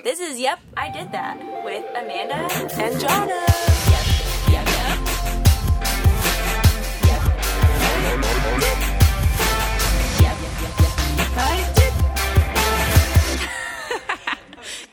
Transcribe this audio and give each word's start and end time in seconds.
This 0.00 0.20
is 0.20 0.40
Yep, 0.40 0.58
I 0.76 0.90
Did 0.90 1.12
That 1.12 1.38
with 1.64 1.84
Amanda 1.94 2.34
and 2.34 2.98
did. 2.98 3.08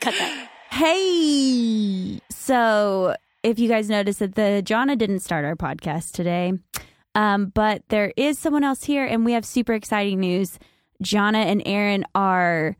Cut 0.00 0.14
that. 0.14 0.48
Hey, 0.70 2.20
so 2.30 3.14
if 3.42 3.58
you 3.58 3.68
guys 3.68 3.88
noticed 3.88 4.20
that 4.20 4.34
the 4.34 4.62
Jonna 4.64 4.96
didn't 4.96 5.20
start 5.20 5.44
our 5.44 5.56
podcast 5.56 6.12
today, 6.12 6.52
um, 7.14 7.46
but 7.46 7.82
there 7.88 8.12
is 8.16 8.38
someone 8.38 8.64
else 8.64 8.84
here, 8.84 9.04
and 9.04 9.24
we 9.24 9.32
have 9.32 9.44
super 9.44 9.72
exciting 9.72 10.20
news. 10.20 10.58
Jonna 11.02 11.44
and 11.46 11.62
Aaron 11.66 12.04
are 12.14 12.76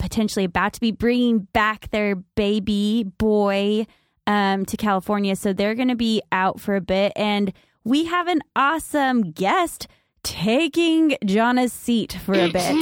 potentially 0.00 0.44
about 0.44 0.72
to 0.72 0.80
be 0.80 0.90
bringing 0.90 1.40
back 1.52 1.88
their 1.90 2.16
baby 2.16 3.04
boy 3.18 3.86
um, 4.26 4.64
to 4.66 4.76
California, 4.76 5.36
so 5.36 5.52
they're 5.52 5.76
going 5.76 5.88
to 5.88 5.94
be 5.94 6.20
out 6.32 6.60
for 6.60 6.74
a 6.74 6.80
bit, 6.80 7.12
and 7.14 7.52
we 7.84 8.06
have 8.06 8.26
an 8.26 8.40
awesome 8.56 9.30
guest 9.30 9.86
taking 10.22 11.16
Jonna's 11.24 11.72
seat 11.72 12.18
for 12.24 12.34
a 12.34 12.48
bit. 12.50 12.74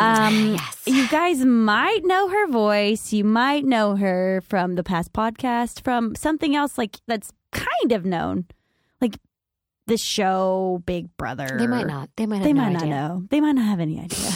Um, 0.00 0.56
You 0.86 1.08
guys 1.08 1.44
might 1.44 2.04
know 2.04 2.28
her 2.28 2.46
voice. 2.48 3.12
You 3.12 3.24
might 3.24 3.64
know 3.64 3.96
her 3.96 4.40
from 4.48 4.76
the 4.76 4.84
past 4.84 5.12
podcast, 5.12 5.82
from 5.82 6.14
something 6.14 6.54
else 6.54 6.78
like 6.78 6.98
that's 7.08 7.32
kind 7.52 7.90
of 7.92 8.04
known, 8.04 8.46
the 9.90 9.98
show 9.98 10.82
Big 10.86 11.14
Brother. 11.16 11.56
They 11.58 11.66
might 11.66 11.86
not. 11.86 12.08
They 12.16 12.26
might. 12.26 12.36
Have 12.36 12.44
They 12.44 12.52
no 12.52 12.62
might 12.62 12.72
not 12.72 12.86
know. 12.86 13.22
They 13.28 13.40
might 13.40 13.52
not 13.52 13.66
have 13.66 13.80
any 13.80 14.00
idea. 14.00 14.30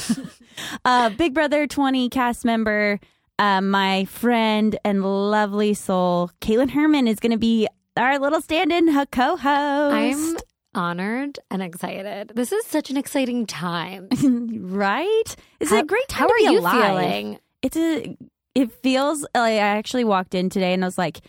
uh, 0.84 1.10
Big 1.10 1.32
Brother 1.34 1.66
20 1.66 2.08
cast 2.10 2.44
member, 2.44 3.00
uh, 3.38 3.60
my 3.60 4.04
friend 4.04 4.78
and 4.84 5.02
lovely 5.02 5.74
soul, 5.74 6.30
Kaitlyn 6.40 6.70
Herman, 6.70 7.08
is 7.08 7.18
going 7.20 7.32
to 7.32 7.38
be 7.38 7.66
our 7.96 8.18
little 8.18 8.40
stand 8.40 8.72
in 8.72 8.86
co 9.06 9.36
host. 9.36 9.94
I'm 9.94 10.36
honored 10.74 11.38
and 11.50 11.62
excited. 11.62 12.32
This 12.34 12.52
is 12.52 12.66
such 12.66 12.90
an 12.90 12.96
exciting 12.96 13.46
time. 13.46 14.08
right? 14.60 15.36
It's 15.60 15.70
How- 15.70 15.80
a 15.80 15.84
great 15.84 16.08
time 16.08 16.22
How 16.22 16.26
to 16.28 16.34
are 16.34 16.36
be 16.38 16.42
you 16.54 16.60
alive. 16.60 16.84
feeling? 17.00 17.38
It's 17.62 17.76
a. 17.76 18.16
It 18.54 18.70
feels 18.82 19.22
like 19.22 19.34
I 19.34 19.56
actually 19.58 20.04
walked 20.04 20.32
in 20.34 20.48
today 20.48 20.72
and 20.74 20.84
I 20.84 20.86
was 20.86 20.96
like, 20.98 21.22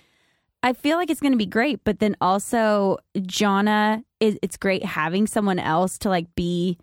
I 0.66 0.74
feel 0.74 0.98
like 0.98 1.12
it's 1.12 1.22
going 1.22 1.32
to 1.32 1.38
be 1.38 1.46
great, 1.46 1.82
but 1.84 2.00
then 2.00 2.18
also 2.20 2.98
Jonna. 3.16 4.04
It's 4.20 4.58
great 4.58 4.84
having 4.84 5.28
someone 5.28 5.60
else 5.60 6.00
to 6.00 6.10
like 6.10 6.34
be 6.34 6.80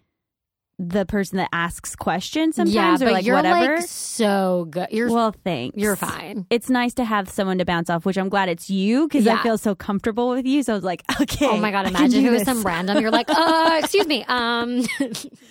the 0.88 1.06
person 1.06 1.38
that 1.38 1.48
asks 1.52 1.94
questions 1.94 2.56
sometimes 2.56 2.74
yeah, 2.74 2.94
or 2.96 2.98
but 2.98 3.12
like 3.12 3.24
you're 3.24 3.36
whatever. 3.36 3.76
like 3.76 3.86
so 3.86 4.66
good. 4.70 4.88
You're 4.90 5.10
well, 5.12 5.32
thanks. 5.44 5.76
you're 5.78 5.96
fine. 5.96 6.46
It's 6.50 6.68
nice 6.68 6.94
to 6.94 7.04
have 7.04 7.28
someone 7.28 7.58
to 7.58 7.64
bounce 7.64 7.88
off, 7.88 8.04
which 8.04 8.18
I'm 8.18 8.28
glad 8.28 8.48
it's 8.48 8.68
you 8.68 9.06
because 9.06 9.26
I 9.26 9.42
feel 9.42 9.58
so 9.58 9.74
comfortable 9.74 10.30
with 10.30 10.44
you. 10.44 10.62
So 10.62 10.72
I 10.72 10.76
was 10.76 10.84
like, 10.84 11.02
okay. 11.20 11.46
Oh 11.46 11.56
my 11.58 11.70
god! 11.70 11.86
Imagine 11.86 12.20
if 12.24 12.26
it 12.26 12.30
was 12.30 12.42
some 12.42 12.62
random. 12.62 13.00
You're 13.00 13.10
like, 13.10 13.30
uh, 13.30 13.78
excuse 13.82 14.06
me. 14.06 14.24
Um, 14.26 14.80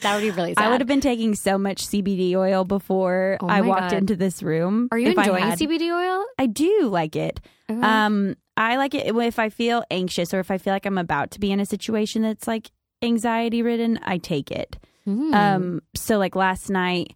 that 0.02 0.16
would 0.16 0.22
be 0.22 0.32
really 0.32 0.54
sad. 0.54 0.66
I 0.66 0.70
would 0.70 0.82
have 0.82 0.88
been 0.88 1.02
taking 1.02 1.36
so 1.36 1.58
much 1.58 1.86
CBD 1.88 2.36
oil 2.36 2.66
before 2.66 3.38
Oh 3.42 3.48
I 3.48 3.62
walked 3.62 3.92
God. 3.92 3.94
into 3.94 4.16
this 4.16 4.44
room. 4.44 4.90
Are 4.92 5.00
you 5.00 5.10
enjoying 5.10 5.44
had- 5.44 5.60
CBD 5.60 5.92
oil? 5.92 6.26
I 6.38 6.48
do 6.48 6.88
like 6.90 7.16
it. 7.16 7.40
Okay. 7.70 7.80
Um, 7.82 8.36
I 8.58 8.76
like 8.78 8.94
it 8.94 9.08
if 9.16 9.40
I 9.40 9.50
feel 9.50 9.84
anxious 9.90 10.34
or 10.34 10.40
if 10.40 10.52
I 10.52 10.58
feel 10.58 10.74
like 10.74 10.86
I'm 10.86 10.98
about 10.98 11.32
to 11.32 11.40
be 11.40 11.52
in 11.52 11.60
a 11.60 11.66
situation 11.66 12.22
that's 12.22 12.48
like 12.48 12.70
anxiety 13.02 13.62
ridden. 13.62 14.00
I 14.04 14.18
take 14.18 14.52
it. 14.52 14.78
Hmm. 15.06 15.34
Um, 15.34 15.82
so 15.96 16.18
like 16.18 16.36
last 16.36 16.70
night, 16.70 17.16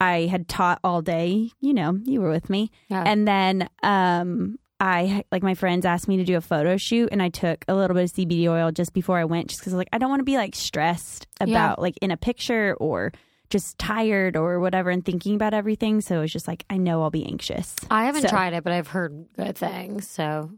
I 0.00 0.26
had 0.30 0.48
taught 0.48 0.78
all 0.84 1.02
day. 1.02 1.50
You 1.60 1.74
know, 1.74 1.98
you 2.04 2.20
were 2.20 2.30
with 2.30 2.50
me, 2.50 2.70
Yeah. 2.88 3.02
and 3.06 3.26
then 3.26 3.68
um, 3.82 4.58
I 4.78 5.24
like 5.32 5.42
my 5.42 5.54
friends 5.54 5.86
asked 5.86 6.06
me 6.08 6.16
to 6.18 6.24
do 6.24 6.36
a 6.36 6.40
photo 6.40 6.76
shoot, 6.76 7.08
and 7.12 7.22
I 7.22 7.28
took 7.30 7.64
a 7.68 7.74
little 7.74 7.94
bit 7.94 8.04
of 8.04 8.12
CBD 8.12 8.46
oil 8.48 8.70
just 8.72 8.92
before 8.92 9.18
I 9.18 9.24
went, 9.24 9.48
just 9.48 9.60
because 9.60 9.72
like 9.72 9.88
I 9.92 9.98
don't 9.98 10.10
want 10.10 10.20
to 10.20 10.24
be 10.24 10.36
like 10.36 10.54
stressed 10.54 11.26
Yeah. 11.40 11.46
about 11.46 11.80
like 11.80 11.96
in 12.02 12.10
a 12.10 12.16
picture 12.16 12.74
or 12.78 13.12
just 13.48 13.78
tired 13.78 14.36
or 14.36 14.58
whatever 14.58 14.90
and 14.90 15.04
thinking 15.04 15.34
about 15.36 15.54
everything. 15.54 16.00
So 16.00 16.20
it's 16.22 16.32
just 16.32 16.48
like 16.48 16.64
I 16.68 16.76
know 16.78 17.02
I'll 17.02 17.10
be 17.10 17.24
anxious. 17.24 17.74
I 17.90 18.04
haven't 18.06 18.22
so- 18.22 18.28
tried 18.28 18.52
it, 18.54 18.64
but 18.64 18.72
I've 18.72 18.88
heard 18.88 19.26
good 19.36 19.56
things. 19.56 20.08
So 20.10 20.50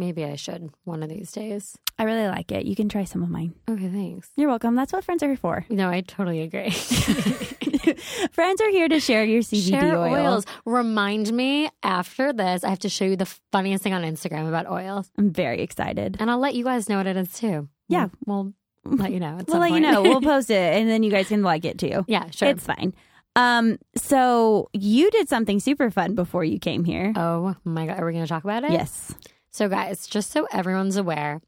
maybe 0.00 0.24
I 0.24 0.34
should 0.36 0.70
one 0.84 1.02
of 1.04 1.08
these 1.08 1.30
days. 1.30 1.76
I 1.98 2.04
really 2.04 2.26
like 2.26 2.50
it. 2.50 2.64
You 2.64 2.74
can 2.74 2.88
try 2.88 3.04
some 3.04 3.22
of 3.22 3.28
mine. 3.28 3.54
Okay, 3.68 3.88
thanks. 3.88 4.30
You're 4.36 4.48
welcome. 4.48 4.74
That's 4.74 4.92
what 4.92 5.04
friends 5.04 5.22
are 5.22 5.28
here 5.28 5.36
for. 5.36 5.64
No, 5.70 5.88
I 5.90 6.00
totally 6.00 6.40
agree. 6.40 6.70
friends 8.32 8.60
are 8.60 8.70
here 8.70 8.88
to 8.88 9.00
share 9.00 9.24
your 9.24 9.42
CBD 9.42 9.68
Share 9.70 9.96
oil. 9.98 10.12
oils. 10.14 10.46
Remind 10.64 11.32
me 11.32 11.68
after 11.82 12.32
this. 12.32 12.64
I 12.64 12.70
have 12.70 12.78
to 12.80 12.88
show 12.88 13.04
you 13.04 13.16
the 13.16 13.26
funniest 13.52 13.82
thing 13.84 13.92
on 13.92 14.02
Instagram 14.02 14.48
about 14.48 14.66
oils, 14.68 15.10
I'm 15.18 15.30
very 15.30 15.60
excited. 15.62 16.16
and 16.20 16.30
I'll 16.30 16.38
let 16.38 16.54
you 16.54 16.64
guys 16.64 16.88
know 16.88 16.96
what 16.96 17.06
it 17.06 17.16
is 17.16 17.32
too. 17.32 17.68
Yeah. 17.88 18.08
we'll, 18.26 18.52
we'll 18.84 18.96
let 18.96 19.12
you 19.12 19.20
know. 19.20 19.38
We'll 19.48 19.58
let 19.60 19.72
you 19.72 19.80
know. 19.80 20.02
We'll 20.02 20.20
post 20.22 20.50
it, 20.50 20.74
and 20.80 20.88
then 20.88 21.02
you 21.02 21.10
guys 21.10 21.28
can 21.28 21.42
like 21.42 21.64
it 21.64 21.78
too. 21.78 22.04
yeah, 22.08 22.30
sure. 22.30 22.48
It's 22.48 22.64
fine. 22.64 22.94
Um, 23.36 23.78
so 23.96 24.68
you 24.72 25.10
did 25.10 25.28
something 25.28 25.60
super 25.60 25.90
fun 25.90 26.14
before 26.14 26.44
you 26.44 26.58
came 26.58 26.84
here. 26.84 27.12
oh 27.16 27.54
my 27.64 27.86
god, 27.86 28.00
are 28.00 28.06
we 28.06 28.12
going 28.12 28.24
to 28.24 28.28
talk 28.28 28.44
about 28.44 28.64
it? 28.64 28.72
yes. 28.72 29.14
So, 29.52 29.68
guys, 29.68 30.06
just 30.06 30.30
so 30.30 30.46
everyone's 30.52 30.96
aware, 30.96 31.40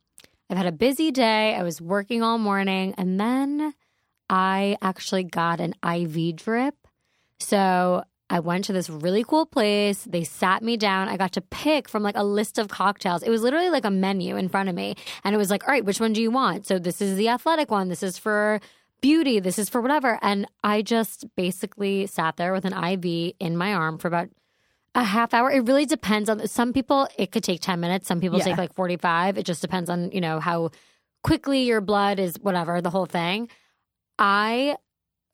I've 0.50 0.56
had 0.56 0.66
a 0.66 0.72
busy 0.72 1.10
day. 1.12 1.54
I 1.54 1.62
was 1.62 1.80
working 1.80 2.22
all 2.22 2.36
morning, 2.36 2.94
and 2.98 3.18
then 3.18 3.74
I 4.28 4.76
actually 4.82 5.24
got 5.24 5.60
an 5.60 5.74
IV 5.84 6.36
drip. 6.36 6.74
So, 7.38 8.02
I 8.28 8.40
went 8.40 8.64
to 8.64 8.72
this 8.72 8.90
really 8.90 9.24
cool 9.24 9.46
place. 9.46 10.04
They 10.04 10.24
sat 10.24 10.62
me 10.62 10.76
down. 10.76 11.08
I 11.08 11.16
got 11.16 11.32
to 11.32 11.42
pick 11.42 11.88
from 11.88 12.02
like 12.02 12.16
a 12.16 12.24
list 12.24 12.58
of 12.58 12.68
cocktails. 12.68 13.22
It 13.22 13.30
was 13.30 13.42
literally 13.42 13.70
like 13.70 13.84
a 13.84 13.90
menu 13.90 14.36
in 14.36 14.48
front 14.48 14.68
of 14.68 14.74
me. 14.74 14.96
And 15.22 15.34
it 15.34 15.38
was 15.38 15.50
like, 15.50 15.64
all 15.68 15.72
right, 15.72 15.84
which 15.84 16.00
one 16.00 16.12
do 16.12 16.22
you 16.22 16.30
want? 16.30 16.66
So, 16.66 16.78
this 16.78 17.00
is 17.00 17.16
the 17.16 17.28
athletic 17.28 17.70
one. 17.70 17.88
This 17.88 18.02
is 18.02 18.18
for 18.18 18.60
beauty. 19.00 19.38
This 19.38 19.58
is 19.58 19.68
for 19.68 19.80
whatever. 19.80 20.18
And 20.22 20.46
I 20.64 20.82
just 20.82 21.26
basically 21.36 22.06
sat 22.06 22.36
there 22.36 22.52
with 22.52 22.64
an 22.64 22.72
IV 22.72 23.34
in 23.38 23.56
my 23.56 23.74
arm 23.74 23.98
for 23.98 24.08
about 24.08 24.28
a 24.94 25.02
half 25.04 25.32
hour. 25.34 25.50
It 25.50 25.60
really 25.66 25.86
depends 25.86 26.28
on 26.28 26.46
some 26.48 26.72
people. 26.72 27.08
It 27.18 27.32
could 27.32 27.42
take 27.44 27.60
ten 27.60 27.80
minutes. 27.80 28.06
Some 28.08 28.20
people 28.20 28.38
Yeah. 28.38 28.44
take 28.44 28.58
like 28.58 28.74
forty 28.74 28.96
five. 28.96 29.38
It 29.38 29.44
just 29.46 29.62
depends 29.62 29.88
on 29.90 30.10
you 30.12 30.20
know 30.20 30.38
how 30.40 30.70
quickly 31.24 31.62
your 31.62 31.80
blood 31.80 32.18
is 32.18 32.36
whatever 32.40 32.80
the 32.80 32.90
whole 32.90 33.06
thing. 33.06 33.48
I 34.18 34.76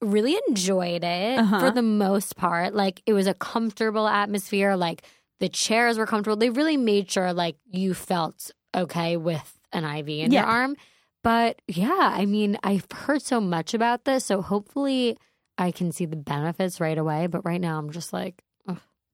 really 0.00 0.38
enjoyed 0.48 1.02
it 1.02 1.38
Uh-huh. 1.38 1.58
for 1.60 1.70
the 1.70 1.82
most 1.82 2.36
part. 2.36 2.74
Like 2.74 3.02
it 3.06 3.12
was 3.12 3.26
a 3.26 3.34
comfortable 3.34 4.06
atmosphere. 4.06 4.76
Like 4.76 5.02
the 5.40 5.48
chairs 5.48 5.98
were 5.98 6.06
comfortable. 6.06 6.36
They 6.36 6.50
really 6.50 6.76
made 6.76 7.10
sure 7.10 7.32
like 7.32 7.56
you 7.66 7.94
felt 7.94 8.50
okay 8.76 9.16
with 9.16 9.58
an 9.72 9.84
IV 9.84 10.08
in 10.08 10.32
your 10.32 10.44
arm. 10.44 10.76
But 11.24 11.60
yeah, 11.66 12.12
I 12.14 12.26
mean, 12.26 12.58
I've 12.62 12.86
heard 12.92 13.22
so 13.22 13.40
much 13.40 13.74
about 13.74 14.04
this, 14.04 14.24
so 14.24 14.40
hopefully 14.40 15.18
I 15.58 15.72
can 15.72 15.90
see 15.90 16.06
the 16.06 16.16
benefits 16.16 16.80
right 16.80 16.96
away. 16.96 17.26
But 17.26 17.44
right 17.44 17.60
now, 17.60 17.76
I'm 17.78 17.90
just 17.90 18.12
like, 18.12 18.42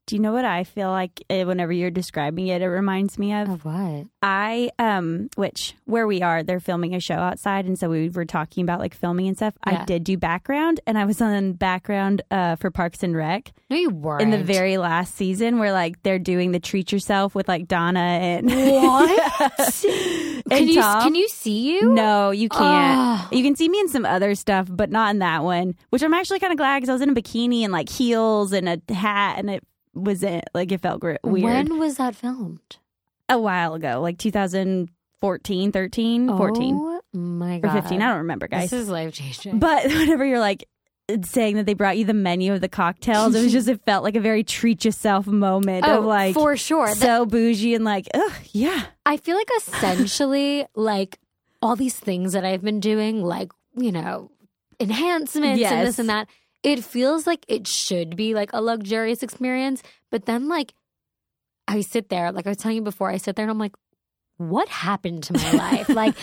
Do 0.06 0.16
you 0.16 0.20
know 0.20 0.32
what 0.32 0.44
I 0.44 0.64
feel 0.64 0.90
like 0.90 1.22
eh, 1.30 1.44
whenever 1.44 1.72
you're 1.72 1.90
describing 1.90 2.48
it? 2.48 2.60
It 2.60 2.66
reminds 2.68 3.18
me 3.18 3.32
of 3.32 3.48
of 3.48 3.64
what? 3.64 4.06
I 4.22 4.70
um 4.78 5.28
which 5.36 5.74
where 5.86 6.06
we 6.06 6.20
are 6.22 6.42
they're 6.42 6.60
filming 6.60 6.94
a 6.94 7.00
show 7.00 7.14
outside 7.14 7.64
and 7.64 7.78
so 7.78 7.88
we 7.88 8.10
were 8.10 8.24
talking 8.26 8.62
about 8.62 8.80
like 8.80 8.94
filming 8.94 9.28
and 9.28 9.36
stuff. 9.36 9.54
Yeah. 9.66 9.80
I 9.82 9.84
did 9.86 10.04
do 10.04 10.18
background 10.18 10.80
and 10.86 10.98
I 10.98 11.04
was 11.06 11.20
on 11.22 11.54
background 11.54 12.20
uh 12.30 12.56
for 12.56 12.70
Parks 12.70 13.02
and 13.02 13.16
Rec 13.16 13.52
No, 13.70 13.76
you 13.76 13.90
weren't. 13.90 14.22
in 14.22 14.30
the 14.30 14.42
very 14.44 14.76
last 14.76 15.14
season 15.14 15.58
where 15.58 15.72
like 15.72 16.02
they're 16.02 16.18
doing 16.18 16.52
the 16.52 16.60
treat 16.60 16.92
yourself 16.92 17.34
with 17.34 17.48
like 17.48 17.66
Donna 17.66 17.98
and 18.00 18.46
What? 18.46 19.40
and 19.84 20.50
can 20.50 20.68
you 20.68 20.80
Tom. 20.82 21.02
can 21.02 21.14
you 21.14 21.28
see 21.28 21.74
you? 21.76 21.92
No, 21.94 22.30
you 22.30 22.48
can't. 22.50 23.20
Oh. 23.22 23.28
You 23.36 23.42
can 23.42 23.56
see 23.56 23.68
me 23.68 23.80
in 23.80 23.88
some 23.88 24.04
other 24.04 24.34
stuff, 24.34 24.68
but 24.70 24.90
not 24.90 25.10
in 25.12 25.20
that 25.20 25.42
one. 25.44 25.74
Which 25.90 26.02
I'm 26.02 26.12
actually 26.14 26.40
kind 26.40 26.52
of 26.52 26.58
glad 26.58 26.76
because 26.78 26.90
I 26.90 26.92
was 26.92 27.02
in 27.02 27.10
a 27.10 27.14
bikini 27.14 27.62
and 27.62 27.72
like 27.72 27.88
heels 27.88 28.52
and 28.52 28.68
a 28.68 28.92
hat, 28.92 29.38
and 29.38 29.48
it 29.50 29.64
was 29.94 30.22
it 30.22 30.44
like 30.54 30.72
it 30.72 30.80
felt 30.80 31.02
weird. 31.02 31.22
When 31.24 31.78
was 31.78 31.96
that 31.96 32.14
filmed? 32.14 32.78
a 33.28 33.38
while 33.38 33.72
ago, 33.74 34.00
like 34.02 34.18
2014, 34.18 35.72
13, 35.72 36.28
14, 36.36 36.74
Oh 36.76 37.00
my 37.14 37.56
or 37.56 37.60
god. 37.60 37.72
15. 37.82 38.02
I 38.02 38.08
don't 38.08 38.18
remember, 38.18 38.48
guys. 38.48 38.70
This 38.70 38.82
is 38.82 38.88
life 38.88 39.14
changing. 39.14 39.58
but 39.58 39.84
whenever 39.86 40.24
you're 40.24 40.40
like 40.40 40.68
saying 41.22 41.56
that 41.56 41.66
they 41.66 41.74
brought 41.74 41.96
you 41.98 42.04
the 42.04 42.14
menu 42.14 42.52
of 42.52 42.60
the 42.60 42.68
cocktails, 42.68 43.34
it 43.34 43.42
was 43.42 43.52
just 43.58 43.68
it 43.68 43.80
felt 43.84 44.04
like 44.04 44.16
a 44.16 44.20
very 44.20 44.44
treat 44.44 44.84
yourself 44.84 45.26
moment 45.26 45.84
oh, 45.86 45.98
of 45.98 46.04
like 46.04 46.34
for 46.34 46.56
sure. 46.56 46.88
That- 46.88 46.96
so 46.96 47.26
bougie 47.26 47.74
and 47.74 47.84
like, 47.84 48.08
ugh, 48.14 48.32
yeah, 48.52 48.86
I 49.06 49.16
feel 49.16 49.36
like 49.36 49.48
essentially 49.56 50.66
like 50.74 51.18
all 51.62 51.76
these 51.76 51.96
things 51.96 52.32
that 52.34 52.44
I've 52.44 52.62
been 52.62 52.80
doing, 52.80 53.22
like, 53.22 53.52
you 53.76 53.92
know, 53.92 54.30
enhancements 54.78 55.62
and 55.62 55.86
this 55.86 55.98
and 55.98 56.08
that, 56.10 56.28
it 56.64 56.82
feels 56.82 57.26
like 57.26 57.44
it 57.46 57.68
should 57.68 58.16
be 58.16 58.34
like 58.34 58.50
a 58.52 58.60
luxurious 58.60 59.22
experience. 59.22 59.82
But 60.10 60.24
then, 60.26 60.48
like, 60.48 60.74
I 61.68 61.82
sit 61.82 62.08
there, 62.08 62.32
like 62.32 62.46
I 62.46 62.50
was 62.50 62.58
telling 62.58 62.76
you 62.78 62.82
before, 62.82 63.10
I 63.10 63.18
sit 63.18 63.36
there 63.36 63.44
and 63.44 63.50
I'm 63.50 63.58
like, 63.58 63.74
what 64.36 64.68
happened 64.68 65.22
to 65.24 65.32
my 65.34 65.52
life? 65.52 65.88
like, 65.90 66.16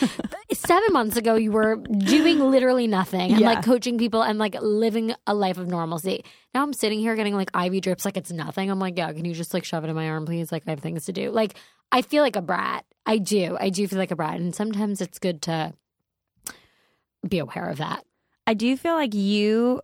seven 0.53 0.91
months 0.91 1.15
ago 1.15 1.35
you 1.35 1.49
were 1.51 1.77
doing 1.77 2.39
literally 2.39 2.85
nothing 2.85 3.31
and 3.31 3.39
Yeah. 3.39 3.47
like 3.53 3.63
coaching 3.63 3.97
people 3.97 4.21
and 4.21 4.37
like 4.37 4.55
living 4.61 5.13
a 5.25 5.33
life 5.33 5.57
of 5.57 5.67
normalcy. 5.67 6.25
Now 6.53 6.61
I'm 6.63 6.73
sitting 6.73 6.99
here 6.99 7.15
getting 7.15 7.35
like 7.35 7.49
IV 7.55 7.81
drips 7.81 8.03
like 8.03 8.17
it's 8.17 8.31
nothing. 8.31 8.69
I'm 8.69 8.79
like, 8.79 8.97
yeah, 8.97 9.13
can 9.13 9.23
you 9.23 9.33
just 9.33 9.53
like 9.53 9.63
shove 9.63 9.85
it 9.85 9.89
in 9.89 9.95
my 9.95 10.09
arm, 10.09 10.25
please? 10.25 10.51
Like 10.51 10.63
I 10.67 10.71
have 10.71 10.81
things 10.81 11.05
to 11.05 11.13
do. 11.13 11.31
Like 11.31 11.55
I 11.91 12.01
feel 12.01 12.21
like 12.21 12.35
a 12.35 12.41
brat. 12.41 12.83
I 13.05 13.17
do. 13.17 13.57
I 13.59 13.69
do 13.69 13.87
feel 13.87 13.97
like 13.99 14.11
a 14.11 14.15
brat, 14.15 14.39
and 14.39 14.53
sometimes 14.53 15.01
it's 15.01 15.17
good 15.17 15.41
to 15.43 15.73
be 17.27 17.39
aware 17.39 17.69
of 17.69 17.77
that. 17.77 18.03
I 18.45 18.53
do 18.53 18.75
feel 18.77 18.93
like 18.95 19.13
you 19.13 19.81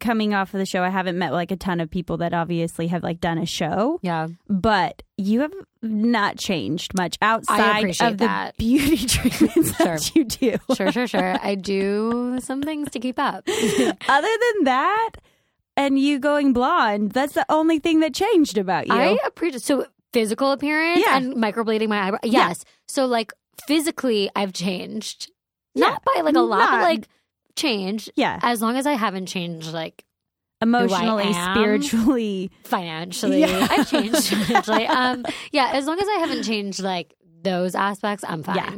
coming 0.00 0.34
off 0.34 0.52
of 0.54 0.58
the 0.58 0.66
show. 0.66 0.82
I 0.82 0.88
haven't 0.90 1.18
met 1.18 1.32
like 1.32 1.50
a 1.50 1.56
ton 1.56 1.80
of 1.80 1.90
people 1.90 2.16
that 2.18 2.34
obviously 2.34 2.88
have 2.88 3.02
like 3.02 3.20
done 3.20 3.38
a 3.38 3.46
show, 3.46 4.00
Yeah. 4.02 4.28
but 4.48 5.02
you 5.16 5.40
have 5.40 5.52
not 5.82 6.36
changed 6.38 6.92
much 6.96 7.16
outside 7.22 7.84
of 8.00 8.18
the 8.18 8.26
that. 8.26 8.56
beauty 8.56 8.96
treatments 9.06 9.78
that 9.78 10.14
you 10.14 10.24
do. 10.24 10.56
Sure, 10.74 10.90
sure, 10.90 11.06
sure. 11.06 11.36
I 11.42 11.54
do 11.54 12.38
some 12.40 12.62
things 12.62 12.90
to 12.90 12.98
keep 12.98 13.18
up. 13.18 13.44
Other 14.08 14.28
than 14.54 14.64
that, 14.64 15.10
and 15.76 15.98
you 15.98 16.18
going 16.18 16.52
blonde, 16.52 17.12
that's 17.12 17.34
the 17.34 17.46
only 17.48 17.78
thing 17.78 18.00
that 18.00 18.14
changed 18.14 18.58
about 18.58 18.86
you. 18.88 18.94
I 18.94 19.18
appreciate 19.26 19.62
so 19.62 19.86
physical 20.12 20.50
appearance 20.52 21.00
Yeah. 21.00 21.16
and 21.16 21.34
microblading 21.36 21.88
my 21.88 22.00
eyebrow. 22.08 22.18
Yeah. 22.24 22.48
Yes. 22.48 22.64
So 22.88 23.06
like 23.06 23.32
physically, 23.66 24.30
I've 24.34 24.52
changed. 24.52 25.30
Not 25.74 26.02
by 26.04 26.22
like 26.22 26.34
a 26.34 26.40
lot, 26.40 26.70
but 26.70 26.82
like 26.82 27.08
changed. 27.56 28.10
yeah, 28.16 28.38
As 28.42 28.62
long 28.62 28.76
as 28.76 28.86
I 28.86 28.92
haven't 28.92 29.26
changed 29.26 29.72
like 29.72 30.04
emotionally, 30.62 31.24
am. 31.34 31.54
spiritually. 31.56 32.50
financially, 32.64 33.40
Yeah. 33.40 33.66
I've 33.70 33.90
changed 33.90 34.28
financially. 34.28 34.86
Um, 34.86 35.24
yeah. 35.52 35.70
As 35.72 35.86
long 35.86 35.98
as 36.00 36.06
I 36.08 36.14
haven't 36.20 36.44
changed 36.44 36.80
like 36.82 37.14
those 37.42 37.74
aspects, 37.74 38.24
I'm 38.26 38.42
fine. 38.42 38.56
Yeah. 38.56 38.76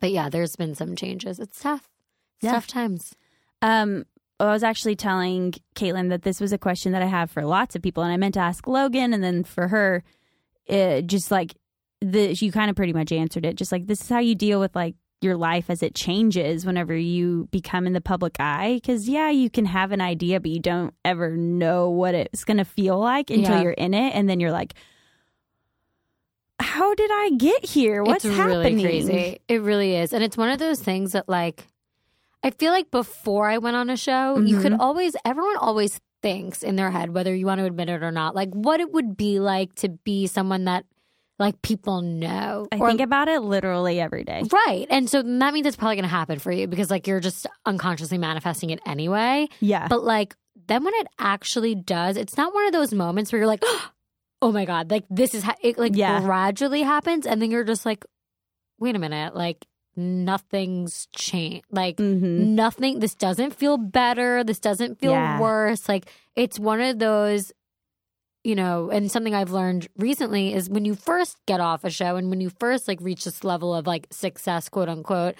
But 0.00 0.10
yeah, 0.12 0.28
there's 0.28 0.56
been 0.56 0.74
some 0.74 0.96
changes. 0.96 1.38
It's 1.38 1.60
tough. 1.60 1.88
It's 2.36 2.44
Yeah. 2.44 2.52
tough 2.52 2.66
times. 2.66 3.14
Um, 3.62 4.04
I 4.40 4.52
was 4.52 4.62
actually 4.62 4.94
telling 4.94 5.52
Kaitlyn 5.74 6.10
that 6.10 6.22
this 6.22 6.40
was 6.40 6.52
a 6.52 6.58
question 6.58 6.92
that 6.92 7.02
I 7.02 7.06
have 7.06 7.30
for 7.30 7.44
lots 7.44 7.74
of 7.74 7.82
people, 7.82 8.04
and 8.04 8.12
I 8.12 8.16
meant 8.16 8.34
to 8.34 8.40
ask 8.40 8.66
Logan, 8.68 9.12
and 9.12 9.22
then 9.24 9.42
for 9.42 9.66
her, 9.68 10.04
it 10.66 11.06
just 11.08 11.32
like 11.32 11.56
the 12.00 12.32
you 12.34 12.52
kind 12.52 12.70
of 12.70 12.76
pretty 12.76 12.92
much 12.92 13.10
answered 13.10 13.44
it. 13.44 13.56
Just 13.56 13.72
like 13.72 13.88
this 13.88 14.00
is 14.00 14.08
how 14.08 14.20
you 14.20 14.36
deal 14.36 14.60
with 14.60 14.76
like 14.76 14.94
your 15.20 15.36
life 15.36 15.68
as 15.70 15.82
it 15.82 15.94
changes 15.94 16.64
whenever 16.64 16.94
you 16.96 17.48
become 17.50 17.86
in 17.86 17.92
the 17.92 18.00
public 18.00 18.36
eye. 18.38 18.74
Because 18.74 19.08
yeah, 19.08 19.30
you 19.30 19.50
can 19.50 19.64
have 19.66 19.90
an 19.92 20.00
idea, 20.00 20.38
but 20.40 20.50
you 20.50 20.60
don't 20.60 20.94
ever 21.04 21.36
know 21.36 21.90
what 21.90 22.14
it's 22.14 22.44
going 22.44 22.58
to 22.58 22.64
feel 22.64 22.98
like 22.98 23.30
until 23.30 23.56
Yeah. 23.56 23.62
you're 23.62 23.72
in 23.72 23.94
it, 23.94 24.14
and 24.14 24.28
then 24.28 24.40
you're 24.40 24.52
like. 24.52 24.74
How 26.60 26.92
did 26.94 27.10
I 27.12 27.30
get 27.36 27.64
here? 27.64 28.02
What's 28.02 28.24
it's 28.24 28.36
happening? 28.36 28.76
really 28.78 28.82
crazy. 28.82 29.38
It 29.46 29.62
really 29.62 29.94
is. 29.94 30.12
And 30.12 30.24
it's 30.24 30.36
one 30.36 30.50
of 30.50 30.58
those 30.58 30.80
things 30.80 31.12
that 31.12 31.28
like 31.28 31.66
I 32.42 32.50
feel 32.50 32.72
like 32.72 32.90
before 32.90 33.48
I 33.48 33.58
went 33.58 33.76
on 33.76 33.90
a 33.90 33.96
show, 33.96 34.38
you 34.38 34.60
could 34.60 34.72
Mhm. 34.72 34.80
always 34.80 35.14
everyone 35.24 35.56
always 35.56 36.00
thinks 36.20 36.64
in 36.64 36.74
their 36.76 36.90
head, 36.90 37.14
whether 37.14 37.32
you 37.34 37.46
want 37.46 37.60
to 37.60 37.64
admit 37.64 37.88
it 37.88 38.02
or 38.02 38.10
not, 38.10 38.34
like 38.34 38.50
what 38.52 38.80
it 38.80 38.92
would 38.92 39.16
be 39.16 39.38
like 39.38 39.74
to 39.76 39.88
be 39.88 40.26
someone 40.26 40.64
that 40.64 40.84
like 41.38 41.60
people 41.62 42.02
know. 42.02 42.66
I 42.72 42.78
Or- 42.78 42.88
think 42.88 43.00
about 43.00 43.28
it 43.28 43.40
literally 43.42 44.00
every 44.00 44.24
day. 44.24 44.42
Right. 44.52 44.86
And 44.90 45.08
so 45.08 45.22
that 45.22 45.54
means 45.54 45.66
it's 45.66 45.76
probably 45.76 45.96
gonna 45.96 46.08
happen 46.08 46.38
for 46.38 46.50
you 46.52 46.66
because 46.66 46.90
like 46.90 47.06
you're 47.06 47.20
just 47.20 47.46
unconsciously 47.64 48.18
manifesting 48.18 48.70
it 48.70 48.80
anyway. 48.86 49.48
Yeah. 49.60 49.86
But 49.88 50.02
like 50.04 50.34
then 50.66 50.82
when 50.84 50.94
it 50.94 51.06
actually 51.18 51.74
does, 51.76 52.16
it's 52.16 52.36
not 52.36 52.52
one 52.52 52.66
of 52.66 52.72
those 52.72 52.92
moments 52.92 53.30
where 53.32 53.38
you're 53.38 53.46
like, 53.46 53.62
oh 54.42 54.52
my 54.52 54.64
god, 54.64 54.90
like 54.90 55.04
this 55.10 55.34
is 55.34 55.42
ha-. 55.44 55.54
it 55.62 55.78
like 55.78 55.96
Yeah. 55.96 56.20
gradually 56.20 56.82
happens, 56.82 57.26
and 57.26 57.40
then 57.40 57.50
you're 57.50 57.64
just 57.64 57.86
like, 57.86 58.04
wait 58.80 58.94
a 58.96 58.98
minute, 58.98 59.34
like 59.34 59.64
nothing's 59.96 61.06
changed, 61.14 61.64
like. 61.70 61.98
hmm 61.98 62.54
Nothing. 62.54 62.98
This 63.00 63.14
doesn't 63.14 63.54
feel 63.54 63.76
better. 63.78 64.44
This 64.44 64.58
doesn't 64.60 64.98
feel 65.00 65.12
Yeah. 65.12 65.40
worse. 65.40 65.88
Like 65.88 66.06
it's 66.36 66.58
one 66.58 66.80
of 66.80 66.98
those, 66.98 67.52
you 68.48 68.54
know. 68.56 68.90
And 68.90 69.10
something 69.12 69.34
I've 69.34 69.50
learned 69.52 69.86
recently 69.96 70.54
is 70.54 70.68
when 70.70 70.84
you 70.84 70.94
first 70.94 71.36
get 71.46 71.60
off 71.60 71.84
a 71.84 71.90
show 71.90 72.16
and 72.16 72.30
when 72.30 72.40
you 72.40 72.50
first 72.58 72.88
like 72.88 72.98
reach 73.00 73.24
this 73.24 73.44
level 73.44 73.74
of 73.74 73.86
like 73.86 74.06
success, 74.10 74.68
quote 74.68 74.88
unquote, 74.88 75.34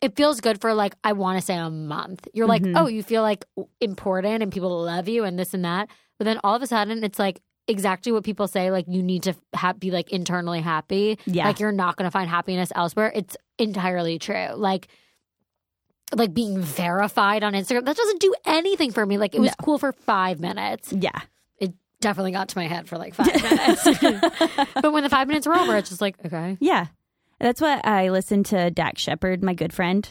it 0.00 0.16
feels 0.16 0.40
good 0.40 0.60
for 0.60 0.72
like 0.74 0.94
I 1.04 1.12
want 1.12 1.38
to 1.38 1.44
say 1.44 1.56
a 1.56 1.68
month. 1.70 2.26
You're 2.32 2.46
like, 2.48 2.62
Mhm. 2.62 2.74
oh, 2.76 2.86
you 2.86 3.02
feel 3.02 3.22
like 3.22 3.44
important 3.80 4.42
and 4.42 4.50
people 4.52 4.82
love 4.82 5.06
you 5.08 5.24
and 5.24 5.38
this 5.38 5.52
and 5.54 5.64
that. 5.64 5.88
But 6.18 6.24
then 6.24 6.40
all 6.42 6.54
of 6.54 6.62
a 6.62 6.66
sudden, 6.66 7.04
it's 7.04 7.18
like 7.18 7.40
exactly 7.68 8.12
what 8.12 8.24
people 8.24 8.48
say. 8.48 8.70
Like 8.70 8.86
you 8.88 9.02
need 9.02 9.24
to 9.24 9.34
ha- 9.54 9.74
be 9.74 9.90
like 9.90 10.10
internally 10.10 10.60
happy. 10.62 11.18
Yeah. 11.26 11.46
Like 11.46 11.60
you're 11.60 11.70
not 11.72 11.96
going 11.96 12.06
to 12.06 12.10
find 12.10 12.28
happiness 12.30 12.72
elsewhere. 12.74 13.12
It's 13.14 13.36
entirely 13.58 14.18
true. 14.18 14.48
Like. 14.54 14.88
Like 16.16 16.32
being 16.32 16.58
verified 16.62 17.44
on 17.44 17.52
Instagram, 17.52 17.84
that 17.84 17.94
doesn't 17.94 18.20
do 18.22 18.34
anything 18.46 18.92
for 18.92 19.04
me. 19.04 19.18
Like 19.18 19.34
it 19.34 19.40
was 19.42 19.50
No. 19.50 19.54
cool 19.62 19.76
for 19.76 19.92
five 19.92 20.40
minutes. 20.40 20.90
yeah. 20.90 21.20
It 21.98 22.02
definitely 22.02 22.32
got 22.32 22.48
to 22.50 22.58
my 22.58 22.66
head 22.66 22.88
for 22.88 22.96
like 22.96 23.14
five 23.14 23.26
minutes. 23.42 23.84
but 24.74 24.92
when 24.92 25.02
the 25.02 25.10
five 25.10 25.26
minutes 25.28 25.46
were 25.46 25.54
over, 25.56 25.76
it's 25.76 25.88
just 25.88 26.00
like, 26.00 26.16
okay, 26.24 26.56
Yeah. 26.60 26.86
That's 27.40 27.60
what 27.60 27.86
I 27.86 28.10
listened 28.10 28.46
to 28.46 28.68
Dax 28.70 29.00
Shepard, 29.00 29.44
my 29.44 29.54
good 29.54 29.72
friend. 29.72 30.08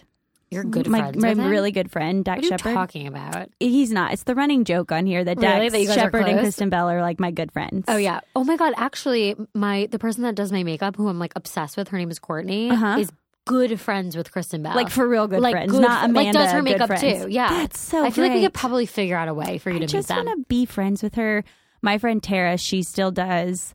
you're 0.49 0.63
good 0.63 0.87
my, 0.87 0.99
friends. 0.99 1.21
my 1.21 1.31
really 1.33 1.71
good 1.73 1.91
friend, 1.91 2.23
Dax 2.23 2.37
What 2.37 2.43
are 2.43 2.45
you 2.45 2.57
Shepard. 2.57 2.73
talking 2.73 3.07
about? 3.07 3.49
He's 3.59 3.91
not. 3.91 4.13
It's 4.13 4.23
the 4.23 4.33
running 4.35 4.63
joke 4.63 4.93
on 4.93 5.05
here 5.05 5.25
that? 5.25 5.37
Dax 5.37 5.71
That 5.73 5.81
you 5.81 5.87
guys 5.87 5.97
are 5.97 5.99
Shepard 6.01 6.25
and? 6.27 6.39
Kristen 6.39 6.69
Bell 6.69 6.89
are 6.89 7.01
like 7.01 7.19
my 7.19 7.31
good 7.31 7.51
friends. 7.51 7.83
Oh 7.89 7.97
yeah. 7.97 8.21
Oh 8.33 8.45
my 8.45 8.55
god. 8.55 8.73
Actually, 8.77 9.35
my 9.53 9.89
the 9.91 9.99
person 9.99 10.23
that 10.23 10.35
does 10.35 10.53
my 10.53 10.63
makeup, 10.63 10.95
who 10.95 11.09
I'm 11.09 11.19
like 11.19 11.33
obsessed 11.35 11.75
with, 11.75 11.89
her 11.89 11.97
name 11.97 12.09
is 12.11 12.17
Courtney, 12.19 12.69
Uh-huh. 12.69 12.97
is 12.99 13.11
good 13.43 13.77
friends 13.79 14.15
with 14.15 14.31
Kristen 14.31 14.63
Bell. 14.63 14.73
Like 14.75 14.89
for 14.89 15.05
real 15.05 15.27
good 15.27 15.41
Like, 15.41 15.51
friends, 15.53 15.71
good 15.73 15.81
not 15.81 16.09
fr- 16.09 16.13
like, 16.15 16.27
Amanda. 16.27 16.39
does 16.39 16.51
her 16.53 16.61
makeup 16.61 16.97
too. 16.97 17.27
Yeah. 17.29 17.49
That's 17.49 17.77
so 17.79 18.05
I 18.05 18.09
feel 18.11 18.23
like 18.23 18.33
we 18.33 18.41
could 18.41 18.53
probably 18.53 18.85
figure 18.85 19.17
out 19.17 19.27
a 19.27 19.33
way 19.33 19.57
for 19.57 19.69
you 19.69 19.75
I 19.75 19.79
to 19.79 19.85
just 19.87 20.09
meet 20.09 20.15
them. 20.15 20.25
want 20.27 20.39
to 20.39 20.45
be 20.47 20.65
friends 20.65 21.03
with 21.03 21.15
her. 21.15 21.43
My 21.81 21.97
friend 21.97 22.21
Tara, 22.21 22.57
she 22.57 22.83
still 22.83 23.11
does 23.11 23.73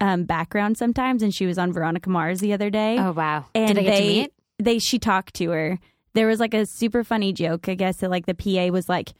um, 0.00 0.24
background 0.24 0.76
sometimes, 0.76 1.22
and 1.22 1.32
she 1.34 1.46
was 1.46 1.58
on 1.58 1.72
Veronica 1.72 2.10
Mars 2.10 2.40
the 2.40 2.52
other 2.52 2.70
day. 2.70 2.98
Oh 2.98 3.12
wow. 3.12 3.46
and 3.54 3.68
Did 3.68 3.78
I 3.78 3.82
get 3.82 3.90
they 3.92 4.00
to 4.00 4.20
meet? 4.22 4.32
they 4.58 4.78
she 4.78 4.98
talked 4.98 5.34
to 5.34 5.50
her. 5.50 5.78
There 6.14 6.26
was 6.26 6.40
like 6.40 6.54
a 6.54 6.66
super 6.66 7.02
funny 7.04 7.32
joke, 7.32 7.68
I 7.68 7.74
guess, 7.74 7.98
that 7.98 8.10
like 8.10 8.26
the 8.26 8.34
PA 8.34 8.72
was 8.72 8.88
like, 8.88 9.12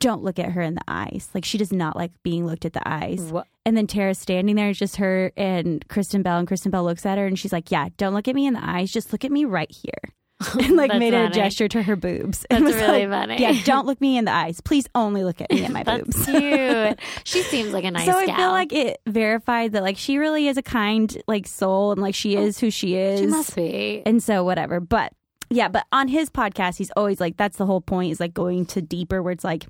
"Don't 0.00 0.22
look 0.22 0.38
at 0.38 0.52
her 0.52 0.62
in 0.62 0.74
the 0.74 0.84
eyes. 0.86 1.28
Like 1.34 1.44
she 1.44 1.58
does 1.58 1.72
not 1.72 1.96
like 1.96 2.12
being 2.22 2.46
looked 2.46 2.64
at 2.64 2.72
the 2.72 2.86
eyes." 2.88 3.20
What? 3.20 3.46
And 3.64 3.76
then 3.76 3.86
Tara's 3.88 4.18
standing 4.18 4.54
there, 4.54 4.68
it's 4.70 4.78
just 4.78 4.96
her 4.96 5.32
and 5.36 5.86
Kristen 5.88 6.22
Bell, 6.22 6.38
and 6.38 6.46
Kristen 6.46 6.70
Bell 6.70 6.84
looks 6.84 7.04
at 7.04 7.18
her 7.18 7.26
and 7.26 7.38
she's 7.38 7.52
like, 7.52 7.70
"Yeah, 7.70 7.88
don't 7.96 8.14
look 8.14 8.28
at 8.28 8.34
me 8.34 8.46
in 8.46 8.54
the 8.54 8.64
eyes. 8.64 8.92
Just 8.92 9.12
look 9.12 9.24
at 9.24 9.32
me 9.32 9.44
right 9.44 9.70
here." 9.70 10.12
and 10.58 10.76
like 10.76 10.94
made 10.98 11.14
a 11.14 11.30
gesture 11.30 11.68
to 11.68 11.82
her 11.82 11.96
boobs. 11.96 12.44
and 12.50 12.66
That's 12.66 12.74
was 12.74 12.82
really 12.82 13.06
like, 13.06 13.28
funny. 13.28 13.40
Yeah, 13.40 13.62
don't 13.64 13.86
look 13.86 14.00
me 14.00 14.18
in 14.18 14.26
the 14.26 14.32
eyes. 14.32 14.60
Please 14.60 14.86
only 14.94 15.24
look 15.24 15.40
at 15.40 15.50
me 15.50 15.64
in 15.64 15.72
my 15.72 15.82
That's 15.82 16.04
boobs. 16.04 16.26
cute. 16.26 17.00
She 17.24 17.42
seems 17.42 17.72
like 17.72 17.84
a 17.84 17.90
nice 17.90 18.06
so 18.06 18.16
I 18.16 18.26
gal. 18.26 18.36
feel 18.36 18.50
like 18.50 18.72
it 18.72 19.00
verified 19.06 19.72
that 19.72 19.82
like 19.82 19.96
she 19.96 20.18
really 20.18 20.48
is 20.48 20.56
a 20.56 20.62
kind 20.62 21.16
like 21.26 21.46
soul 21.46 21.92
and 21.92 22.02
like 22.02 22.14
she 22.14 22.36
is 22.36 22.58
who 22.58 22.70
she 22.70 22.96
is. 22.96 23.20
she 23.20 23.26
must 23.26 23.56
be. 23.56 24.02
And 24.04 24.22
so 24.22 24.44
whatever. 24.44 24.78
But 24.80 25.12
yeah, 25.48 25.68
but 25.68 25.86
on 25.92 26.08
his 26.08 26.28
podcast, 26.28 26.76
he's 26.76 26.90
always 26.96 27.20
like, 27.20 27.36
that's 27.36 27.56
the 27.56 27.66
whole 27.66 27.80
point 27.80 28.12
is 28.12 28.20
like 28.20 28.34
going 28.34 28.66
to 28.66 28.82
deeper 28.82 29.22
where 29.22 29.32
it's 29.32 29.44
like 29.44 29.66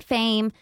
fame, 0.00 0.52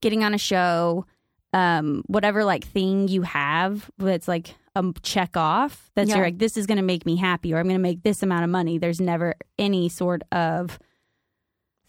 getting 0.00 0.24
on 0.24 0.32
a 0.32 0.38
show, 0.38 1.04
um, 1.52 2.02
whatever 2.06 2.44
like 2.44 2.64
thing 2.64 3.08
you 3.08 3.22
have 3.22 3.90
but 3.96 4.08
it's 4.08 4.28
like 4.28 4.54
a 4.78 4.92
check 5.02 5.36
off. 5.36 5.90
That's 5.94 6.08
Yeah. 6.10 6.16
your 6.16 6.24
like, 6.26 6.38
this 6.38 6.56
is 6.56 6.66
going 6.66 6.76
to 6.78 6.82
make 6.84 7.04
me 7.04 7.16
happy 7.16 7.52
or 7.52 7.58
I'm 7.58 7.64
going 7.64 7.74
to 7.76 7.82
make 7.82 8.02
this 8.02 8.22
amount 8.22 8.44
of 8.44 8.50
money. 8.50 8.78
There's 8.78 9.00
never 9.00 9.34
any 9.58 9.88
sort 9.88 10.22
of 10.32 10.78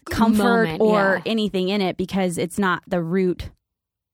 comfort 0.10 0.66
Moment, 0.66 0.82
or 0.82 1.22
yeah. 1.26 1.32
anything 1.32 1.70
in 1.70 1.82
it 1.82 1.98
because 1.98 2.38
it's 2.38 2.58
not 2.58 2.82
the 2.88 3.02
root 3.02 3.52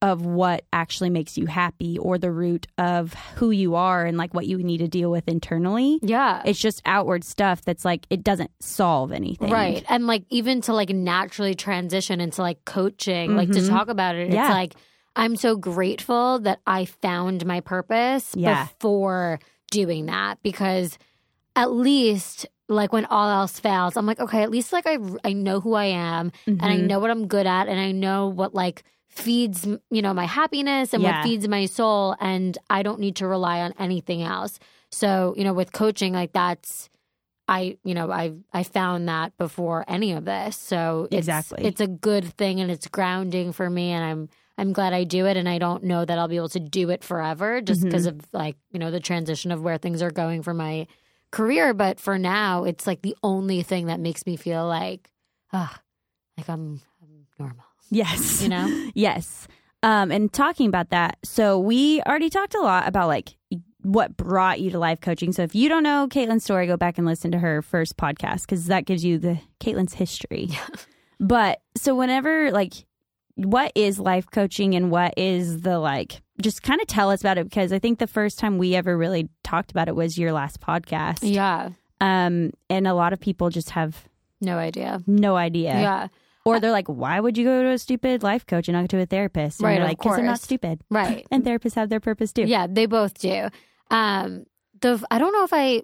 of 0.01 0.25
what 0.25 0.65
actually 0.73 1.09
makes 1.09 1.37
you 1.37 1.45
happy 1.45 1.97
or 1.97 2.17
the 2.17 2.29
root 2.31 2.67
of 2.77 3.13
who 3.35 3.49
you 3.49 3.75
are 3.75 4.05
and 4.05 4.17
like 4.17 4.33
what 4.33 4.45
you 4.45 4.57
need 4.57 4.79
to 4.79 4.87
deal 4.87 5.09
with 5.09 5.27
internally. 5.27 5.99
Yeah. 6.03 6.41
It's 6.45 6.59
just 6.59 6.81
outward 6.85 7.23
stuff 7.23 7.63
that's 7.63 7.85
like 7.85 8.05
it 8.09 8.23
doesn't 8.23 8.51
solve 8.59 9.11
anything. 9.13 9.49
Right. 9.49 9.83
And 9.87 10.05
like 10.05 10.25
even 10.29 10.61
to 10.61 10.73
like 10.73 10.89
naturally 10.89 11.55
transition 11.55 12.19
into 12.19 12.41
like 12.41 12.65
coaching, 12.65 13.35
like 13.37 13.49
to 13.51 13.59
Mhm. 13.59 13.69
talk 13.69 13.87
about 13.87 14.15
it, 14.15 14.31
Yeah. 14.31 14.47
it's 14.47 14.53
like 14.53 14.73
I'm 15.15 15.35
so 15.35 15.55
grateful 15.55 16.39
that 16.39 16.59
I 16.67 16.85
found 16.85 17.45
my 17.45 17.61
purpose 17.61 18.33
Yeah. 18.35 18.65
before 18.67 19.39
doing 19.71 20.05
that 20.07 20.41
because 20.43 20.97
at 21.55 21.71
least 21.71 22.45
like 22.67 22.91
when 22.91 23.05
all 23.05 23.29
else 23.29 23.59
fails, 23.59 23.95
I'm 23.95 24.05
like, 24.05 24.19
okay, 24.19 24.41
at 24.43 24.51
least 24.51 24.73
like 24.73 24.85
I 24.87 24.97
I 25.23 25.33
know 25.33 25.59
who 25.59 25.73
I 25.75 25.85
am 25.85 26.31
and 26.47 26.61
I 26.63 26.77
Mhm. 26.77 26.87
know 26.87 26.99
what 26.99 27.11
I'm 27.11 27.27
good 27.27 27.45
at 27.47 27.67
and 27.67 27.79
I 27.79 27.91
know 27.91 28.27
what 28.27 28.53
like 28.53 28.83
feeds 29.07 29.65
you 29.89 30.01
know 30.01 30.13
my 30.13 30.25
happiness 30.25 30.93
and 30.93 31.01
Yeah. 31.01 31.19
what 31.19 31.23
feeds 31.23 31.47
my 31.47 31.67
soul 31.67 32.15
and 32.19 32.57
I 32.69 32.83
don't 32.83 32.99
need 32.99 33.15
to 33.17 33.27
rely 33.27 33.61
on 33.61 33.73
anything 33.79 34.21
else. 34.23 34.59
So, 34.91 35.33
you 35.37 35.43
know, 35.43 35.53
with 35.53 35.71
coaching 35.71 36.13
like 36.13 36.33
that's 36.33 36.89
I, 37.47 37.77
you 37.83 37.93
know, 37.93 38.11
I 38.11 38.33
I 38.51 38.63
found 38.63 39.07
that 39.07 39.37
before 39.37 39.85
any 39.87 40.13
of 40.13 40.25
this. 40.25 40.57
So 40.57 41.03
it's, 41.11 41.17
Exactly. 41.17 41.63
it's 41.63 41.79
a 41.79 41.87
good 41.87 42.25
thing 42.37 42.59
and 42.59 42.71
it's 42.71 42.87
grounding 42.87 43.53
for 43.53 43.69
me 43.69 43.91
and 43.91 44.03
I'm 44.03 44.29
I'm 44.57 44.73
glad 44.73 44.93
I 44.93 45.03
do 45.03 45.25
it 45.25 45.35
and 45.37 45.49
I 45.49 45.57
don't 45.57 45.83
know 45.83 46.05
that 46.05 46.17
I'll 46.17 46.27
be 46.27 46.37
able 46.37 46.49
to 46.49 46.59
do 46.59 46.89
it 46.89 47.03
forever 47.03 47.61
just 47.61 47.83
because 47.83 48.05
of 48.05 48.21
like, 48.31 48.55
you 48.71 48.79
know, 48.79 48.89
the 48.89 48.99
transition 48.99 49.51
of 49.51 49.61
where 49.61 49.77
things 49.77 50.01
are 50.01 50.11
going 50.11 50.43
for 50.43 50.53
my 50.53 50.87
career. 51.31 51.73
But 51.73 51.99
for 51.99 52.17
now, 52.17 52.63
it's 52.63 52.87
like 52.87 53.01
the 53.01 53.15
only 53.21 53.63
thing 53.63 53.87
that 53.87 53.99
makes 53.99 54.25
me 54.25 54.37
feel 54.37 54.65
like, 54.65 55.11
ah, 55.51 55.77
like 56.37 56.47
I'm, 56.47 56.81
I'm 57.01 57.27
normal. 57.37 57.65
Yes. 57.89 58.41
You 58.41 58.49
know? 58.49 58.89
yes. 58.95 59.47
Um, 59.83 60.09
and 60.09 60.31
talking 60.31 60.67
about 60.67 60.89
that, 60.89 61.17
so 61.23 61.59
we 61.59 62.01
already 62.03 62.29
talked 62.29 62.55
a 62.55 62.61
lot 62.61 62.87
about 62.87 63.07
like 63.07 63.37
what 63.81 64.17
brought 64.17 64.59
you 64.59 64.71
to 64.71 64.79
life 64.79 64.99
coaching. 64.99 65.31
So 65.31 65.43
if 65.43 65.53
you 65.53 65.69
don't 65.69 65.83
know 65.83 66.07
Kaitlyn's 66.09 66.43
story, 66.43 66.65
go 66.65 66.77
back 66.77 66.97
and 66.97 67.05
listen 67.05 67.31
to 67.33 67.39
her 67.39 67.61
first 67.61 67.95
podcast 67.97 68.41
because 68.41 68.65
that 68.65 68.85
gives 68.85 69.05
you 69.05 69.19
the 69.19 69.39
Kaitlyn's 69.59 69.93
history. 69.93 70.49
But 71.19 71.61
so 71.77 71.95
whenever 71.95 72.51
like 72.51 72.73
what 73.35 73.71
is 73.75 73.99
life 73.99 74.25
coaching 74.31 74.75
and 74.75 74.89
what 74.91 75.13
is 75.17 75.61
the 75.61 75.77
like 75.79 76.21
just 76.41 76.63
kind 76.63 76.81
of 76.81 76.87
tell 76.87 77.09
us 77.11 77.21
about 77.21 77.37
it 77.37 77.45
because 77.45 77.71
I 77.73 77.79
think 77.79 77.99
the 77.99 78.07
first 78.07 78.39
time 78.39 78.57
we 78.57 78.75
ever 78.75 78.97
really 78.97 79.29
talked 79.43 79.71
about 79.71 79.87
it 79.87 79.95
was 79.95 80.17
your 80.17 80.31
last 80.33 80.59
podcast. 80.59 81.19
Yeah. 81.21 81.69
Um 82.01 82.51
and 82.69 82.87
a 82.87 82.93
lot 82.93 83.13
of 83.13 83.19
people 83.19 83.49
just 83.49 83.71
have 83.71 84.05
No 84.41 84.57
idea. 84.57 85.01
no 85.07 85.35
idea. 85.35 85.73
Yeah. 85.73 86.07
Or 86.45 86.59
they're 86.59 86.71
like, 86.71 86.87
why 86.87 87.19
would 87.19 87.37
you 87.39 87.43
go 87.45 87.63
to 87.63 87.69
a 87.71 87.77
stupid 87.79 88.21
life 88.21 88.45
coach 88.45 88.67
and 88.67 88.73
not 88.75 88.83
go 88.83 88.97
to 88.97 89.01
a 89.01 89.05
therapist? 89.07 89.59
And 89.59 89.67
Right, 89.67 89.81
like, 89.81 89.97
because 89.97 90.17
they're 90.17 90.25
not 90.25 90.39
stupid. 90.41 90.81
Right. 90.91 91.25
And 91.31 91.43
therapists 91.43 91.73
have 91.75 91.89
their 91.89 91.99
purpose 91.99 92.31
too. 92.33 92.43
Yeah, 92.43 92.67
they 92.69 92.85
both 92.85 93.17
do. 93.17 93.49
Um, 93.89 94.45
the 94.81 95.03
I 95.09 95.17
don't 95.17 95.33
know 95.33 95.43
if 95.43 95.53
I 95.53 95.81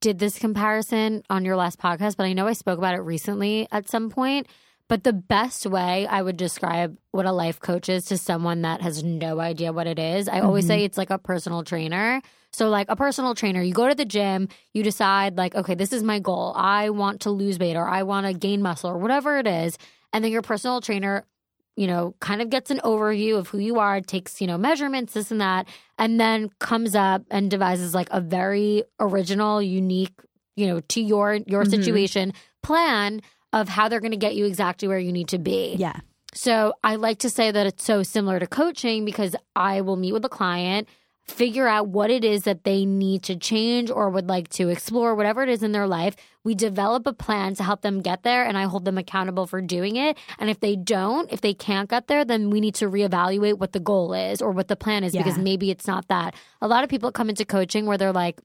did 0.00 0.18
this 0.18 0.38
comparison 0.38 1.22
on 1.30 1.44
your 1.44 1.56
last 1.56 1.78
podcast, 1.78 2.16
but 2.16 2.24
I 2.24 2.32
know 2.32 2.46
I 2.48 2.52
spoke 2.54 2.76
about 2.78 2.94
it 2.94 3.00
recently 3.00 3.68
at 3.72 3.88
some 3.88 4.10
point. 4.10 4.48
But 4.88 5.04
the 5.04 5.12
best 5.12 5.64
way 5.66 6.06
I 6.06 6.20
would 6.20 6.36
describe 6.36 6.98
what 7.12 7.24
a 7.24 7.32
life 7.32 7.60
coach 7.60 7.88
is 7.88 8.04
to 8.06 8.18
someone 8.18 8.62
that 8.62 8.82
has 8.82 9.02
no 9.02 9.40
idea 9.40 9.72
what 9.72 9.86
it 9.86 9.98
is, 9.98 10.28
I 10.28 10.40
always 10.40 10.66
say 10.66 10.84
it's 10.84 10.98
like 10.98 11.10
a 11.10 11.18
personal 11.18 11.62
trainer. 11.62 12.20
So, 12.52 12.68
like 12.68 12.90
a 12.90 12.96
personal 12.96 13.34
trainer, 13.34 13.62
you 13.62 13.72
go 13.72 13.88
to 13.88 13.94
the 13.94 14.04
gym, 14.04 14.48
you 14.74 14.82
decide, 14.82 15.38
like, 15.38 15.54
okay, 15.54 15.74
this 15.74 15.92
is 15.94 16.02
my 16.02 16.18
goal. 16.18 16.52
I 16.54 16.90
want 16.90 17.22
to 17.22 17.30
lose 17.30 17.58
weight 17.58 17.76
or 17.76 17.88
I 17.88 18.02
want 18.02 18.26
to 18.26 18.34
gain 18.34 18.60
muscle 18.60 18.90
or 18.90 18.98
whatever 18.98 19.38
it 19.38 19.46
is. 19.46 19.78
And 20.12 20.22
then 20.22 20.30
your 20.32 20.42
personal 20.42 20.80
trainer 20.82 21.24
you 21.74 21.86
know, 21.86 22.14
kind 22.20 22.42
of 22.42 22.50
gets 22.50 22.70
an 22.70 22.78
overview 22.84 23.38
of 23.38 23.48
who 23.48 23.56
you 23.58 23.78
are, 23.78 24.02
takes, 24.02 24.42
you 24.42 24.46
know, 24.46 24.58
measurements, 24.58 25.14
this 25.14 25.30
and 25.30 25.40
that, 25.40 25.66
and 25.98 26.20
then 26.20 26.50
comes 26.58 26.94
up 26.94 27.22
and 27.30 27.50
devises 27.50 27.94
like 27.94 28.08
a 28.10 28.20
very 28.20 28.82
original, 29.00 29.62
unique, 29.62 30.12
you 30.54 30.66
know, 30.66 30.80
to 30.80 31.00
your 31.00 31.36
your 31.46 31.64
Mhm. 31.64 31.70
situation 31.70 32.34
plan 32.62 33.22
of 33.52 33.68
how 33.68 33.88
they're 33.88 34.00
going 34.00 34.12
to 34.12 34.16
get 34.16 34.34
you 34.34 34.46
exactly 34.46 34.88
where 34.88 34.98
you 34.98 35.12
need 35.12 35.28
to 35.28 35.38
be. 35.38 35.76
Yeah. 35.78 36.00
So 36.34 36.74
I 36.82 36.96
like 36.96 37.18
to 37.18 37.30
say 37.30 37.50
that 37.50 37.66
it's 37.66 37.84
so 37.84 38.02
similar 38.02 38.40
to 38.40 38.46
coaching 38.46 39.04
because 39.04 39.36
I 39.54 39.82
will 39.82 39.96
meet 39.96 40.12
with 40.12 40.24
a 40.24 40.30
client, 40.30 40.88
figure 41.24 41.68
out 41.68 41.88
what 41.88 42.10
it 42.10 42.24
is 42.24 42.44
that 42.44 42.64
they 42.64 42.86
need 42.86 43.22
to 43.24 43.36
change 43.36 43.90
or 43.90 44.08
would 44.08 44.28
like 44.28 44.48
to 44.48 44.68
explore, 44.68 45.14
whatever 45.14 45.42
it 45.42 45.50
is 45.50 45.62
in 45.62 45.72
their 45.72 45.86
life. 45.86 46.16
We 46.42 46.54
develop 46.54 47.06
a 47.06 47.12
plan 47.12 47.54
to 47.56 47.62
help 47.62 47.82
them 47.82 48.00
get 48.00 48.22
there, 48.22 48.44
and 48.44 48.56
I 48.56 48.64
hold 48.64 48.86
them 48.86 48.96
accountable 48.96 49.46
for 49.46 49.60
doing 49.60 49.96
it. 49.96 50.16
And 50.38 50.48
if 50.48 50.58
they 50.60 50.74
don't, 50.74 51.30
if 51.30 51.42
they 51.42 51.52
can't 51.52 51.88
get 51.88 52.06
there, 52.06 52.24
then 52.24 52.48
we 52.48 52.60
need 52.60 52.74
to 52.76 52.88
reevaluate 52.88 53.58
what 53.58 53.72
the 53.72 53.80
goal 53.80 54.14
is 54.14 54.40
or 54.40 54.52
what 54.52 54.68
the 54.68 54.76
plan 54.76 55.04
is 55.04 55.12
because 55.12 55.36
maybe 55.38 55.70
it's 55.70 55.86
not 55.86 56.08
that. 56.08 56.34
A 56.62 56.66
lot 56.66 56.82
of 56.82 56.88
people 56.88 57.12
come 57.12 57.28
into 57.28 57.44
coaching 57.44 57.84
where 57.84 57.98
they're 57.98 58.10
like, 58.10 58.40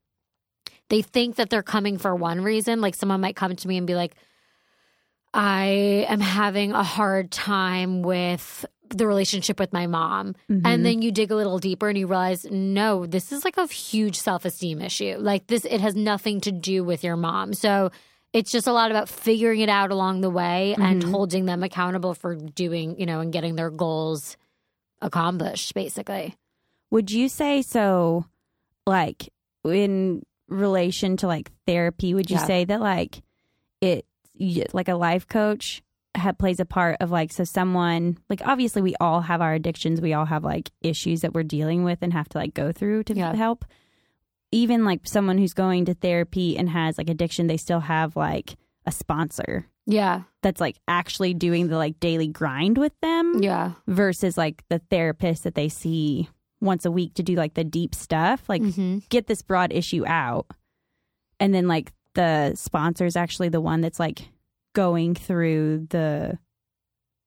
they 0.89 1.01
think 1.01 1.37
that 1.37 1.49
they're 1.49 1.63
coming 1.63 1.97
for 1.97 2.15
one 2.15 2.41
reason. 2.41 2.81
Like 2.81 2.95
someone 2.95 3.21
might 3.21 3.35
come 3.35 3.55
to 3.55 3.67
me 3.67 3.77
and 3.77 3.87
be 3.87 3.95
like, 3.95 4.13
I 5.37 6.05
am 6.09 6.19
having 6.19 6.71
a 6.71 6.83
hard 6.83 7.31
time 7.31 8.01
with 8.01 8.65
the 8.89 9.05
relationship 9.05 9.59
with 9.59 9.71
my 9.71 9.85
mom. 9.85 10.33
Mhm. 10.49 10.61
And 10.65 10.85
then 10.85 11.01
you 11.01 11.11
dig 11.11 11.29
a 11.31 11.35
little 11.35 11.59
deeper 11.59 11.89
and 11.89 11.97
you 11.97 12.07
realize, 12.07 12.45
no, 12.49 13.05
this 13.05 13.31
is 13.31 13.45
like 13.45 13.57
a 13.57 13.67
huge 13.67 14.15
self 14.17 14.45
esteem 14.45 14.81
issue. 14.81 15.17
Like 15.19 15.45
this, 15.47 15.63
it 15.65 15.79
has 15.81 15.93
nothing 15.95 16.41
to 16.41 16.51
do 16.51 16.83
with 16.83 17.03
your 17.03 17.17
mom. 17.17 17.53
So 17.53 17.91
it's 18.33 18.51
just 18.51 18.65
a 18.65 18.71
lot 18.73 18.89
about 18.89 19.09
figuring 19.09 19.59
it 19.61 19.69
out 19.69 19.91
along 19.91 20.21
the 20.21 20.29
way 20.29 20.75
and 20.79 21.03
Mhm. 21.03 21.11
holding 21.11 21.45
them 21.45 21.63
accountable 21.63 22.13
for 22.13 22.35
doing, 22.35 22.99
you 22.99 23.05
know, 23.05 23.19
and 23.19 23.31
getting 23.31 23.55
their 23.55 23.69
goals 23.69 24.37
accomplished, 25.01 25.73
basically. 25.73 26.35
Would 26.89 27.11
you 27.11 27.29
say 27.29 27.61
so, 27.61 28.25
like, 28.85 29.29
in 29.65 30.23
relation 30.47 31.17
to 31.17 31.27
like 31.27 31.51
therapy, 31.67 32.13
would 32.13 32.29
you 32.31 32.37
Yeah. 32.37 32.45
say 32.47 32.65
that 32.65 32.79
like 32.79 33.21
it, 33.81 34.05
like 34.73 34.87
a 34.87 34.95
life 34.95 35.27
coach 35.27 35.81
ha 36.15 36.31
plays 36.31 36.59
a 36.59 36.65
part 36.65 36.97
of 36.99 37.11
like, 37.11 37.31
so 37.31 37.43
someone, 37.43 38.17
like, 38.29 38.41
obviously 38.45 38.81
we 38.81 38.95
all 38.99 39.21
have 39.21 39.41
our 39.41 39.53
addictions, 39.53 40.01
we 40.01 40.13
all 40.13 40.25
have 40.25 40.43
like 40.43 40.71
issues 40.81 41.21
that 41.21 41.33
we're 41.33 41.43
dealing 41.43 41.83
with 41.83 41.99
and 42.01 42.11
have 42.13 42.27
to 42.29 42.37
like 42.39 42.53
go 42.53 42.71
through 42.71 43.03
to 43.03 43.13
Yeah. 43.15 43.35
help. 43.35 43.65
Even 44.51 44.85
like 44.85 45.01
someone 45.03 45.37
who's 45.37 45.53
going 45.53 45.85
to 45.85 45.93
therapy 45.93 46.57
and 46.57 46.69
has 46.69 46.97
like 46.97 47.09
addiction, 47.09 47.47
they 47.47 47.57
still 47.57 47.81
have 47.81 48.15
like 48.15 48.55
a 48.85 48.91
sponsor 48.91 49.67
Yeah. 49.85 50.21
that's 50.41 50.61
like 50.61 50.77
actually 50.87 51.33
doing 51.33 51.67
the 51.67 51.77
like 51.77 51.99
daily 51.99 52.27
grind 52.27 52.77
with 52.77 52.93
them 53.01 53.43
Yeah. 53.43 53.73
versus 53.87 54.37
like 54.37 54.63
the 54.69 54.79
therapist 54.89 55.43
that 55.43 55.53
they 55.55 55.67
see 55.69 56.29
once 56.61 56.85
a 56.85 56.91
week 56.91 57.13
to 57.15 57.23
do 57.23 57.35
like 57.35 57.53
the 57.53 57.63
deep 57.63 57.93
stuff 57.93 58.47
like 58.49 58.63
hmm 58.63 58.97
get 59.09 59.27
this 59.27 59.43
broad 59.43 59.71
issue 59.71 60.03
out 60.07 60.47
and 61.39 61.53
then 61.53 61.67
like 61.67 61.91
the 62.17 62.53
sponsor 62.55 63.05
is 63.05 63.15
actually 63.15 63.49
the 63.49 63.61
one 63.61 63.79
that's 63.81 63.99
like 63.99 64.19
going 64.73 65.15
through 65.15 65.87
the 65.89 66.37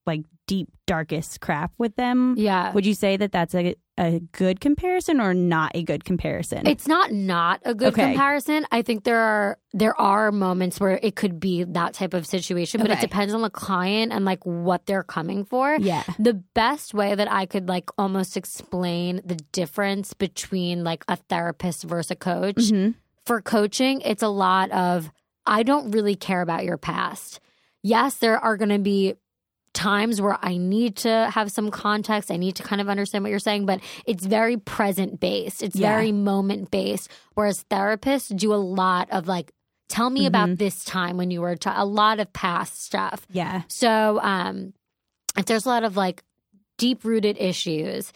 like 0.06 0.22
deep 0.46 0.68
darkest 0.86 1.40
crap 1.40 1.72
with 1.78 1.94
them 1.96 2.34
Yeah. 2.36 2.72
would 2.72 2.84
you 2.84 2.94
say 2.94 3.16
that 3.16 3.30
that's 3.30 3.54
a, 3.54 3.76
a 3.96 4.18
good 4.32 4.60
comparison 4.60 5.20
or 5.20 5.32
not 5.34 5.70
a 5.76 5.82
good 5.84 6.04
comparison 6.04 6.66
It's 6.66 6.88
not 6.88 7.12
not 7.12 7.60
a 7.64 7.74
good 7.74 7.88
Okay. 7.92 8.06
comparison. 8.06 8.66
I 8.72 8.82
think 8.82 9.04
there 9.04 9.20
are 9.20 9.58
there 9.72 9.94
are 10.00 10.32
moments 10.32 10.80
where 10.80 10.98
it 11.00 11.14
could 11.14 11.38
be 11.38 11.62
that 11.62 11.94
type 11.94 12.12
of 12.14 12.26
situation, 12.26 12.80
but 12.80 12.90
it 12.90 12.98
depends 13.00 13.32
on 13.34 13.42
the 13.42 13.50
client 13.50 14.10
and 14.12 14.24
like 14.24 14.44
what 14.44 14.86
they're 14.86 15.04
coming 15.04 15.44
for. 15.44 15.76
yeah 15.78 16.02
The 16.18 16.34
best 16.54 16.94
way 16.94 17.14
that 17.14 17.30
I 17.30 17.46
could 17.46 17.68
like 17.68 17.88
almost 17.96 18.36
explain 18.36 19.20
the 19.24 19.36
difference 19.52 20.14
between 20.14 20.82
like 20.82 21.04
a 21.06 21.14
therapist 21.16 21.84
versus 21.84 22.10
a 22.10 22.16
coach 22.16 22.56
Mhm. 22.56 22.94
For 23.26 23.40
coaching, 23.40 24.00
it's 24.02 24.22
a 24.22 24.28
lot 24.28 24.70
of 24.70 25.10
I 25.46 25.62
don't 25.62 25.90
really 25.90 26.14
care 26.14 26.42
about 26.42 26.64
your 26.64 26.76
past. 26.76 27.40
Yes, 27.82 28.16
there 28.16 28.38
are 28.38 28.56
going 28.56 28.68
to 28.70 28.78
be 28.78 29.14
times 29.72 30.20
where 30.20 30.36
I 30.42 30.56
need 30.56 30.96
to 30.98 31.30
have 31.32 31.50
some 31.50 31.70
context. 31.70 32.30
I 32.30 32.36
need 32.36 32.56
to 32.56 32.62
kind 32.62 32.80
of 32.80 32.88
understand 32.88 33.24
what 33.24 33.30
you're 33.30 33.38
saying, 33.38 33.66
but 33.66 33.80
it's 34.04 34.24
very 34.26 34.56
present 34.56 35.20
based. 35.20 35.62
It's 35.62 35.76
Yeah. 35.76 35.90
very 35.90 36.12
moment 36.12 36.70
based. 36.70 37.08
Whereas 37.34 37.64
therapists 37.70 38.36
do 38.36 38.52
a 38.52 38.56
lot 38.56 39.08
of 39.10 39.28
like, 39.28 39.52
tell 39.88 40.10
me 40.10 40.24
Mhm. 40.24 40.26
about 40.26 40.58
this 40.58 40.84
time 40.84 41.16
when 41.16 41.30
you 41.30 41.40
were 41.40 41.56
a 41.66 41.84
lot 41.86 42.20
of 42.20 42.32
past 42.32 42.82
stuff. 42.82 43.26
yeah 43.30 43.62
So, 43.68 44.20
um, 44.22 44.74
if 45.36 45.46
there's 45.46 45.66
a 45.66 45.68
lot 45.68 45.84
of 45.84 45.96
like 45.96 46.22
deep 46.76 47.04
rooted 47.04 47.36
issues, 47.38 48.12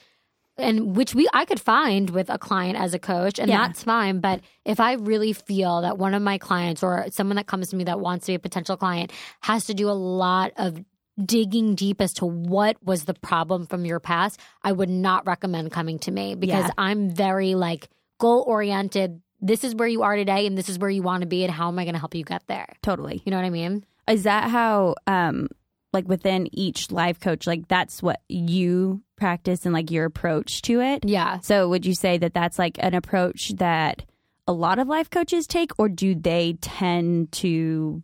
and 0.56 0.96
which 0.96 1.14
we 1.14 1.28
I 1.32 1.44
could 1.44 1.60
find 1.60 2.10
with 2.10 2.30
a 2.30 2.38
client 2.38 2.78
as 2.78 2.94
a 2.94 2.98
coach, 2.98 3.38
and 3.38 3.48
Yeah. 3.48 3.66
that's 3.66 3.82
fine. 3.82 4.20
But 4.20 4.40
if 4.64 4.80
I 4.80 4.92
really 4.94 5.32
feel 5.32 5.80
that 5.82 5.98
one 5.98 6.14
of 6.14 6.22
my 6.22 6.38
clients 6.38 6.82
or 6.82 7.06
someone 7.10 7.36
that 7.36 7.46
comes 7.46 7.68
to 7.70 7.76
me 7.76 7.84
that 7.84 8.00
wants 8.00 8.26
to 8.26 8.32
be 8.32 8.36
a 8.36 8.38
potential 8.38 8.76
client 8.76 9.12
has 9.40 9.64
to 9.66 9.74
do 9.74 9.88
a 9.90 9.92
lot 9.92 10.52
of 10.56 10.82
digging 11.24 11.74
deep 11.76 12.00
as 12.00 12.12
to 12.14 12.26
what 12.26 12.76
was 12.84 13.04
the 13.04 13.14
problem 13.14 13.66
from 13.66 13.84
your 13.84 14.00
past, 14.00 14.40
I 14.62 14.72
would 14.72 14.88
not 14.90 15.26
recommend 15.26 15.70
coming 15.70 15.98
to 16.00 16.10
me 16.10 16.34
because 16.34 16.64
Yeah. 16.64 16.70
I'm 16.76 17.10
very 17.10 17.54
like 17.54 17.88
goal 18.18 18.44
oriented. 18.46 19.20
This 19.40 19.62
is 19.62 19.74
where 19.74 19.86
you 19.88 20.02
are 20.02 20.16
today, 20.16 20.46
and 20.46 20.56
this 20.56 20.68
is 20.68 20.78
where 20.78 20.90
you 20.90 21.02
want 21.02 21.20
to 21.20 21.26
be, 21.28 21.44
and 21.44 21.52
how 21.52 21.68
am 21.68 21.78
I 21.78 21.84
going 21.84 21.92
to 21.94 21.98
help 22.00 22.14
you 22.14 22.24
get 22.24 22.46
there? 22.46 22.66
totally 22.82 23.22
You 23.24 23.30
know 23.30 23.36
what 23.36 23.44
I 23.46 23.50
mean? 23.50 23.84
is 24.08 24.24
that 24.24 24.50
how 24.50 24.94
um 25.06 25.48
like 25.94 26.08
within 26.08 26.48
each 26.52 26.90
life 26.90 27.20
coach 27.20 27.46
like 27.46 27.68
that's 27.68 28.02
what 28.02 28.20
you 28.28 29.02
practice 29.16 29.64
and 29.64 29.72
like 29.72 29.90
your 29.90 30.04
approach 30.04 30.62
to 30.62 30.80
it? 30.80 31.04
Yeah. 31.04 31.40
so 31.40 31.68
would 31.68 31.86
you 31.86 31.94
say 31.94 32.18
that 32.18 32.34
that's 32.34 32.58
like 32.58 32.76
an 32.80 32.94
approach 32.94 33.50
that 33.56 34.04
a 34.46 34.52
lot 34.52 34.78
of 34.78 34.88
life 34.88 35.08
coaches 35.08 35.46
take 35.46 35.70
or 35.78 35.88
do 35.88 36.14
they 36.14 36.58
tend 36.60 37.32
to 37.32 38.02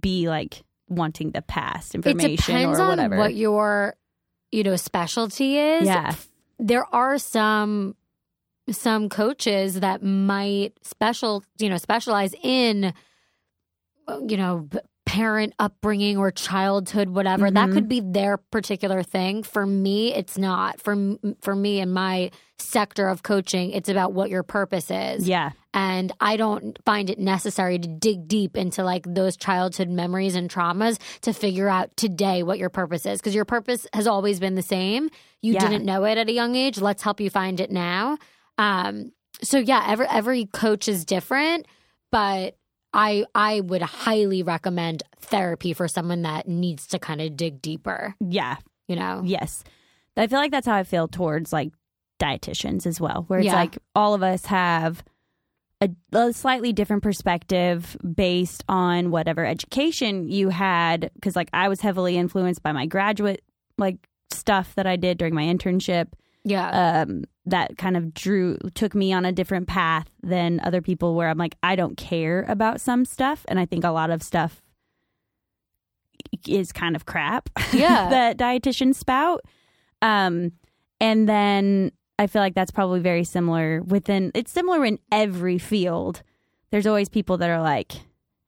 be 0.00 0.28
like 0.28 0.62
wanting 0.88 1.32
the 1.32 1.42
past 1.42 1.94
information 1.94 2.30
it 2.30 2.36
depends 2.36 2.78
or 2.78 2.82
on 2.82 2.88
whatever? 2.88 3.16
what 3.16 3.34
your 3.34 3.96
you 4.52 4.62
know 4.62 4.76
specialty 4.76 5.58
is. 5.58 5.86
Yeah. 5.86 6.14
There 6.58 6.86
are 6.94 7.18
some 7.18 7.96
some 8.70 9.08
coaches 9.08 9.80
that 9.80 10.02
might 10.02 10.72
special 10.82 11.42
you 11.58 11.68
know 11.68 11.76
specialize 11.76 12.34
in 12.42 12.94
you 14.28 14.36
know 14.36 14.68
parent 15.06 15.52
upbringing 15.58 16.16
or 16.16 16.30
childhood 16.30 17.10
whatever 17.10 17.50
that 17.50 17.68
Mhm. 17.68 17.72
could 17.72 17.88
be 17.88 18.00
their 18.00 18.38
particular 18.38 19.02
thing 19.02 19.42
for 19.42 19.66
me 19.66 20.14
it's 20.14 20.38
not 20.38 20.80
for 20.80 20.96
for 21.42 21.54
me 21.54 21.80
and 21.80 21.92
my 21.92 22.30
sector 22.58 23.06
of 23.08 23.22
coaching 23.22 23.70
it's 23.72 23.88
about 23.90 24.12
what 24.14 24.30
your 24.30 24.42
purpose 24.42 24.90
is 24.90 25.28
yeah 25.28 25.50
and 25.74 26.12
I 26.20 26.36
don't 26.36 26.78
find 26.86 27.10
it 27.10 27.18
necessary 27.18 27.78
to 27.80 27.88
dig 27.88 28.28
deep 28.28 28.56
into 28.56 28.84
like 28.84 29.04
those 29.06 29.36
childhood 29.36 29.88
memories 29.88 30.36
and 30.36 30.48
traumas 30.48 30.98
to 31.22 31.32
figure 31.32 31.68
out 31.68 31.94
today 31.96 32.44
what 32.44 32.58
your 32.58 32.70
purpose 32.70 33.04
is 33.06 33.18
because 33.20 33.34
your 33.34 33.44
purpose 33.44 33.84
has 33.92 34.06
always 34.06 34.38
been 34.38 34.54
the 34.54 34.62
same. 34.62 35.10
You 35.42 35.54
Yeah. 35.54 35.68
didn't 35.68 35.84
know 35.84 36.04
it 36.04 36.16
at 36.16 36.28
a 36.28 36.32
young 36.32 36.54
age. 36.54 36.80
Let's 36.80 37.02
help 37.02 37.20
you 37.20 37.28
find 37.28 37.58
it 37.58 37.72
now. 37.72 38.18
Um, 38.56 39.10
so 39.42 39.58
yeah, 39.58 39.84
every 39.88 40.06
every 40.06 40.46
coach 40.46 40.86
is 40.86 41.04
different, 41.04 41.66
but 42.12 42.56
I 42.94 43.26
I 43.34 43.60
would 43.60 43.82
highly 43.82 44.42
recommend 44.42 45.02
therapy 45.20 45.72
for 45.74 45.88
someone 45.88 46.22
that 46.22 46.48
needs 46.48 46.86
to 46.88 46.98
kind 46.98 47.20
of 47.20 47.36
dig 47.36 47.60
deeper. 47.60 48.14
Yeah. 48.20 48.56
You 48.88 48.96
know. 48.96 49.22
Yes. 49.24 49.64
I 50.16 50.28
feel 50.28 50.38
like 50.38 50.52
that's 50.52 50.66
how 50.66 50.76
I 50.76 50.84
feel 50.84 51.08
towards 51.08 51.52
like 51.52 51.72
dietitians 52.20 52.86
as 52.86 53.00
well, 53.00 53.24
where 53.26 53.40
it's 53.40 53.46
Yeah. 53.46 53.56
like 53.56 53.78
all 53.96 54.14
of 54.14 54.22
us 54.22 54.46
have 54.46 55.02
a, 55.80 55.90
a 56.12 56.32
slightly 56.32 56.72
different 56.72 57.02
perspective 57.02 57.96
based 58.14 58.62
on 58.68 59.10
whatever 59.10 59.44
education 59.44 60.28
you 60.28 60.50
had. 60.50 61.10
Because 61.14 61.34
like 61.34 61.50
I 61.52 61.68
was 61.68 61.80
heavily 61.80 62.16
influenced 62.16 62.62
by 62.62 62.70
my 62.72 62.86
graduate 62.86 63.42
like 63.76 63.96
stuff 64.32 64.74
that 64.76 64.86
I 64.86 64.94
did 64.96 65.18
during 65.18 65.34
my 65.34 65.42
internship. 65.42 66.08
Yeah. 66.44 67.02
Um, 67.02 67.24
that 67.46 67.76
kind 67.78 67.96
of 67.96 68.14
drew 68.14 68.58
took 68.74 68.94
me 68.94 69.12
on 69.12 69.24
a 69.24 69.32
different 69.32 69.66
path 69.68 70.08
than 70.22 70.60
other 70.60 70.80
people 70.82 71.14
where 71.14 71.28
I'm 71.28 71.38
like 71.38 71.56
I 71.62 71.76
don't 71.76 71.96
care 71.96 72.44
about 72.48 72.80
some 72.80 73.04
stuff 73.04 73.44
and 73.48 73.58
I 73.60 73.66
think 73.66 73.84
a 73.84 73.90
lot 73.90 74.10
of 74.10 74.22
stuff 74.22 74.62
is 76.48 76.72
kind 76.72 76.96
of 76.96 77.06
crap 77.06 77.48
Yeah. 77.72 78.08
that 78.08 78.38
dietitians 78.38 78.94
spout 78.96 79.42
um 80.02 80.52
and 81.00 81.28
then 81.28 81.92
I 82.18 82.26
feel 82.28 82.40
like 82.40 82.54
that's 82.54 82.70
probably 82.70 83.00
very 83.00 83.24
similar 83.24 83.82
within 83.82 84.30
it's 84.34 84.50
similar 84.52 84.84
in 84.84 84.98
every 85.12 85.58
field 85.58 86.22
there's 86.70 86.86
always 86.86 87.08
people 87.08 87.36
that 87.38 87.50
are 87.50 87.62
like 87.62 87.92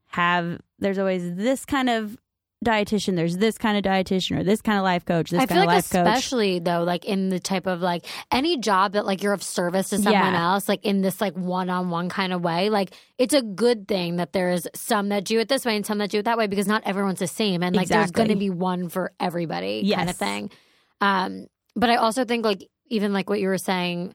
have 0.07 0.59
there's 0.79 0.99
always 0.99 1.35
this 1.35 1.65
kind 1.67 1.91
of 1.91 2.17
dietitian 2.65 3.17
there's 3.17 3.37
this 3.37 3.59
kind 3.59 3.77
of 3.77 3.85
dietitian 3.85 4.39
or 4.39 4.43
this 4.43 4.63
kind 4.63 4.79
of 4.79 4.83
life 4.83 5.05
coach 5.05 5.31
this 5.31 5.39
I 5.41 5.47
kind 5.47 5.59
feel 5.59 5.63
of 5.63 5.67
like 5.67 5.75
life 5.77 5.91
coach 5.91 6.07
especially 6.07 6.59
though, 6.59 6.83
like 6.85 7.05
in 7.05 7.29
the 7.29 7.39
type 7.39 7.67
of 7.67 7.81
like 7.83 8.07
any 8.33 8.57
job 8.59 8.93
that 8.93 9.05
like 9.05 9.23
you're 9.23 9.35
of 9.35 9.43
service 9.43 9.91
to 9.91 9.97
someone 9.99 10.33
Yeah. 10.33 10.53
else, 10.55 10.69
like 10.69 10.83
in 10.85 11.03
this 11.03 11.21
like 11.21 11.35
one 11.35 11.69
on 11.69 11.91
one 11.91 12.09
kind 12.09 12.33
of 12.33 12.43
way, 12.43 12.71
like 12.71 12.93
it's 13.19 13.35
a 13.35 13.43
good 13.43 13.87
thing 13.87 14.17
that 14.17 14.33
there's 14.33 14.67
some 14.75 15.11
that 15.11 15.25
do 15.25 15.39
it 15.39 15.49
this 15.49 15.65
way 15.67 15.77
and 15.77 15.85
some 15.85 15.99
that 15.99 16.11
do 16.11 16.19
it 16.21 16.25
that 16.25 16.39
way 16.39 16.47
because 16.47 16.67
not 16.67 16.83
everyone's 16.87 17.19
the 17.19 17.27
same. 17.27 17.63
And 17.63 17.77
like 17.77 17.89
there's 17.89 18.11
gonna 18.11 18.37
be 18.37 18.51
one 18.51 18.89
for 18.89 19.13
everybody 19.21 19.89
kind 19.93 20.09
of 20.11 20.17
thing. 20.17 20.51
Um, 21.03 21.47
but 21.75 21.91
I 21.91 21.97
also 21.97 22.25
think 22.25 22.45
like 22.45 22.69
even 22.89 23.13
like 23.13 23.29
what 23.29 23.39
you 23.39 23.49
were 23.49 23.59
saying, 23.59 24.15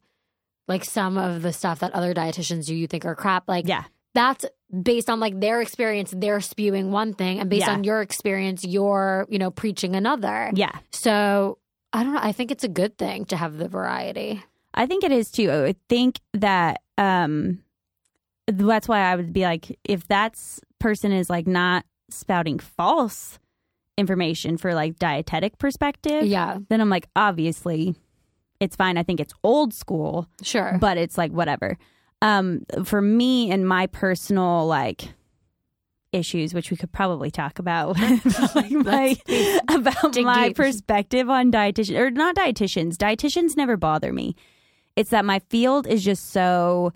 like 0.67 0.83
some 0.83 1.17
of 1.17 1.43
the 1.43 1.53
stuff 1.53 1.79
that 1.81 1.93
other 1.93 2.13
dietitians 2.15 2.65
do 2.65 2.74
you 2.75 2.88
think 2.88 3.05
are 3.05 3.15
crap, 3.15 3.48
like 3.48 3.67
yeah 3.67 3.83
that's 4.13 4.45
based 4.81 5.09
on 5.09 5.19
like 5.19 5.39
their 5.39 5.61
experience, 5.61 6.13
they're 6.15 6.39
spewing 6.41 6.91
one 6.91 7.13
thing, 7.13 7.39
and 7.39 7.49
based 7.49 7.67
Yeah. 7.67 7.73
on 7.73 7.83
your 7.83 8.01
experience, 8.01 8.63
you're, 8.65 9.25
you 9.29 9.37
know, 9.39 9.51
preaching 9.51 9.95
another. 9.95 10.51
yeah 10.53 10.71
So 10.91 11.57
I 11.93 12.03
don't 12.03 12.13
know. 12.13 12.21
I 12.23 12.31
think 12.31 12.51
it's 12.51 12.63
a 12.63 12.69
good 12.69 12.97
thing 12.97 13.25
to 13.25 13.35
have 13.37 13.57
the 13.57 13.67
variety. 13.67 14.41
I 14.73 14.85
think 14.85 15.03
it 15.03 15.11
is 15.11 15.29
too. 15.31 15.51
I 15.51 15.75
think 15.89 16.19
that 16.33 16.81
um 16.97 17.59
that's 18.47 18.87
why 18.87 18.99
I 19.01 19.15
would 19.15 19.33
be 19.33 19.41
like 19.43 19.77
if 19.83 20.07
that 20.07 20.35
person 20.79 21.11
is 21.11 21.29
like 21.29 21.47
not 21.47 21.85
spouting 22.09 22.59
false 22.59 23.39
information 23.97 24.57
for 24.57 24.73
like 24.73 24.97
dietetic 24.97 25.57
perspective, 25.57 26.25
Yeah, 26.25 26.57
then 26.69 26.81
I'm 26.81 26.89
like 26.89 27.07
obviously 27.15 27.95
it's 28.59 28.75
fine. 28.75 28.97
I 28.97 29.03
think 29.03 29.19
it's 29.19 29.33
old 29.43 29.73
school, 29.73 30.27
sure. 30.43 30.77
but 30.79 30.97
it's 30.97 31.17
like 31.17 31.31
whatever. 31.31 31.77
Um 32.21 32.61
for 32.83 33.01
me 33.01 33.51
and 33.51 33.67
my 33.67 33.87
personal 33.87 34.67
like 34.67 35.09
issues 36.11 36.53
which 36.53 36.69
we 36.71 36.75
could 36.77 36.91
probably 36.91 37.31
talk 37.31 37.57
about 37.57 37.97
like 38.55 38.71
my, 38.71 39.15
about 39.69 40.15
my 40.21 40.47
deep. 40.49 40.57
perspective 40.57 41.29
on 41.29 41.49
dietitian 41.51 41.97
or 41.97 42.11
not 42.11 42.35
dietitians 42.35 42.95
dietitians 42.95 43.55
never 43.55 43.77
bother 43.77 44.11
me 44.11 44.35
it's 44.97 45.11
that 45.11 45.23
my 45.23 45.39
field 45.49 45.87
is 45.87 46.03
just 46.03 46.31
so 46.31 46.91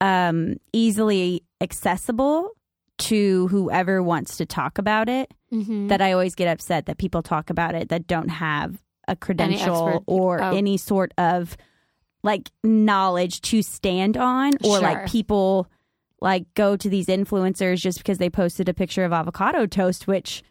um 0.00 0.54
easily 0.72 1.42
accessible 1.60 2.50
to 2.98 3.48
whoever 3.48 4.00
wants 4.00 4.36
to 4.36 4.46
talk 4.46 4.78
about 4.78 5.08
it 5.08 5.32
Mhm. 5.52 5.88
that 5.88 6.00
I 6.02 6.10
always 6.12 6.34
get 6.34 6.48
upset 6.48 6.86
that 6.86 6.98
people 6.98 7.22
talk 7.22 7.50
about 7.50 7.74
it 7.76 7.88
that 7.90 8.06
don't 8.08 8.28
have 8.28 8.82
a 9.06 9.14
credential 9.14 9.88
expert- 9.88 10.02
or 10.06 10.42
oh. 10.42 10.50
any 10.56 10.76
sort 10.76 11.12
of 11.18 11.56
like 12.26 12.50
knowledge 12.62 13.40
to 13.40 13.62
stand 13.62 14.16
on 14.18 14.52
or 14.64 14.76
Sure. 14.76 14.80
like 14.80 15.06
people 15.10 15.68
like 16.20 16.44
go 16.54 16.76
to 16.76 16.88
these 16.90 17.06
influencers 17.06 17.78
just 17.80 17.98
because 17.98 18.18
they 18.18 18.28
posted 18.28 18.68
a 18.68 18.74
picture 18.74 19.04
of 19.04 19.12
avocado 19.12 19.64
toast 19.66 20.06
which 20.06 20.42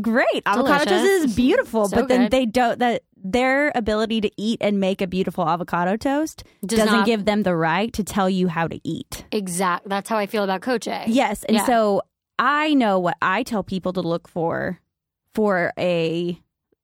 great 0.00 0.42
avocado 0.46 0.84
toast 0.84 1.04
is 1.04 1.34
beautiful 1.34 1.88
So 1.88 1.96
but 1.96 2.08
then 2.08 2.22
good. 2.22 2.30
they 2.30 2.46
don't 2.46 2.78
that 2.78 3.02
their 3.16 3.72
ability 3.74 4.20
to 4.20 4.30
eat 4.36 4.58
and 4.60 4.78
make 4.78 5.00
a 5.00 5.06
beautiful 5.06 5.48
avocado 5.48 5.96
toast 5.96 6.44
Does 6.64 6.78
doesn't 6.78 6.94
not- 7.00 7.06
give 7.06 7.24
them 7.24 7.42
the 7.42 7.56
right 7.56 7.92
to 7.94 8.04
tell 8.04 8.28
you 8.30 8.46
how 8.48 8.68
to 8.68 8.78
eat 8.84 9.24
exact. 9.32 9.88
That's 9.88 10.08
how 10.08 10.16
I 10.18 10.26
feel 10.26 10.44
about 10.44 10.60
coaching. 10.62 11.00
Yes. 11.08 11.42
And 11.44 11.56
Yeah. 11.56 11.66
so 11.66 12.02
I 12.38 12.74
know 12.74 12.98
what 13.00 13.16
I 13.22 13.42
tell 13.42 13.64
people 13.64 13.92
to 13.94 14.00
look 14.02 14.28
for 14.28 14.78
for 15.34 15.72
a 15.78 16.38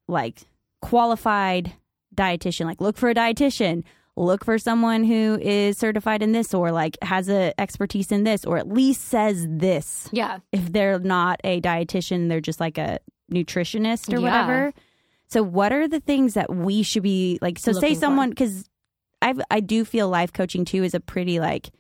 like 0.09 0.41
qualified 0.83 1.73
dietitian. 2.17 2.65
Like 2.67 2.81
look 2.81 2.97
for 2.97 3.09
a 3.11 3.15
dietitian. 3.15 3.85
Look 4.17 4.45
for 4.45 4.59
someone 4.59 5.03
who 5.03 5.39
is 5.43 5.77
certified 5.77 6.23
in 6.23 6.31
this 6.33 6.55
or 6.55 6.71
like 6.71 6.97
has 7.03 7.29
a 7.29 7.53
expertise 7.61 8.13
in 8.13 8.23
this 8.23 8.45
or 8.45 8.59
at 8.59 8.69
least 8.69 9.01
says 9.07 9.45
this. 9.51 10.09
Yeah. 10.13 10.39
If 10.53 10.73
they're 10.73 11.01
not 11.01 11.41
a 11.43 11.61
dietitian, 11.61 12.29
they're 12.29 12.41
just 12.41 12.61
like 12.61 12.79
a 12.79 13.01
nutritionist 13.33 14.13
or 14.13 14.21
Yeah. 14.21 14.23
whatever. 14.23 14.73
So 15.27 15.43
what 15.43 15.73
are 15.73 15.89
the 15.89 15.99
things 16.01 16.35
that 16.35 16.55
we 16.55 16.83
should 16.85 17.03
be 17.03 17.39
like 17.43 17.59
so 17.59 17.73
say 17.73 17.79
Looking 17.81 17.95
for. 17.97 18.01
someone 18.01 18.33
cuz 18.35 18.69
I 19.21 19.35
I 19.51 19.59
do 19.61 19.85
feel 19.85 20.09
life 20.09 20.33
coaching 20.33 20.65
too 20.65 20.85
is 20.85 20.95
a 20.95 21.01
pretty 21.01 21.41
like 21.41 21.71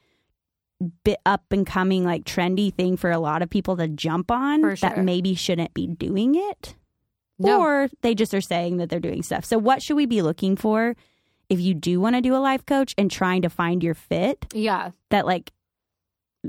bit 1.05 1.19
up 1.25 1.45
and 1.53 1.65
coming 1.67 2.05
like 2.05 2.25
trendy 2.25 2.75
thing 2.75 2.97
for 2.97 3.11
a 3.13 3.19
lot 3.19 3.43
of 3.43 3.49
people 3.51 3.77
to 3.77 3.87
jump 3.87 4.31
on 4.31 4.61
For 4.61 4.75
that 4.77 4.99
maybe 5.05 5.35
shouldn't 5.35 5.73
be 5.73 5.87
doing 5.87 6.35
it 6.35 6.75
No. 7.39 7.61
or 7.61 7.89
they 8.03 8.15
just 8.17 8.35
are 8.35 8.41
saying 8.41 8.79
that 8.79 8.89
they're 8.89 8.99
doing 9.01 9.23
stuff. 9.23 9.45
So 9.45 9.57
what 9.57 9.83
should 9.83 9.95
we 9.97 10.07
be 10.07 10.21
looking 10.21 10.57
for 10.57 10.97
if 11.49 11.61
you 11.61 11.75
do 11.75 12.01
want 12.01 12.17
to 12.17 12.21
do 12.23 12.35
a 12.35 12.39
life 12.39 12.65
coach 12.67 12.95
and 12.99 13.11
trying 13.11 13.43
to 13.43 13.49
find 13.51 13.83
your 13.83 13.95
fit 13.95 14.47
Yeah. 14.53 14.91
that 15.11 15.27
like 15.27 15.53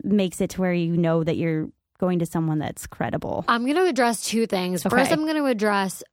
makes 0.03 0.41
it 0.41 0.51
to 0.51 0.61
where 0.61 0.73
you 0.73 0.97
know 0.97 1.23
that 1.23 1.37
you're 1.37 1.67
going 1.99 2.19
to 2.19 2.25
someone 2.25 2.59
that's 2.59 2.85
credible. 2.87 3.45
I'm 3.47 3.63
going 3.63 3.77
to 3.77 3.85
address 3.85 4.25
two 4.25 4.45
things. 4.47 4.83
First, 4.83 5.11
I'm 5.11 5.21
going 5.23 5.37
to 5.37 5.45
address 5.45 6.03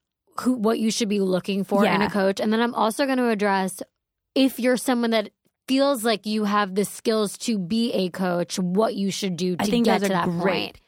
who 0.40 0.54
what 0.54 0.78
you 0.78 0.90
should 0.90 1.08
be 1.08 1.20
looking 1.20 1.64
for 1.64 1.84
in 1.84 2.00
a 2.02 2.08
coach, 2.10 2.40
and 2.40 2.52
then 2.52 2.60
I'm 2.60 2.74
also 2.74 3.04
going 3.06 3.18
to 3.18 3.28
address 3.28 3.82
if 4.34 4.58
you're 4.58 4.76
someone 4.76 5.10
that 5.10 5.30
feels 5.68 6.04
like 6.04 6.24
you 6.26 6.44
have 6.44 6.74
the 6.74 6.84
skills 6.84 7.36
to 7.38 7.58
be 7.58 7.92
a 7.92 8.08
coach, 8.10 8.58
what 8.58 8.94
you 8.94 9.10
should 9.10 9.36
do 9.36 9.56
to 9.56 9.62
I 9.62 9.66
think 9.66 9.84
get 9.84 10.00
to 10.02 10.08
that 10.08 10.26
great. 10.28 10.42
point. 10.42 10.80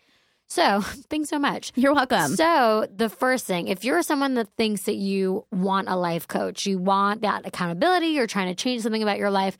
So, 0.54 0.80
thanks 1.10 1.30
so 1.30 1.38
much. 1.40 1.72
You're 1.74 1.94
welcome. 1.94 2.36
So, 2.36 2.86
the 2.94 3.08
first 3.08 3.44
thing, 3.44 3.66
if 3.66 3.84
you're 3.84 4.02
someone 4.02 4.34
that 4.34 4.48
thinks 4.56 4.82
that 4.82 4.94
you 4.94 5.46
want 5.50 5.88
a 5.88 5.96
life 5.96 6.28
coach, 6.28 6.64
you 6.64 6.78
want 6.78 7.22
that 7.22 7.44
accountability, 7.44 8.06
you're 8.08 8.28
trying 8.28 8.46
to 8.46 8.54
change 8.54 8.82
something 8.82 9.02
about 9.02 9.18
your 9.18 9.32
life, 9.32 9.58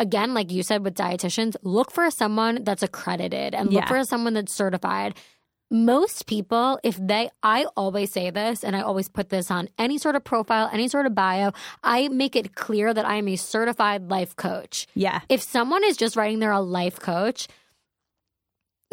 again, 0.00 0.34
like 0.34 0.50
you 0.50 0.64
said 0.64 0.82
with 0.82 0.94
dietitians, 0.96 1.54
look 1.62 1.92
for 1.92 2.10
someone 2.10 2.64
that's 2.64 2.82
accredited 2.82 3.54
and 3.54 3.72
look 3.72 3.84
Yeah. 3.84 3.88
for 3.88 4.04
someone 4.04 4.34
that's 4.34 4.52
certified. 4.52 5.14
Most 5.70 6.26
people, 6.26 6.80
if 6.82 6.96
they, 6.96 7.30
I 7.44 7.66
always 7.76 8.10
say 8.10 8.30
this 8.30 8.64
and 8.64 8.74
I 8.74 8.80
always 8.80 9.08
put 9.08 9.28
this 9.28 9.52
on 9.52 9.68
any 9.78 9.98
sort 9.98 10.16
of 10.16 10.24
profile, 10.24 10.68
any 10.72 10.88
sort 10.88 11.06
of 11.06 11.14
bio, 11.14 11.52
I 11.84 12.08
make 12.08 12.34
it 12.34 12.56
clear 12.56 12.92
that 12.92 13.04
I 13.06 13.14
am 13.16 13.28
a 13.28 13.36
certified 13.36 14.10
life 14.10 14.34
coach 14.34 14.88
yeah. 14.94 15.20
if 15.28 15.42
someone 15.42 15.84
is 15.84 15.96
just 15.96 16.16
writing 16.16 16.40
they're 16.40 16.50
a 16.50 16.60
life 16.60 16.98
coach, 16.98 17.46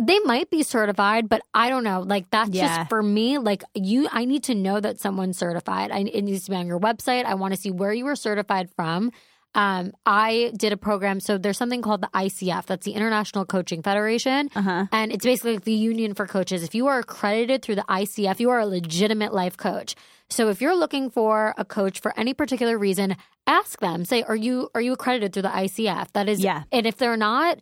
they 0.05 0.19
might 0.19 0.49
be 0.49 0.63
certified, 0.63 1.29
but 1.29 1.41
I 1.53 1.69
don't 1.69 1.83
know. 1.83 2.01
Like 2.01 2.29
that's 2.31 2.49
Yeah. 2.49 2.77
just 2.77 2.89
for 2.89 3.03
me. 3.03 3.37
Like 3.37 3.63
you, 3.75 4.07
I 4.11 4.25
need 4.25 4.43
to 4.45 4.55
know 4.55 4.79
that 4.79 4.99
someone's 4.99 5.37
certified. 5.37 5.91
I, 5.91 5.99
it 5.99 6.23
needs 6.23 6.45
to 6.45 6.51
be 6.51 6.57
on 6.57 6.67
your 6.67 6.79
website. 6.79 7.25
I 7.25 7.35
want 7.35 7.53
to 7.53 7.59
see 7.59 7.71
where 7.71 7.93
you 7.93 8.05
were 8.05 8.15
certified 8.15 8.69
from. 8.75 9.11
Um, 9.53 9.91
I 10.05 10.53
did 10.55 10.71
a 10.71 10.77
program. 10.77 11.19
So 11.19 11.37
there's 11.37 11.57
something 11.57 11.81
called 11.81 12.01
the 12.01 12.09
ICF. 12.13 12.67
That's 12.67 12.85
the 12.85 12.93
International 12.93 13.45
Coaching 13.45 13.81
Federation. 13.83 14.49
Uh-huh. 14.55 14.85
And 14.93 15.11
it's 15.11 15.25
basically 15.25 15.55
like 15.55 15.65
the 15.65 15.73
union 15.73 16.13
for 16.13 16.25
coaches. 16.25 16.63
If 16.63 16.73
you 16.73 16.87
are 16.87 16.99
accredited 16.99 17.61
through 17.61 17.75
the 17.75 17.85
ICF, 17.89 18.39
you 18.39 18.49
are 18.49 18.59
a 18.59 18.65
legitimate 18.65 19.33
life 19.33 19.57
coach. 19.57 19.95
So 20.29 20.47
if 20.47 20.61
you're 20.61 20.75
looking 20.75 21.09
for 21.09 21.53
a 21.57 21.65
coach 21.65 21.99
for 21.99 22.17
any 22.17 22.33
particular 22.33 22.77
reason, 22.77 23.17
ask 23.45 23.79
them. 23.81 24.05
Say, 24.05 24.23
are 24.23 24.35
you 24.37 24.69
are 24.73 24.79
you 24.79 24.93
accredited 24.93 25.33
through 25.33 25.41
the 25.41 25.49
ICF? 25.49 26.13
That 26.13 26.29
is 26.29 26.39
Yeah. 26.39 26.63
And 26.71 26.87
if 26.87 26.95
they're 26.95 27.17
not, 27.17 27.59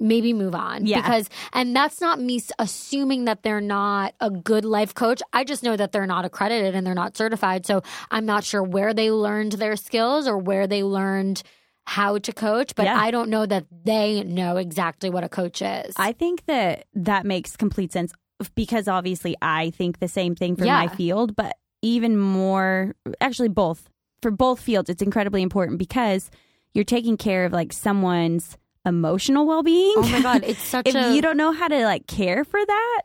maybe 0.00 0.32
move 0.32 0.54
on. 0.54 0.86
Yeah. 0.86 1.00
Because 1.00 1.28
and 1.52 1.74
that's 1.74 2.00
not 2.00 2.20
me 2.20 2.40
assuming 2.58 3.24
that 3.24 3.42
they're 3.42 3.60
not 3.60 4.14
a 4.20 4.30
good 4.30 4.64
life 4.64 4.94
coach. 4.94 5.20
I 5.32 5.44
just 5.44 5.62
know 5.62 5.76
that 5.76 5.92
they're 5.92 6.06
not 6.06 6.24
accredited 6.24 6.74
and 6.74 6.86
they're 6.86 6.94
not 6.94 7.16
certified. 7.16 7.66
So 7.66 7.82
I'm 8.10 8.26
not 8.26 8.44
sure 8.44 8.62
where 8.62 8.94
they 8.94 9.10
learned 9.10 9.52
their 9.52 9.76
skills 9.76 10.26
or 10.28 10.38
where 10.38 10.66
they 10.66 10.82
learned 10.82 11.42
how 11.84 12.18
to 12.18 12.32
coach, 12.32 12.74
but 12.74 12.84
Yeah. 12.84 13.00
I 13.00 13.10
don't 13.10 13.30
know 13.30 13.46
that 13.46 13.64
they 13.84 14.22
know 14.22 14.58
exactly 14.58 15.08
what 15.08 15.24
a 15.24 15.28
coach 15.28 15.62
is. 15.62 15.94
I 15.96 16.12
think 16.12 16.44
that 16.44 16.84
that 16.94 17.24
makes 17.24 17.56
complete 17.56 17.92
sense 17.92 18.12
because 18.54 18.88
obviously 18.88 19.36
I 19.40 19.70
think 19.70 19.98
the 19.98 20.06
same 20.08 20.34
thing 20.34 20.54
for 20.54 20.66
my 20.66 20.88
field, 20.88 21.34
but 21.34 21.56
even 21.80 22.18
more, 22.18 22.94
actually, 23.20 23.48
both 23.48 23.88
for 24.20 24.30
both 24.30 24.60
fields, 24.60 24.90
it's 24.90 25.02
incredibly 25.02 25.42
important 25.42 25.78
because 25.78 26.30
you're 26.74 26.84
taking 26.84 27.16
care 27.16 27.44
of 27.44 27.52
like 27.52 27.72
someone's 27.72 28.56
emotional 28.88 29.46
well-being. 29.46 29.94
Oh 29.96 30.08
my 30.08 30.20
god, 30.22 30.44
it's 30.46 30.62
such 30.64 30.88
if 30.88 30.94
a 30.94 31.14
you 31.14 31.22
don't 31.22 31.36
know 31.36 31.52
how 31.52 31.68
to 31.68 31.84
like 31.84 32.06
care 32.06 32.44
for 32.44 32.64
that 32.64 33.02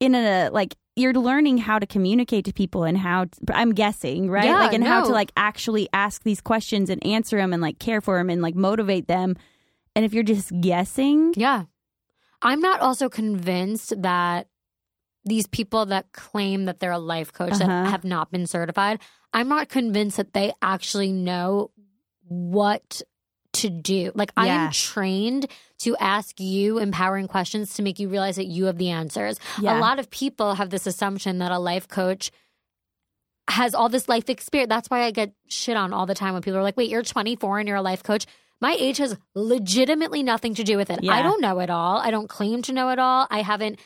in 0.00 0.14
a 0.14 0.50
like 0.52 0.76
you're 0.94 1.14
learning 1.14 1.56
how 1.58 1.78
to 1.78 1.86
communicate 1.86 2.44
to 2.44 2.52
people 2.52 2.84
and 2.84 2.98
how 2.98 3.24
to, 3.24 3.30
I'm 3.54 3.72
guessing, 3.72 4.30
right? 4.30 4.44
Yeah, 4.44 4.58
like 4.58 4.74
and 4.74 4.84
how 4.84 5.04
to 5.04 5.08
like 5.10 5.32
actually 5.36 5.88
ask 5.94 6.22
these 6.22 6.40
questions 6.42 6.90
and 6.90 7.04
answer 7.06 7.38
them 7.38 7.52
and 7.54 7.62
like 7.62 7.78
care 7.78 8.00
for 8.02 8.18
them 8.18 8.28
and 8.28 8.42
like 8.42 8.54
motivate 8.54 9.08
them. 9.08 9.34
And 9.96 10.04
if 10.04 10.12
you're 10.12 10.22
just 10.22 10.52
guessing, 10.60 11.32
Yeah. 11.36 11.64
I'm 12.42 12.60
not 12.60 12.80
also 12.80 13.08
convinced 13.08 13.94
that 14.02 14.48
these 15.24 15.46
people 15.46 15.86
that 15.86 16.12
claim 16.12 16.64
that 16.66 16.80
they're 16.80 16.90
a 16.92 16.98
life 16.98 17.32
coach 17.32 17.52
Uh-huh. 17.52 17.66
that 17.66 17.90
have 17.90 18.04
not 18.04 18.30
been 18.30 18.46
certified, 18.46 18.98
I'm 19.32 19.48
not 19.48 19.68
convinced 19.70 20.16
that 20.18 20.32
they 20.34 20.52
actually 20.60 21.12
know 21.12 21.70
what 22.26 23.00
to 23.54 23.70
do. 23.70 24.12
Like 24.14 24.32
I 24.36 24.48
am 24.48 24.70
trained 24.70 25.46
to 25.80 25.96
ask 25.96 26.38
you 26.40 26.78
empowering 26.78 27.28
questions 27.28 27.74
to 27.74 27.82
make 27.82 27.98
you 27.98 28.08
realize 28.08 28.36
that 28.36 28.46
you 28.46 28.66
have 28.66 28.78
the 28.78 28.90
answers. 28.90 29.38
Yeah. 29.60 29.78
A 29.78 29.80
lot 29.80 29.98
of 29.98 30.10
people 30.10 30.54
have 30.54 30.70
this 30.70 30.86
assumption 30.86 31.38
that 31.38 31.52
a 31.52 31.58
life 31.58 31.88
coach 31.88 32.30
has 33.48 33.74
all 33.74 33.88
this 33.88 34.08
life 34.08 34.30
experience. 34.30 34.68
That's 34.68 34.88
why 34.88 35.02
I 35.02 35.10
get 35.10 35.32
shit 35.48 35.76
on 35.76 35.92
all 35.92 36.06
the 36.06 36.14
time 36.14 36.32
when 36.32 36.42
people 36.42 36.58
are 36.58 36.62
like, 36.62 36.76
"Wait, 36.76 36.88
you're 36.88 37.02
24 37.02 37.58
and 37.58 37.68
you're 37.68 37.76
a 37.76 37.82
life 37.82 38.02
coach." 38.02 38.26
My 38.60 38.76
age 38.78 38.98
has 38.98 39.16
legitimately 39.34 40.22
nothing 40.22 40.54
to 40.54 40.62
do 40.62 40.76
with 40.76 40.88
it. 40.90 41.00
I 41.08 41.22
don't 41.22 41.40
know 41.40 41.58
it 41.58 41.68
all. 41.68 41.98
I 41.98 42.12
don't 42.12 42.28
claim 42.28 42.62
to 42.62 42.72
know 42.72 42.90
it 42.90 43.00
all. 43.00 43.26
I 43.28 43.42
haven't 43.42 43.80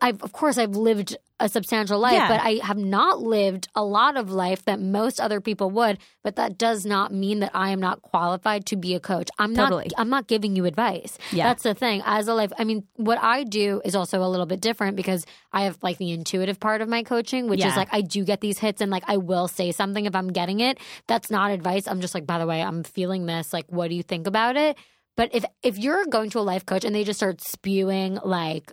I've 0.00 0.22
of 0.22 0.32
course 0.32 0.58
I've 0.58 0.74
lived 0.76 1.16
a 1.40 1.48
substantial 1.48 2.00
life, 2.00 2.14
Yeah. 2.14 2.26
but 2.28 2.40
I 2.40 2.58
have 2.66 2.78
not 2.78 3.20
lived 3.20 3.68
a 3.76 3.84
lot 3.84 4.16
of 4.16 4.32
life 4.32 4.64
that 4.64 4.80
most 4.80 5.20
other 5.20 5.40
people 5.40 5.70
would, 5.70 5.98
but 6.24 6.34
that 6.34 6.58
does 6.58 6.84
not 6.84 7.12
mean 7.14 7.38
that 7.40 7.52
I 7.54 7.70
am 7.70 7.78
not 7.78 8.02
qualified 8.02 8.66
to 8.66 8.76
be 8.76 8.94
a 8.96 9.00
coach. 9.00 9.28
I'm 9.38 9.54
Totally. 9.54 9.84
not 9.84 10.00
I'm 10.00 10.08
not 10.10 10.26
giving 10.26 10.56
you 10.56 10.64
advice. 10.64 11.16
Yeah. 11.30 11.44
That's 11.44 11.62
the 11.62 11.74
thing. 11.74 12.02
As 12.04 12.26
a 12.26 12.34
life 12.34 12.52
I 12.58 12.64
mean, 12.64 12.88
what 12.96 13.18
I 13.22 13.44
do 13.44 13.80
is 13.84 13.94
also 13.94 14.22
a 14.22 14.26
little 14.28 14.46
bit 14.46 14.60
different 14.60 14.96
because 14.96 15.24
I 15.52 15.62
have 15.62 15.78
like 15.82 15.98
the 15.98 16.10
intuitive 16.10 16.58
part 16.58 16.80
of 16.80 16.88
my 16.88 17.04
coaching, 17.04 17.48
which 17.48 17.60
Yeah. 17.60 17.70
is 17.70 17.76
like 17.76 17.88
I 17.92 18.00
do 18.00 18.24
get 18.24 18.40
these 18.40 18.58
hits 18.58 18.80
and 18.80 18.90
like 18.90 19.04
I 19.06 19.18
will 19.18 19.46
say 19.46 19.70
something 19.70 20.06
if 20.06 20.16
I'm 20.16 20.28
getting 20.32 20.58
it. 20.60 20.78
That's 21.06 21.30
not 21.30 21.52
advice. 21.52 21.86
I'm 21.86 22.00
just 22.00 22.14
like, 22.14 22.26
by 22.26 22.38
the 22.38 22.46
way, 22.46 22.62
I'm 22.62 22.82
feeling 22.82 23.26
this. 23.26 23.52
Like, 23.52 23.66
what 23.68 23.88
do 23.90 23.94
you 23.94 24.02
think 24.02 24.26
about 24.26 24.56
it? 24.56 24.76
But 25.16 25.34
if 25.34 25.44
if 25.62 25.78
you're 25.78 26.04
going 26.06 26.30
to 26.30 26.38
a 26.38 26.46
life 26.46 26.64
coach 26.66 26.84
and 26.84 26.94
they 26.94 27.04
just 27.04 27.18
start 27.20 27.40
spewing 27.40 28.18
like 28.24 28.72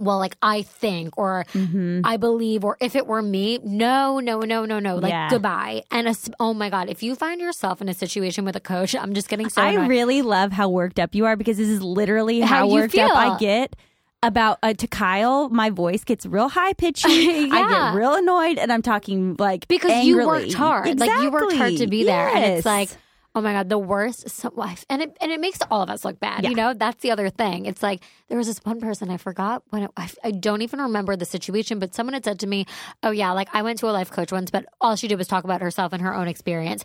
well, 0.00 0.18
like 0.18 0.36
I 0.42 0.62
think 0.62 1.16
or 1.18 1.44
Mhm. 1.54 2.00
I 2.04 2.16
believe, 2.16 2.64
or 2.64 2.76
if 2.80 2.96
it 2.96 3.06
were 3.06 3.22
me, 3.22 3.58
no, 3.62 4.18
no, 4.18 4.40
no, 4.40 4.64
no, 4.64 4.78
no, 4.78 4.96
like 4.96 5.10
Yeah. 5.10 5.28
goodbye. 5.30 5.82
And 5.90 6.08
a, 6.08 6.14
oh 6.40 6.54
my 6.54 6.70
god, 6.70 6.88
if 6.88 7.02
you 7.02 7.14
find 7.14 7.40
yourself 7.40 7.80
in 7.80 7.88
a 7.88 7.94
situation 7.94 8.44
with 8.44 8.56
a 8.56 8.60
coach, 8.60 8.94
I'm 8.94 9.14
just 9.14 9.28
getting 9.28 9.48
so. 9.48 9.62
I 9.62 9.72
annoyed. 9.72 9.88
really 9.88 10.22
love 10.22 10.52
how 10.52 10.68
worked 10.68 10.98
up 10.98 11.14
you 11.14 11.26
are 11.26 11.36
because 11.36 11.58
this 11.58 11.68
is 11.68 11.82
literally 11.82 12.40
How 12.40 12.66
how, 12.66 12.68
worked 12.68 12.96
up. 12.98 13.10
I 13.14 13.36
get 13.38 13.76
about 14.22 14.58
uh, 14.62 14.74
to 14.74 14.86
Kyle. 14.86 15.48
My 15.48 15.70
voice 15.70 16.04
gets 16.04 16.26
real 16.26 16.48
high 16.48 16.72
pitchy. 16.74 17.08
I 17.52 17.68
get 17.92 17.94
real 17.98 18.14
annoyed, 18.14 18.58
and 18.58 18.72
I'm 18.72 18.82
talking 18.82 19.36
like 19.38 19.66
because 19.68 20.04
you 20.04 20.26
worked 20.26 20.52
hard, 20.54 20.98
like 20.98 21.10
you 21.22 21.30
worked 21.30 21.52
hard 21.54 21.76
to 21.78 21.86
be 21.86 22.04
there, 22.04 22.28
and 22.28 22.44
it's 22.56 22.66
like. 22.66 22.90
Oh 23.34 23.40
my 23.40 23.52
god, 23.52 23.68
the 23.68 23.78
worst. 23.78 24.28
So, 24.28 24.52
and 24.88 25.02
it 25.02 25.16
and 25.20 25.30
it 25.30 25.40
makes 25.40 25.60
all 25.70 25.82
of 25.82 25.90
us 25.90 26.04
look 26.04 26.18
bad. 26.18 26.44
You 26.44 26.54
know, 26.54 26.74
that's 26.74 27.00
the 27.02 27.12
other 27.12 27.30
thing. 27.30 27.66
It's 27.66 27.82
like 27.82 28.02
there 28.28 28.36
was 28.38 28.48
this 28.48 28.58
one 28.64 28.80
person 28.80 29.08
I 29.10 29.18
forgot 29.18 29.62
when 29.70 29.84
it, 29.84 29.90
I, 29.96 30.10
I 30.24 30.30
don't 30.32 30.62
even 30.62 30.80
remember 30.80 31.14
the 31.14 31.24
situation, 31.24 31.78
but 31.78 31.94
someone 31.94 32.14
had 32.14 32.24
said 32.24 32.40
to 32.40 32.46
me, 32.48 32.66
"Oh 33.04 33.12
yeah, 33.12 33.30
like 33.32 33.48
I 33.52 33.62
went 33.62 33.78
to 33.80 33.86
a 33.88 33.92
life 33.92 34.10
coach 34.10 34.32
once, 34.32 34.50
but 34.50 34.66
all 34.80 34.96
she 34.96 35.06
did 35.06 35.16
was 35.18 35.28
talk 35.28 35.44
about 35.44 35.60
herself 35.60 35.92
and 35.92 36.02
her 36.02 36.14
own 36.14 36.26
experience." 36.26 36.84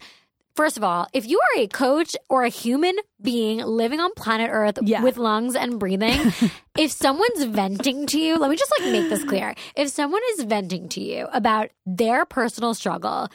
First 0.55 0.77
of 0.77 0.85
all, 0.85 1.05
if 1.11 1.27
you 1.27 1.37
are 1.39 1.61
a 1.63 1.67
coach 1.67 2.15
or 2.29 2.43
a 2.43 2.49
human 2.49 2.95
being 3.21 3.57
living 3.59 3.99
on 3.99 4.13
planet 4.13 4.49
Earth 4.53 4.77
Yeah. 4.81 5.03
with 5.03 5.17
lungs 5.17 5.53
and 5.53 5.77
breathing, 5.79 6.31
if 6.77 6.91
someone's 6.91 7.43
venting 7.43 8.05
to 8.07 8.17
you, 8.19 8.37
let 8.37 8.49
me 8.49 8.55
just 8.55 8.71
like 8.79 8.89
make 8.89 9.09
this 9.09 9.25
clear. 9.25 9.53
If 9.75 9.89
someone 9.89 10.21
is 10.33 10.43
venting 10.45 10.87
to 10.89 11.01
you 11.01 11.27
about 11.33 11.71
their 11.85 12.23
personal 12.23 12.73
struggle, 12.73 13.27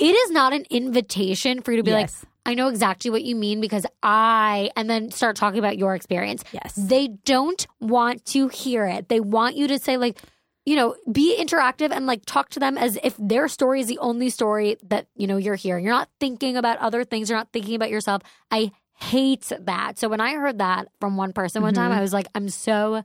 it 0.00 0.14
is 0.14 0.30
not 0.30 0.52
an 0.52 0.64
invitation 0.70 1.60
for 1.60 1.72
you 1.72 1.76
to 1.76 1.82
be 1.82 1.92
like, 1.92 2.10
I 2.46 2.54
know 2.54 2.68
exactly 2.68 3.10
what 3.10 3.22
you 3.22 3.36
mean 3.36 3.60
because 3.60 3.84
I, 4.02 4.70
and 4.74 4.88
then 4.88 5.10
start 5.10 5.36
talking 5.36 5.58
about 5.58 5.76
your 5.76 5.94
experience. 5.94 6.42
Yes. 6.52 6.74
They 6.74 7.08
don't 7.08 7.66
want 7.80 8.24
to 8.26 8.48
hear 8.48 8.86
it. 8.86 9.08
They 9.08 9.20
want 9.20 9.56
you 9.56 9.68
to 9.68 9.78
say, 9.78 9.98
like, 9.98 10.18
you 10.64 10.74
know, 10.74 10.96
be 11.10 11.36
interactive 11.38 11.90
and 11.90 12.06
like 12.06 12.24
talk 12.24 12.48
to 12.50 12.60
them 12.60 12.78
as 12.78 12.98
if 13.02 13.14
their 13.18 13.46
story 13.46 13.80
is 13.80 13.88
the 13.88 13.98
only 13.98 14.30
story 14.30 14.76
that, 14.84 15.06
you 15.16 15.26
know, 15.26 15.36
you're 15.36 15.54
hearing. 15.54 15.84
You're 15.84 15.94
not 15.94 16.08
thinking 16.18 16.56
about 16.56 16.78
other 16.78 17.04
things. 17.04 17.28
You're 17.28 17.38
not 17.38 17.52
thinking 17.52 17.74
about 17.74 17.90
yourself. 17.90 18.22
I 18.50 18.70
hate 18.94 19.50
that. 19.60 19.98
So 19.98 20.08
when 20.08 20.20
I 20.20 20.34
heard 20.34 20.58
that 20.58 20.88
from 21.00 21.16
one 21.16 21.32
person 21.32 21.62
one 21.62 21.74
time, 21.74 21.90
mm-hmm. 21.90 21.98
I 21.98 22.02
was 22.02 22.12
like, 22.12 22.26
I'm 22.34 22.48
so 22.48 23.02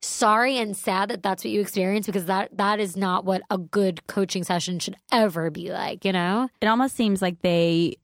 sorry 0.00 0.58
and 0.58 0.76
sad 0.76 1.10
that 1.10 1.22
that's 1.22 1.44
what 1.44 1.50
you 1.50 1.60
experienced 1.60 2.06
because 2.06 2.26
that 2.26 2.56
that 2.56 2.78
is 2.80 2.96
not 2.96 3.24
what 3.24 3.42
a 3.50 3.58
good 3.58 4.06
coaching 4.06 4.44
session 4.44 4.78
should 4.78 4.96
ever 5.12 5.50
be 5.50 5.70
like, 5.72 6.04
you 6.04 6.12
know? 6.12 6.48
it 6.60 6.66
almost 6.66 6.94
seems 6.96 7.20
like 7.20 7.40
they 7.42 7.96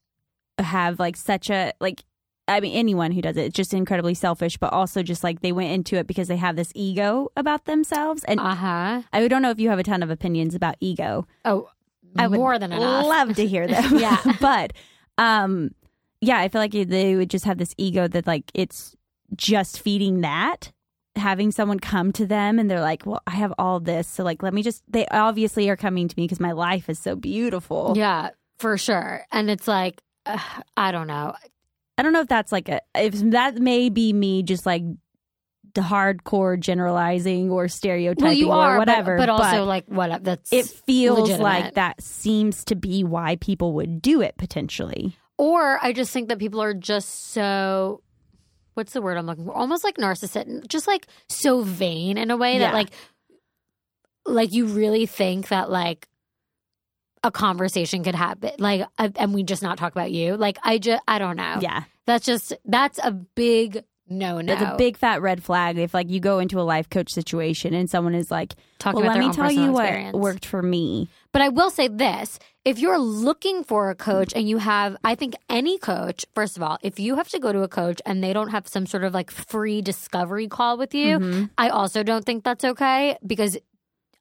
have 0.59 0.99
like 0.99 1.17
such 1.17 1.51
a 1.51 1.73
like 1.81 2.03
I 2.47 2.61
mean 2.61 2.77
anyone 2.77 3.11
who 3.13 3.23
does 3.23 3.37
it 3.37 3.47
it's 3.47 3.57
just 3.57 3.73
incredibly 3.75 4.15
selfish 4.15 4.57
but 4.57 4.73
also 4.73 5.03
just 5.03 5.25
like 5.25 5.41
they 5.41 5.53
went 5.53 5.73
into 5.73 5.97
it 5.97 6.07
because 6.07 6.29
they 6.29 6.37
have 6.37 6.57
this 6.57 6.71
ego 6.75 7.29
about 7.37 7.65
themselves 7.65 8.23
and 8.25 8.39
Uh-huh. 8.41 9.03
I 9.13 9.29
don't 9.29 9.43
know 9.43 9.51
if 9.51 9.59
you 9.61 9.71
have 9.71 9.79
a 9.79 9.83
ton 9.85 10.03
of 10.03 10.11
opinions 10.11 10.55
about 10.55 10.77
ego. 10.81 11.27
Oh, 11.45 11.69
I 12.17 12.27
would 12.29 12.39
more 12.39 12.59
than 12.59 12.73
enough. 12.73 13.07
love 13.07 13.35
to 13.37 13.47
hear 13.47 13.67
them. 13.67 13.99
Yeah. 13.99 14.21
but 14.41 14.73
um 15.19 15.71
yeah, 16.21 16.39
I 16.39 16.49
feel 16.49 16.61
like 16.61 16.73
they 16.73 17.17
would 17.17 17.31
just 17.31 17.45
have 17.45 17.59
this 17.59 17.75
ego 17.79 18.09
that 18.09 18.27
like 18.27 18.51
it's 18.55 18.97
just 19.37 19.81
feeding 19.81 20.21
that 20.21 20.71
having 21.17 21.51
someone 21.53 21.79
come 21.79 22.13
to 22.13 22.27
them 22.27 22.59
and 22.59 22.71
they're 22.71 22.81
like, 22.81 23.07
"Well, 23.07 23.23
I 23.27 23.33
have 23.33 23.53
all 23.59 23.81
this, 23.81 24.09
so 24.09 24.25
like 24.25 24.43
let 24.43 24.53
me 24.55 24.63
just 24.63 24.83
they 24.89 25.07
obviously 25.09 25.69
are 25.69 25.77
coming 25.77 26.09
to 26.09 26.15
me 26.17 26.25
because 26.25 26.41
my 26.41 26.53
life 26.53 26.89
is 26.89 26.99
so 26.99 27.15
beautiful." 27.17 27.93
Yeah, 27.97 28.31
for 28.59 28.77
sure. 28.79 29.25
And 29.33 29.51
it's 29.51 29.69
like, 29.69 30.03
uh, 30.27 30.39
I 30.77 30.93
don't 30.93 31.07
know. 31.07 31.35
I 31.97 32.03
don't 32.03 32.13
know 32.13 32.21
if 32.21 32.29
that's 32.29 32.51
like 32.53 32.69
a 32.69 32.81
if 32.95 33.15
that 33.31 33.57
may 33.57 33.89
be 33.89 34.13
me 34.13 34.43
just 34.43 34.67
like 34.67 34.83
the 35.75 35.81
hardcore 35.81 36.59
generalizing 36.59 37.51
or 37.51 37.67
stereotyping 37.67 38.25
Well, 38.25 38.33
you 38.35 38.49
or 38.51 38.55
are, 38.55 38.79
but- 38.79 38.89
whatever. 38.89 39.17
but, 39.17 39.29
also 39.29 39.65
like 39.65 39.85
what? 39.87 40.23
That's 40.23 40.53
it 40.53 40.67
feels 40.67 41.21
legitimate. 41.21 41.43
like 41.43 41.75
that 41.75 42.01
seems 42.01 42.65
to 42.67 42.77
be 42.77 43.03
why 43.05 43.37
people 43.37 43.73
would 43.75 44.01
do 44.03 44.21
it 44.21 44.37
potentially. 44.37 45.17
Or 45.37 45.79
I 45.83 45.93
just 45.93 46.13
think 46.13 46.29
that 46.29 46.39
people 46.39 46.63
are 46.63 46.75
just 46.75 47.33
so. 47.33 48.03
What's 48.75 48.93
the 48.93 49.03
word 49.03 49.17
I'm 49.17 49.27
looking 49.27 49.45
for? 49.45 49.53
Almost 49.53 49.85
like 49.85 49.97
narcissistic, 49.97 50.69
just 50.69 50.87
like 50.87 51.07
so 51.29 51.63
vain 51.63 52.19
in 52.19 52.31
a 52.31 52.37
way 52.37 52.59
that 52.59 52.75
like, 52.75 52.91
like 54.27 54.53
you 54.53 54.67
really 54.67 55.07
think 55.07 55.49
that 55.49 55.71
like 55.71 56.09
a 57.23 57.31
conversation 57.31 58.05
could 58.05 58.15
happen, 58.15 58.53
like, 58.59 58.87
uh, 58.99 59.09
and 59.17 59.33
we 59.33 59.43
just 59.43 59.63
not 59.63 59.79
talk 59.79 59.93
about 59.93 60.11
you. 60.13 60.37
Like, 60.37 60.59
I 60.63 60.79
just, 60.79 61.03
I 61.09 61.19
don't 61.19 61.37
know. 61.37 61.59
Yeah. 61.61 61.85
that's 62.07 62.27
just 62.27 62.53
that's 62.65 62.99
a 63.03 63.13
big 63.13 63.83
no 64.07 64.43
no. 64.43 64.55
That's 64.55 64.75
a 64.75 64.77
big 64.77 64.99
fat 64.99 65.23
red 65.23 65.43
flag 65.43 65.79
if 65.79 65.95
like 65.95 66.11
you 66.11 66.21
go 66.21 66.39
into 66.39 66.61
a 66.61 66.63
life 66.63 66.91
coach 66.91 67.11
situation 67.11 67.73
and 67.73 67.89
someone 67.89 68.15
is 68.15 68.31
like, 68.31 68.55
Talking 68.79 69.01
"Well, 69.01 69.11
about 69.11 69.19
let 69.19 69.29
me 69.29 69.35
tell 69.35 69.51
you 69.51 69.73
what 69.73 70.13
worked 70.13 70.45
for 70.45 70.61
me." 70.61 71.09
But 71.33 71.41
I 71.41 71.49
will 71.49 71.71
say 71.71 71.89
this 71.89 72.39
if 72.65 72.79
you're 72.79 72.99
looking 72.99 73.63
for 73.65 73.91
a 73.91 73.95
coach 73.95 74.33
and 74.35 74.49
you 74.49 74.59
have, 74.59 74.97
I 75.05 75.15
think 75.15 75.35
any 75.51 75.79
coach, 75.79 76.25
first 76.35 76.57
of 76.57 76.63
all, 76.63 76.79
if 76.83 76.99
you 76.99 77.17
have 77.17 77.29
to 77.29 77.39
go 77.39 77.53
to 77.53 77.61
a 77.63 77.69
coach 77.69 78.01
and 78.07 78.25
they 78.25 78.33
don't 78.33 78.49
have 78.51 78.67
some 78.69 78.87
sort 78.87 79.05
of 79.05 79.13
like 79.13 79.31
free 79.31 79.83
discovery 79.83 80.49
call 80.49 80.79
with 80.79 80.95
you, 80.95 81.19
Mm-hmm. 81.19 81.45
I 81.59 81.69
also 81.69 82.03
don't 82.03 82.25
think 82.25 82.45
that's 82.45 82.65
okay 82.65 83.17
because. 83.27 83.57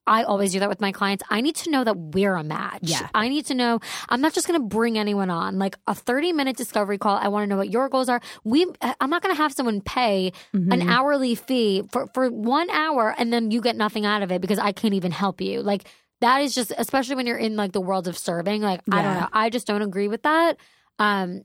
I 0.06 0.24
always 0.24 0.52
do 0.52 0.60
that 0.60 0.68
with 0.68 0.82
my 0.82 0.92
clients. 0.92 1.24
I 1.30 1.40
need 1.40 1.56
to 1.64 1.72
know 1.72 1.86
that 1.86 1.96
we're 1.96 2.36
a 2.36 2.44
match. 2.44 2.80
Yeah. 2.82 3.08
I 3.14 3.30
need 3.30 3.46
to 3.46 3.54
know. 3.54 3.80
I'm 4.10 4.20
not 4.20 4.34
just 4.34 4.46
going 4.50 4.60
to 4.60 4.68
bring 4.68 4.98
anyone 5.00 5.30
on. 5.30 5.58
Like 5.60 5.78
a 5.88 5.96
30 5.96 6.34
minute 6.34 6.58
discovery 6.58 6.98
call. 6.98 7.16
I 7.16 7.30
want 7.30 7.44
to 7.44 7.48
know 7.48 7.56
what 7.56 7.70
your 7.70 7.88
goals 7.88 8.10
are. 8.10 8.20
We. 8.44 8.68
I'm 9.00 9.10
not 9.10 9.22
going 9.24 9.34
to 9.34 9.42
have 9.42 9.54
someone 9.54 9.80
pay 9.80 10.34
Mm-hmm. 10.54 10.74
an 10.74 10.90
hourly 10.90 11.36
fee 11.36 11.84
for 11.94 12.08
for 12.14 12.28
one 12.30 12.70
hour 12.70 13.16
and 13.18 13.32
then 13.32 13.50
you 13.50 13.62
get 13.62 13.78
nothing 13.78 14.06
out 14.06 14.22
of 14.24 14.30
it 14.34 14.42
because 14.42 14.60
I 14.60 14.74
can't 14.74 14.94
even 14.94 15.14
help 15.14 15.40
you. 15.40 15.62
Like 15.62 15.86
that 16.24 16.42
is 16.42 16.56
just, 16.56 16.72
especially 16.78 17.16
when 17.16 17.28
you're 17.28 17.38
in 17.38 17.58
like 17.58 17.74
the 17.74 17.82
world 17.82 18.08
of 18.08 18.18
serving. 18.18 18.62
Like 18.62 18.80
I 18.90 19.02
don't 19.02 19.20
know. 19.20 19.28
I 19.34 19.50
just 19.50 19.68
don't 19.68 19.82
agree 19.82 20.08
with 20.08 20.24
that. 20.24 20.56
Um, 20.98 21.44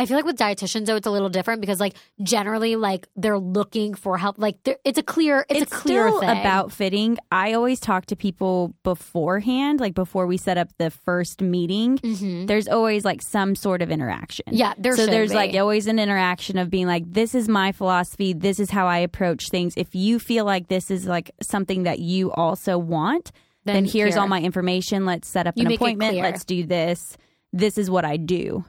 I 0.00 0.06
feel 0.06 0.16
like 0.16 0.24
with 0.24 0.38
dietitians 0.38 0.86
though 0.86 0.96
it's 0.96 1.06
a 1.06 1.10
little 1.10 1.28
different 1.28 1.60
because 1.60 1.78
like 1.78 1.94
generally 2.22 2.76
like 2.76 3.06
they're 3.16 3.38
looking 3.38 3.94
for 3.94 4.16
help. 4.18 4.38
Like 4.38 4.56
it's 4.84 4.98
a 4.98 5.02
clear, 5.02 5.44
it's, 5.48 5.62
it's 5.62 5.72
a 5.72 5.74
clear 5.76 6.08
still 6.08 6.20
thing. 6.20 6.30
about 6.30 6.72
fitting. 6.72 7.18
I 7.30 7.52
always 7.52 7.80
talk 7.80 8.06
to 8.06 8.16
people 8.16 8.74
beforehand, 8.82 9.80
like 9.80 9.94
before 9.94 10.26
we 10.26 10.36
set 10.36 10.56
up 10.58 10.68
the 10.78 10.90
first 10.90 11.42
meeting. 11.42 11.98
Mhm. 11.98 12.46
There's 12.46 12.68
always 12.68 13.04
like 13.04 13.20
some 13.22 13.54
sort 13.54 13.82
of 13.82 13.90
interaction. 13.90 14.46
Yeah, 14.50 14.74
there 14.78 14.96
so 14.96 15.06
there's 15.06 15.30
be. 15.30 15.36
like 15.36 15.54
always 15.54 15.86
an 15.86 15.98
interaction 15.98 16.56
of 16.58 16.70
being 16.70 16.86
like, 16.86 17.04
"This 17.12 17.34
is 17.34 17.48
my 17.48 17.72
philosophy. 17.72 18.32
This 18.32 18.58
is 18.58 18.70
how 18.70 18.86
I 18.86 18.98
approach 18.98 19.50
things. 19.50 19.74
If 19.76 19.94
you 19.94 20.18
feel 20.18 20.44
like 20.44 20.68
this 20.68 20.90
is 20.90 21.06
like 21.06 21.30
something 21.42 21.82
that 21.82 21.98
you 21.98 22.32
also 22.32 22.78
want, 22.78 23.32
then, 23.64 23.74
Then 23.74 23.84
here's 23.84 24.14
here. 24.14 24.22
all 24.22 24.28
my 24.28 24.40
information. 24.40 25.04
Let's 25.04 25.28
set 25.28 25.46
up 25.46 25.54
You 25.58 25.66
an 25.66 25.72
appointment. 25.72 26.16
Let's 26.16 26.44
do 26.46 26.64
this. 26.64 27.16
This 27.52 27.76
is 27.76 27.90
what 27.90 28.04
I 28.06 28.16
do." 28.16 28.64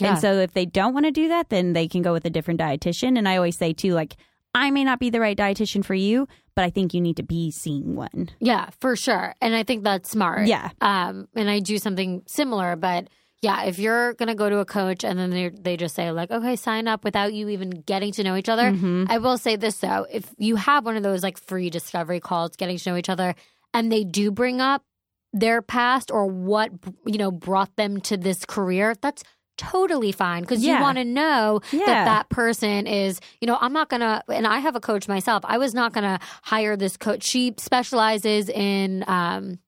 Yeah. 0.00 0.12
And 0.12 0.18
so 0.18 0.34
if 0.34 0.52
they 0.52 0.66
don't 0.66 0.94
want 0.94 1.06
to 1.06 1.12
do 1.12 1.28
that, 1.28 1.50
then 1.50 1.72
they 1.74 1.88
can 1.88 2.02
go 2.02 2.12
with 2.12 2.24
a 2.24 2.30
different 2.30 2.60
dietitian. 2.60 3.18
And 3.18 3.28
I 3.28 3.36
always 3.36 3.56
say 3.56 3.72
too, 3.72 3.92
like, 3.94 4.16
I 4.54 4.70
may 4.70 4.84
not 4.84 5.00
be 5.00 5.10
the 5.10 5.20
right 5.20 5.36
dietitian 5.36 5.84
for 5.84 5.94
you, 5.94 6.28
but 6.54 6.64
I 6.64 6.70
think 6.70 6.92
you 6.92 7.00
need 7.00 7.16
to 7.16 7.22
be 7.22 7.50
seeing 7.50 7.94
one. 7.94 8.28
Yeah, 8.38 8.68
for 8.80 8.96
sure. 8.96 9.34
And 9.40 9.54
I 9.54 9.62
think 9.62 9.84
that's 9.84 10.10
smart. 10.10 10.46
Yeah. 10.46 10.70
Um, 10.80 11.28
and 11.34 11.48
I 11.48 11.60
do 11.60 11.78
something 11.78 12.22
similar, 12.26 12.76
but 12.76 13.08
yeah, 13.42 13.64
if 13.64 13.80
you're 13.80 14.14
gonna 14.14 14.36
go 14.36 14.48
to 14.48 14.58
a 14.58 14.64
coach 14.64 15.04
and 15.04 15.18
then 15.18 15.30
they 15.30 15.48
they 15.48 15.76
just 15.76 15.96
say 15.96 16.12
like, 16.12 16.30
okay, 16.30 16.54
sign 16.54 16.86
up 16.86 17.02
without 17.02 17.34
you 17.34 17.48
even 17.48 17.70
getting 17.70 18.12
to 18.12 18.22
know 18.22 18.36
each 18.36 18.48
other. 18.48 18.70
Mm-hmm. 18.70 19.06
I 19.08 19.18
will 19.18 19.36
say 19.36 19.56
this 19.56 19.78
though, 19.78 20.06
if 20.10 20.32
you 20.38 20.54
have 20.56 20.84
one 20.84 20.96
of 20.96 21.02
those 21.02 21.24
like 21.24 21.38
free 21.38 21.68
discovery 21.68 22.20
calls, 22.20 22.54
getting 22.54 22.78
to 22.78 22.90
know 22.90 22.96
each 22.96 23.08
other, 23.08 23.34
and 23.74 23.90
they 23.90 24.04
do 24.04 24.30
bring 24.30 24.60
up 24.60 24.84
their 25.32 25.60
past 25.60 26.10
or 26.12 26.26
what 26.26 26.70
you 27.04 27.18
know 27.18 27.32
brought 27.32 27.74
them 27.74 28.00
to 28.02 28.16
this 28.16 28.44
career, 28.44 28.94
that's 29.02 29.24
totally 29.58 30.12
fine 30.12 30.40
because 30.42 30.64
you 30.64 30.78
want 30.80 30.98
to 30.98 31.04
know 31.04 31.60
Yeah. 31.72 31.86
that 31.86 32.04
that 32.06 32.28
person 32.30 32.86
is 32.86 33.20
you 33.40 33.46
know 33.46 33.58
i'm 33.60 33.72
not 33.72 33.88
gonna 33.90 34.22
and 34.28 34.46
i 34.46 34.58
have 34.60 34.76
a 34.76 34.80
coach 34.80 35.08
myself 35.08 35.44
i 35.46 35.58
was 35.58 35.74
not 35.74 35.92
gonna 35.92 36.18
hire 36.42 36.76
this 36.76 36.96
coach 36.96 37.22
she 37.22 37.54
specializes 37.58 38.48
in 38.48 39.04
um 39.06 39.58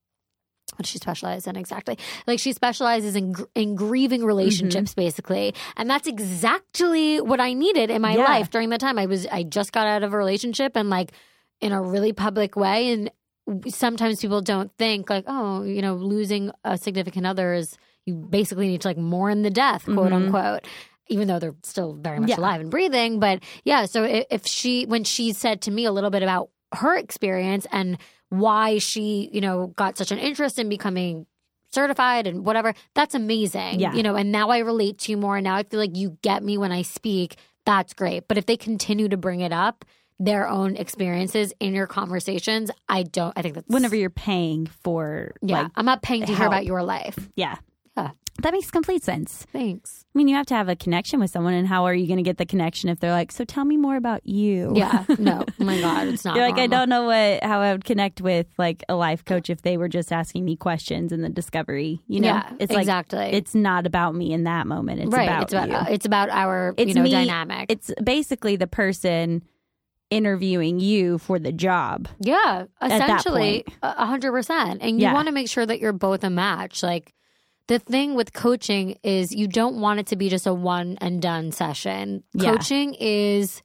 what 0.76 0.86
she 0.86 0.98
specializes 0.98 1.46
in 1.46 1.54
exactly? 1.54 1.96
Like 2.26 2.40
she 2.40 2.52
specializes 2.52 3.14
in 3.14 3.32
gr- 3.32 3.44
in 3.54 3.76
grieving 3.76 4.24
relationships, 4.24 4.92
Mm-hmm. 4.92 5.00
basically, 5.02 5.54
and 5.76 5.88
that's 5.88 6.08
exactly 6.08 7.20
what 7.20 7.38
I 7.38 7.52
needed 7.52 7.90
in 7.90 8.02
my 8.02 8.16
Yeah. 8.16 8.24
life 8.24 8.50
during 8.50 8.70
the 8.70 8.78
time 8.78 8.98
I 8.98 9.06
was. 9.06 9.24
I 9.26 9.44
just 9.44 9.72
got 9.72 9.86
out 9.86 10.02
of 10.02 10.12
a 10.12 10.16
relationship 10.16 10.72
and 10.76 10.90
like 10.90 11.12
in 11.60 11.70
a 11.70 11.80
really 11.80 12.12
public 12.12 12.56
way, 12.56 12.90
and 12.92 13.10
sometimes 13.68 14.20
people 14.20 14.40
don't 14.40 14.72
think 14.76 15.08
like, 15.10 15.24
oh, 15.28 15.62
you 15.62 15.80
know, 15.82 15.94
losing 15.94 16.50
a 16.64 16.76
significant 16.76 17.26
other 17.26 17.52
is 17.54 17.76
you 18.06 18.14
basically 18.16 18.68
need 18.68 18.80
to 18.82 18.88
like 18.88 18.98
mourn 18.98 19.42
the 19.42 19.50
death, 19.50 19.84
quote 19.84 20.12
unquote. 20.12 20.60
Even 21.08 21.28
though 21.28 21.38
they're 21.38 21.54
still 21.62 21.92
very 21.94 22.18
much 22.18 22.30
Mm-hmm. 22.30 22.40
Yeah. 22.40 22.46
alive 22.46 22.60
and 22.62 22.70
breathing, 22.70 23.20
but 23.20 23.42
yeah. 23.64 23.84
So 23.84 24.04
if, 24.04 24.24
if 24.30 24.46
she, 24.46 24.86
when 24.86 25.04
she 25.04 25.32
said 25.32 25.60
to 25.62 25.70
me 25.70 25.84
a 25.84 25.92
little 25.92 26.08
bit 26.10 26.22
about 26.22 26.48
her 26.74 26.96
experience 26.96 27.66
and 27.70 27.98
why 28.30 28.78
she, 28.78 29.28
you 29.32 29.40
know, 29.42 29.66
got 29.68 29.98
such 29.98 30.10
an 30.12 30.18
interest 30.18 30.58
in 30.58 30.68
becoming 30.70 31.26
certified 31.72 32.26
and 32.26 32.44
whatever, 32.46 32.72
that's 32.94 33.14
amazing. 33.14 33.80
Yeah. 33.80 33.92
You 33.92 34.02
know, 34.02 34.16
and 34.16 34.32
now 34.32 34.48
I 34.48 34.58
relate 34.60 34.98
to 35.00 35.12
you 35.12 35.18
more. 35.18 35.36
And 35.36 35.44
now 35.44 35.56
I 35.56 35.62
feel 35.64 35.78
like 35.78 35.94
you 35.94 36.16
get 36.22 36.42
me 36.42 36.56
when 36.56 36.72
I 36.72 36.82
speak. 36.82 37.36
That's 37.66 37.92
great. 37.92 38.26
But 38.26 38.38
if 38.38 38.46
they 38.46 38.56
continue 38.56 39.08
to 39.08 39.16
bring 39.18 39.40
it 39.40 39.52
up, 39.52 39.84
their 40.18 40.48
own 40.48 40.76
experiences 40.76 41.52
in 41.60 41.74
your 41.74 41.86
conversations, 41.86 42.70
I 42.88 43.02
don't, 43.02 43.32
I 43.36 43.42
think 43.42 43.56
that's 43.56 43.68
Whenever 43.68 43.96
you're 43.96 44.08
paying 44.10 44.66
for, 44.84 45.32
yeah, 45.42 45.62
like, 45.64 45.72
I'm 45.74 45.84
not 45.84 46.02
paying 46.02 46.24
to 46.26 46.34
hear 46.34 46.46
about 46.46 46.64
your 46.64 46.82
life. 46.82 47.18
yeah. 47.36 47.56
That 48.42 48.52
makes 48.52 48.70
complete 48.70 49.02
sense. 49.04 49.46
Thanks. 49.52 50.04
I 50.14 50.18
mean, 50.18 50.26
you 50.28 50.34
have 50.34 50.46
to 50.46 50.54
have 50.54 50.68
a 50.68 50.74
connection 50.74 51.20
with 51.20 51.30
someone, 51.30 51.54
and 51.54 51.68
how 51.68 51.84
are 51.84 51.94
you 51.94 52.06
going 52.08 52.16
to 52.16 52.22
get 52.24 52.36
the 52.36 52.44
connection 52.44 52.88
if 52.90 52.98
they're 52.98 53.12
like, 53.12 53.30
"So 53.30 53.44
tell 53.44 53.64
me 53.64 53.76
more 53.76 53.96
about 53.96 54.26
you"? 54.26 54.72
Yeah. 54.74 55.04
No. 55.18 55.44
Oh 55.60 55.64
my 55.64 55.80
God. 55.80 56.08
It's 56.08 56.24
not. 56.24 56.34
You're 56.36 56.44
like, 56.48 56.58
I 56.58 56.66
don't 56.66 56.88
know 56.88 57.04
what 57.04 57.44
how 57.44 57.60
I 57.60 57.72
would 57.72 57.84
connect 57.84 58.20
with 58.20 58.46
like 58.58 58.82
a 58.88 58.96
life 58.96 59.24
coach 59.24 59.50
if 59.50 59.62
they 59.62 59.76
were 59.76 59.88
just 59.88 60.12
asking 60.12 60.44
me 60.44 60.56
questions 60.56 61.12
in 61.12 61.22
the 61.22 61.28
discovery. 61.28 62.00
You 62.08 62.20
know, 62.20 62.28
Yeah, 62.28 62.50
it's 62.58 62.72
like 62.72 62.82
exactly. 62.82 63.26
it's 63.26 63.54
not 63.54 63.86
about 63.86 64.14
me 64.16 64.32
in 64.32 64.44
that 64.44 64.66
moment. 64.66 65.00
It's 65.00 65.12
right. 65.12 65.24
about 65.28 65.42
it's 65.44 65.52
about 65.52 65.68
you. 65.68 65.74
Uh, 65.76 65.84
it's 65.90 66.06
about 66.06 66.28
our 66.30 66.74
It's 66.76 66.88
you 66.88 66.94
know 66.94 67.02
me- 67.02 67.10
dynamic. 67.12 67.66
It's 67.70 67.92
basically 68.02 68.56
the 68.56 68.66
person 68.66 69.42
interviewing 70.10 70.80
you 70.80 71.18
for 71.18 71.38
the 71.38 71.52
job. 71.52 72.08
yeah, 72.20 72.64
essentially 72.82 73.64
hundred 73.82 74.32
percent. 74.32 74.80
And 74.82 74.98
you 75.00 75.04
Yeah. 75.06 75.14
want 75.14 75.26
to 75.28 75.32
make 75.32 75.48
sure 75.48 75.64
that 75.66 75.80
you're 75.80 75.92
both 75.92 76.22
a 76.24 76.30
match. 76.30 76.82
Like 76.82 77.14
the 77.68 77.78
thing 77.78 78.14
with 78.14 78.32
coaching 78.32 78.98
is 79.02 79.34
you 79.34 79.48
don't 79.48 79.80
want 79.80 80.00
it 80.00 80.06
to 80.08 80.16
be 80.16 80.28
just 80.28 80.46
a 80.46 80.54
one 80.54 80.98
and 81.00 81.22
done 81.22 81.52
session. 81.52 82.22
Yeah. 82.34 82.52
Coaching 82.52 82.94
is 82.94 83.62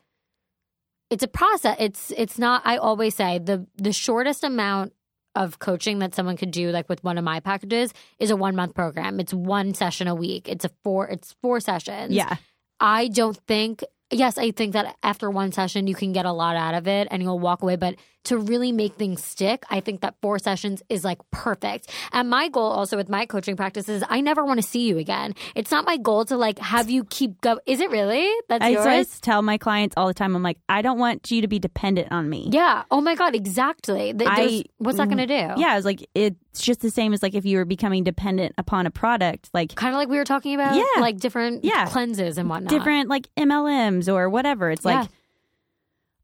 it's 1.10 1.24
a 1.24 1.28
process. 1.28 1.76
It's 1.80 2.14
it's 2.16 2.38
not. 2.38 2.62
I 2.66 2.78
always 2.78 3.16
say 3.16 3.40
the 3.40 3.66
the 3.78 3.92
shortest 3.92 4.44
amount 4.44 4.94
of 5.36 5.60
coaching 5.60 6.00
that 6.00 6.16
someone 6.16 6.38
could 6.38 6.52
do, 6.52 6.70
like 6.72 6.90
with 6.90 7.04
one 7.04 7.18
of 7.18 7.24
my 7.24 7.40
packages, 7.40 7.94
is 8.20 8.32
a 8.32 8.36
one 8.36 8.56
month 8.56 8.76
program. 8.76 9.20
It's 9.20 9.34
one 9.34 9.74
session 9.74 10.08
a 10.08 10.16
week. 10.16 10.48
It's 10.48 10.66
a 10.66 10.70
four. 10.84 11.08
It's 11.08 11.36
four 11.42 11.60
sessions. 11.60 12.14
Yeah, 12.14 12.36
I 12.80 13.08
don't 13.08 13.38
think. 13.48 13.84
Yes, 14.12 14.40
I 14.40 14.52
think 14.52 14.74
that 14.74 14.96
after 15.04 15.30
one 15.30 15.52
session 15.52 15.86
you 15.86 15.94
can 15.94 16.14
get 16.14 16.26
a 16.26 16.32
lot 16.32 16.56
out 16.56 16.74
of 16.74 16.88
it 16.88 17.08
and 17.12 17.22
you'll 17.22 17.40
walk 17.40 17.62
away. 17.62 17.76
But 17.76 17.96
to 18.26 18.38
really 18.38 18.72
make 18.72 18.96
things 18.96 19.24
stick, 19.24 19.64
I 19.70 19.80
think 19.80 20.02
that 20.02 20.16
four 20.22 20.40
sessions 20.40 20.84
is 20.90 21.04
like 21.04 21.20
perfect. 21.32 21.90
And 22.12 22.30
my 22.30 22.50
goal 22.50 22.72
also 22.72 22.98
with 22.98 23.10
my 23.10 23.26
coaching 23.26 23.56
practice 23.56 23.88
is 23.90 24.04
I 24.10 24.22
never 24.22 24.46
want 24.46 24.62
to 24.62 24.68
see 24.68 24.88
you 24.88 24.98
again. 24.98 25.36
It's 25.56 25.72
not 25.72 25.86
my 25.86 25.98
goal 25.98 26.26
to 26.26 26.38
like 26.38 26.60
have 26.60 26.90
you 26.90 27.06
keep 27.06 27.42
go. 27.42 27.60
Is 27.66 27.80
it 27.80 27.90
really? 27.92 28.30
That's 28.48 28.64
I 28.64 28.70
yours. 28.70 28.86
always 28.86 29.20
tell 29.22 29.42
my 29.42 29.58
clients 29.58 29.94
all 29.98 30.08
the 30.08 30.14
time. 30.14 30.36
I'm 30.36 30.44
like, 30.44 30.58
I 30.68 30.82
don't 30.82 31.00
want 31.00 31.32
you 31.32 31.42
to 31.42 31.48
be 31.48 31.60
dependent 31.60 32.12
on 32.12 32.30
me. 32.30 32.50
yeah. 32.52 32.84
Oh 32.92 33.02
my 33.02 33.16
god. 33.16 33.36
Exactly. 33.36 34.14
Th- 34.14 34.30
I- 34.32 34.64
what's 34.78 34.98
that 34.98 35.08
mm-hmm. 35.08 35.16
going 35.18 35.28
to 35.28 35.56
do? 35.56 35.62
Yeah, 35.62 35.78
it's 35.78 35.86
like 35.86 36.08
it's 36.14 36.62
just 36.62 36.82
the 36.82 36.92
same 36.92 37.14
as 37.14 37.24
like 37.24 37.36
if 37.36 37.46
you 37.46 37.58
were 37.58 37.66
becoming 37.66 38.04
dependent 38.04 38.54
upon 38.58 38.86
a 38.86 38.92
product, 38.92 39.50
like 39.54 39.76
Kind 39.76 39.94
of 39.94 39.98
like 39.98 40.10
we 40.10 40.18
were 40.18 40.26
talking 40.26 40.56
about. 40.56 40.76
Yeah. 40.76 40.84
Like 41.02 41.18
different 41.18 41.64
Yeah. 41.64 41.86
cleanses 41.88 42.38
and 42.38 42.50
whatnot. 42.50 42.70
different 42.70 43.10
like 43.10 43.28
MLMs 43.38 44.12
or 44.14 44.30
whatever. 44.30 44.70
It's 44.72 44.84
like 44.86 45.04
Yeah. 45.04 45.08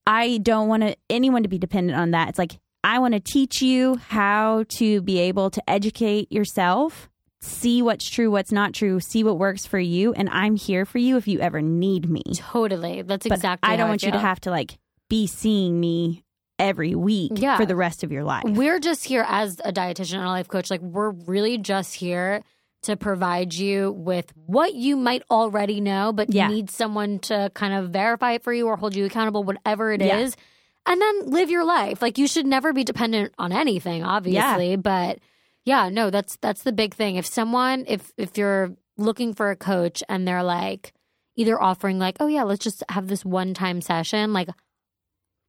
I 0.08 0.38
don't 0.38 0.68
want 0.68 0.84
to 0.84 0.96
anyone 1.10 1.44
to 1.44 1.50
be 1.50 1.58
dependent 1.58 1.98
on 2.00 2.12
that. 2.12 2.30
It's 2.30 2.40
like 2.40 2.60
I 2.84 3.00
want 3.00 3.14
to 3.16 3.20
teach 3.20 3.62
you 3.62 3.96
how 4.10 4.66
to 4.78 5.02
be 5.02 5.20
able 5.20 5.50
to 5.50 5.70
educate 5.70 6.32
yourself, 6.32 7.10
see 7.42 7.82
what's 7.82 8.08
true, 8.10 8.30
what's 8.30 8.52
not 8.52 8.74
true, 8.74 9.00
see 9.00 9.24
what 9.24 9.40
works 9.40 9.66
for 9.66 9.80
you, 9.80 10.14
and 10.14 10.30
I'm 10.30 10.56
here 10.56 10.86
for 10.86 11.00
you 11.00 11.18
if 11.18 11.28
you 11.28 11.40
ever 11.40 11.62
need 11.62 12.10
me. 12.10 12.22
Totally. 12.36 13.02
That's. 13.02 13.28
But 13.28 13.38
exactly. 13.38 13.72
I 13.72 13.78
don't 13.78 13.90
want 13.90 14.04
you 14.04 14.12
to 14.12 14.20
have 14.20 14.40
to 14.42 14.52
like 14.52 14.78
be 15.10 15.26
seeing 15.28 15.80
me 15.80 16.24
every 16.58 16.96
week 16.96 17.34
Yeah. 17.36 17.58
for 17.58 17.66
the 17.66 17.76
rest 17.76 18.04
of 18.04 18.12
your 18.12 18.24
life. 18.24 18.44
We're 18.46 18.80
just 18.80 19.04
here 19.04 19.26
as 19.28 19.60
a 19.66 19.74
dietitian 19.74 20.16
and 20.16 20.24
a 20.26 20.30
life 20.30 20.48
coach. 20.48 20.72
Like, 20.72 20.82
we're 20.82 21.10
really 21.10 21.58
just 21.58 21.94
here 21.96 22.44
to 22.86 22.96
provide 22.98 23.54
you 23.54 23.92
with 23.92 24.32
what 24.48 24.74
you 24.74 24.96
might 24.98 25.22
already 25.30 25.80
know, 25.82 26.12
but 26.14 26.32
Yeah. 26.34 26.50
you 26.50 26.56
need 26.56 26.70
someone 26.72 27.20
to 27.20 27.52
kind 27.54 27.74
of 27.74 27.92
verify 27.92 28.34
it 28.34 28.44
for 28.44 28.52
you 28.54 28.68
or 28.68 28.78
hold 28.78 28.96
you 28.96 29.06
accountable, 29.06 29.44
whatever 29.44 29.92
it 29.94 30.02
is, 30.02 30.36
Yeah. 30.38 30.44
And 30.88 31.02
then 31.02 31.32
live 31.32 31.50
your 31.50 31.64
life. 31.66 32.00
Like, 32.04 32.20
you 32.20 32.28
should 32.28 32.46
never 32.46 32.72
be 32.72 32.84
dependent 32.84 33.34
on 33.40 33.52
anything, 33.52 34.04
obviously. 34.04 34.76
But 34.76 35.18
yeah, 35.64 35.90
no, 35.90 36.12
that's 36.12 36.36
that's 36.42 36.62
the 36.62 36.72
big 36.72 36.94
thing. 36.94 37.16
If 37.16 37.26
someone, 37.26 37.86
if 37.88 38.14
if 38.18 38.38
you're 38.38 38.76
looking 38.96 39.34
for 39.34 39.50
a 39.50 39.56
coach 39.56 40.04
and 40.08 40.28
they're 40.28 40.44
like 40.44 40.94
either 41.36 41.60
offering 41.60 41.98
like, 41.98 42.18
oh 42.20 42.28
yeah, 42.28 42.44
let's 42.44 42.64
just 42.64 42.84
have 42.90 43.08
this 43.08 43.26
one 43.26 43.56
time 43.56 43.82
session, 43.82 44.32
like 44.32 44.48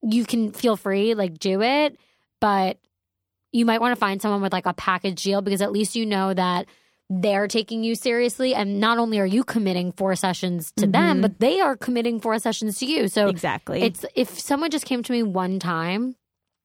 you 0.03 0.25
can 0.25 0.53
feel 0.53 0.77
free, 0.77 1.15
like 1.15 1.39
do 1.39 1.61
it, 1.63 1.99
but 2.41 2.79
you 3.53 3.65
might 3.67 3.81
want 3.81 3.93
to 3.93 4.01
find 4.01 4.21
someone 4.23 4.41
with 4.43 4.53
like 4.53 4.67
a 4.67 4.73
package 4.75 5.23
deal 5.23 5.43
because 5.43 5.61
at 5.63 5.71
least 5.73 5.97
you 5.97 6.07
know 6.07 6.33
that 6.33 6.67
they're 7.09 7.47
taking 7.47 7.85
you 7.85 7.95
seriously 7.95 8.55
and 8.55 8.81
not 8.81 8.99
only 8.99 9.19
are 9.21 9.27
you 9.27 9.45
committing 9.45 9.93
four 9.93 10.17
sessions 10.17 10.73
to 10.77 10.87
them 10.89 11.19
Mhm. 11.19 11.23
but 11.23 11.39
they 11.39 11.61
are 11.61 11.77
committing 11.77 12.19
four 12.21 12.39
sessions 12.41 12.79
to 12.81 12.87
you 12.87 13.07
so 13.09 13.29
exactly. 13.29 13.83
it's 13.83 14.05
if 14.17 14.39
someone 14.41 14.71
just 14.71 14.87
came 14.87 15.03
to 15.05 15.13
me 15.13 15.23
one 15.23 15.61
time 15.61 16.17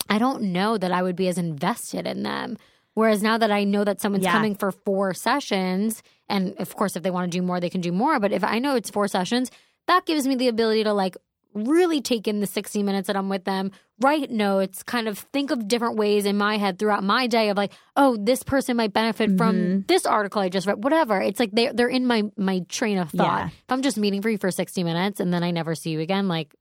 i 0.10 0.18
don't 0.18 0.42
know 0.42 0.78
that 0.80 0.92
i 0.92 1.04
would 1.04 1.16
be 1.16 1.28
as 1.28 1.38
invested 1.38 2.08
in 2.08 2.24
them 2.24 2.58
whereas 2.96 3.22
now 3.22 3.38
that 3.38 3.52
i 3.52 3.64
know 3.64 3.84
that 3.84 4.02
someone's 4.02 4.24
Yeah. 4.24 4.32
coming 4.32 4.56
for 4.56 4.72
four 4.72 5.14
sessions 5.14 6.02
and 6.28 6.56
of 6.58 6.76
course 6.76 6.96
if 6.96 7.04
they 7.04 7.12
want 7.12 7.32
to 7.32 7.38
do 7.38 7.44
more 7.44 7.60
they 7.60 7.70
can 7.70 7.82
do 7.82 7.92
more 7.92 8.20
but 8.20 8.32
if 8.32 8.44
i 8.44 8.58
know 8.58 8.76
it's 8.76 8.90
four 8.90 9.08
sessions 9.08 9.52
that 9.88 10.06
gives 10.08 10.26
me 10.28 10.34
the 10.36 10.48
ability 10.48 10.84
to 10.86 10.94
like 10.94 11.18
really 11.54 12.02
take 12.02 12.28
in 12.28 12.40
the 12.40 12.48
60 12.48 12.82
minutes 12.84 13.08
that 13.08 13.16
i'm 13.16 13.30
with 13.30 13.44
them 13.44 13.72
write 14.00 14.32
notes 14.32 14.84
kind 14.84 15.08
of 15.08 15.18
think 15.18 15.52
of 15.52 15.68
different 15.68 15.98
ways 15.98 16.26
in 16.26 16.38
my 16.38 16.58
head 16.58 16.80
throughout 16.80 17.04
my 17.04 17.28
day 17.28 17.50
of 17.50 17.58
like 17.58 17.72
oh 17.96 18.18
this 18.20 18.42
person 18.44 18.78
might 18.78 18.94
benefit 18.94 19.38
from 19.38 19.56
Mhm. 19.56 19.88
this 19.88 20.06
article 20.06 20.42
i 20.42 20.50
just 20.50 20.66
read 20.68 20.84
whatever 20.84 21.20
it's 21.22 21.40
like 21.40 21.52
they're, 21.52 21.74
they're 21.74 21.88
in 21.90 22.08
my 22.08 22.24
my 22.38 22.62
train 22.70 22.98
of 22.98 23.10
thought 23.12 23.40
Yeah. 23.42 23.48
if 23.48 23.70
i'm 23.70 23.82
just 23.82 23.98
meeting 23.98 24.22
for 24.22 24.30
you 24.30 24.38
for 24.38 24.50
60 24.52 24.84
minutes 24.84 25.20
and 25.20 25.34
then 25.34 25.44
i 25.44 25.52
never 25.52 25.76
see 25.76 25.90
you 25.92 26.00
again 26.00 26.28
like 26.28 26.56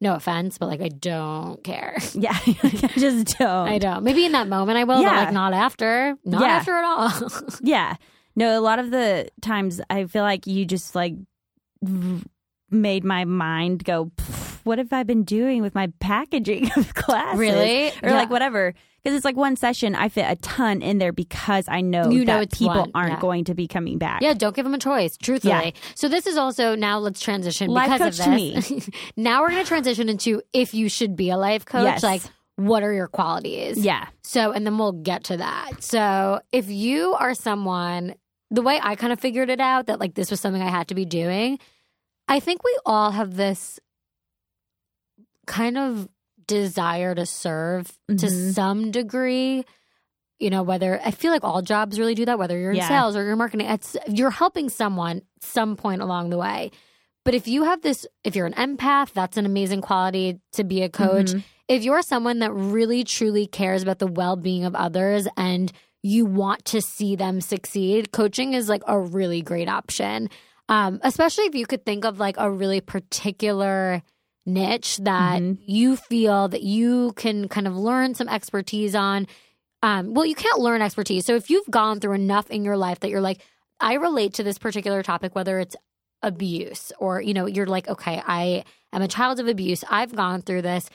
no 0.00 0.14
offense, 0.16 0.58
but 0.58 0.66
like 0.68 0.82
I 0.82 0.88
don't 0.88 1.62
care. 1.64 1.96
yeah, 2.14 2.36
I 2.46 2.90
just 2.98 3.38
don't. 3.38 3.68
I 3.68 3.78
don't. 3.78 4.02
Maybe 4.02 4.26
in 4.26 4.32
that 4.32 4.48
moment 4.48 4.76
I 4.76 4.84
will, 4.84 4.96
but 4.96 5.02
Yeah. 5.02 5.20
like 5.24 5.32
not 5.32 5.54
after. 5.54 6.16
Not 6.24 6.42
Yeah. 6.42 6.48
after 6.48 6.72
at 6.74 6.84
all. 6.84 7.30
Yeah. 7.62 7.94
No, 8.36 8.58
a 8.58 8.60
lot 8.60 8.80
of 8.80 8.90
the 8.90 9.28
times 9.40 9.80
I 9.88 10.04
feel 10.06 10.24
like 10.24 10.46
you 10.48 10.66
just 10.66 10.94
like 10.96 11.14
made 12.74 13.04
my 13.04 13.24
mind 13.24 13.84
go, 13.84 14.10
what 14.64 14.78
have 14.78 14.92
I 14.92 15.02
been 15.02 15.24
doing 15.24 15.62
with 15.62 15.74
my 15.74 15.92
packaging 16.00 16.70
of 16.76 16.94
classes? 16.94 17.38
Really? 17.38 17.88
Or 18.02 18.08
Yeah. 18.10 18.14
like 18.14 18.30
whatever. 18.30 18.74
Because 19.02 19.16
it's 19.16 19.24
like 19.26 19.36
one 19.36 19.54
session, 19.56 19.94
I 19.94 20.08
fit 20.08 20.24
a 20.26 20.36
ton 20.36 20.80
in 20.80 20.96
there 20.96 21.12
because 21.12 21.66
I 21.68 21.82
know 21.82 22.08
You 22.08 22.24
know 22.24 22.38
that 22.40 22.52
people 22.52 22.74
one, 22.74 22.90
aren't 22.94 23.12
yeah. 23.12 23.20
going 23.20 23.44
to 23.44 23.54
be 23.54 23.68
coming 23.68 23.98
back. 23.98 24.22
yeah, 24.22 24.32
don't 24.32 24.56
give 24.56 24.64
them 24.64 24.72
a 24.72 24.78
choice, 24.78 25.18
truthfully. 25.18 25.74
So 25.94 26.08
this 26.08 26.26
is 26.26 26.38
also 26.38 26.74
now 26.74 26.98
let's 27.00 27.20
transition 27.20 27.68
Life 27.68 27.90
because 27.92 28.18
of 28.18 28.24
this. 28.34 28.88
now 29.16 29.42
we're 29.42 29.50
gonna 29.50 29.64
transition 29.64 30.08
into 30.08 30.40
if 30.54 30.72
you 30.72 30.88
should 30.88 31.16
be 31.16 31.28
a 31.28 31.36
life 31.36 31.66
coach, 31.66 31.84
Yes. 31.84 32.02
like 32.02 32.22
what 32.56 32.82
are 32.82 32.92
your 32.94 33.08
qualities? 33.08 33.76
Yeah. 33.84 34.06
So, 34.22 34.52
and 34.52 34.64
then 34.64 34.78
we'll 34.78 34.92
get 34.92 35.24
to 35.24 35.36
that. 35.36 35.82
So, 35.82 36.40
if 36.52 36.68
you 36.70 37.12
are 37.14 37.34
someone 37.34 38.14
the 38.50 38.62
way 38.62 38.78
I 38.82 38.94
kind 38.94 39.12
of 39.12 39.18
figured 39.20 39.50
it 39.50 39.60
out 39.60 39.86
that 39.86 39.98
like 40.00 40.14
this 40.14 40.30
was 40.30 40.40
something 40.40 40.62
I 40.62 40.70
had 40.70 40.88
to 40.88 40.94
be 40.94 41.04
doing, 41.04 41.58
I 42.28 42.40
think 42.40 42.64
we 42.64 42.76
all 42.86 43.10
have 43.10 43.36
this 43.36 43.78
kind 45.46 45.76
of 45.76 46.08
desire 46.46 47.14
to 47.14 47.26
serve 47.26 47.86
to 48.08 48.14
Mhm. 48.26 48.54
some 48.54 48.90
degree. 48.90 49.64
You 50.40 50.50
know, 50.50 50.62
whether 50.62 51.00
I 51.02 51.10
feel 51.10 51.30
like 51.30 51.44
all 51.44 51.62
jobs 51.62 51.98
really 51.98 52.14
do 52.14 52.24
that, 52.26 52.38
whether 52.38 52.58
you're 52.58 52.72
in 52.72 52.76
Yeah. 52.78 52.88
sales 52.88 53.16
or 53.16 53.24
you're 53.24 53.36
marketing, 53.36 53.66
it's 53.68 53.96
you're 54.08 54.30
helping 54.30 54.68
someone 54.68 55.22
some 55.40 55.76
point 55.76 56.02
along 56.02 56.30
the 56.30 56.38
way. 56.38 56.70
But 57.24 57.34
if 57.34 57.48
you 57.48 57.62
have 57.64 57.80
this, 57.82 58.06
if 58.24 58.36
you're 58.36 58.46
an 58.46 58.52
empath, 58.54 59.12
that's 59.12 59.36
an 59.38 59.46
amazing 59.46 59.80
quality 59.80 60.40
to 60.52 60.64
be 60.64 60.82
a 60.82 60.88
coach. 60.90 61.28
Mhm. 61.32 61.42
If 61.68 61.82
you're 61.82 62.02
someone 62.02 62.40
that 62.40 62.52
really 62.52 63.04
truly 63.04 63.46
cares 63.46 63.82
about 63.82 63.98
the 64.00 64.06
well 64.06 64.36
being 64.36 64.64
of 64.64 64.74
others 64.74 65.26
and 65.36 65.72
you 66.02 66.26
want 66.26 66.66
to 66.66 66.82
see 66.82 67.16
them 67.16 67.40
succeed, 67.40 68.12
coaching 68.12 68.52
is 68.52 68.68
like 68.68 68.82
a 68.86 69.00
really 69.00 69.40
great 69.40 69.68
option. 69.70 70.28
Um, 70.68 70.98
especially 71.02 71.44
if 71.44 71.54
you 71.54 71.66
could 71.66 71.84
think 71.84 72.04
of 72.04 72.18
like 72.18 72.36
a 72.38 72.50
really 72.50 72.80
particular 72.80 74.02
niche 74.46 74.98
that 74.98 75.40
Mhm. 75.42 75.58
you 75.64 75.96
feel 75.96 76.48
that 76.48 76.62
you 76.62 77.12
can 77.16 77.48
kind 77.48 77.66
of 77.66 77.76
learn 77.76 78.14
some 78.14 78.28
expertise 78.28 78.94
on. 78.94 79.26
Um, 79.82 80.14
well, 80.14 80.24
you 80.24 80.34
can't 80.34 80.60
learn 80.60 80.80
expertise. 80.82 81.26
So 81.26 81.34
if 81.34 81.50
you've 81.50 81.70
gone 81.70 82.00
through 82.00 82.14
enough 82.14 82.50
in 82.50 82.64
your 82.64 82.76
life 82.76 83.00
that 83.00 83.10
you're 83.10 83.20
like, 83.20 83.42
I 83.80 83.94
relate 83.94 84.34
to 84.34 84.42
this 84.42 84.58
particular 84.58 85.02
topic, 85.02 85.34
whether 85.34 85.58
it's 85.58 85.76
abuse 86.22 86.92
or, 86.98 87.20
you 87.20 87.34
know, 87.34 87.46
you're 87.46 87.66
like, 87.66 87.88
okay, 87.88 88.22
I 88.26 88.64
am 88.92 89.02
a 89.02 89.08
child 89.08 89.40
of 89.40 89.48
abuse. 89.48 89.84
I've 89.90 90.14
gone 90.14 90.40
through 90.40 90.62
this. 90.62 90.88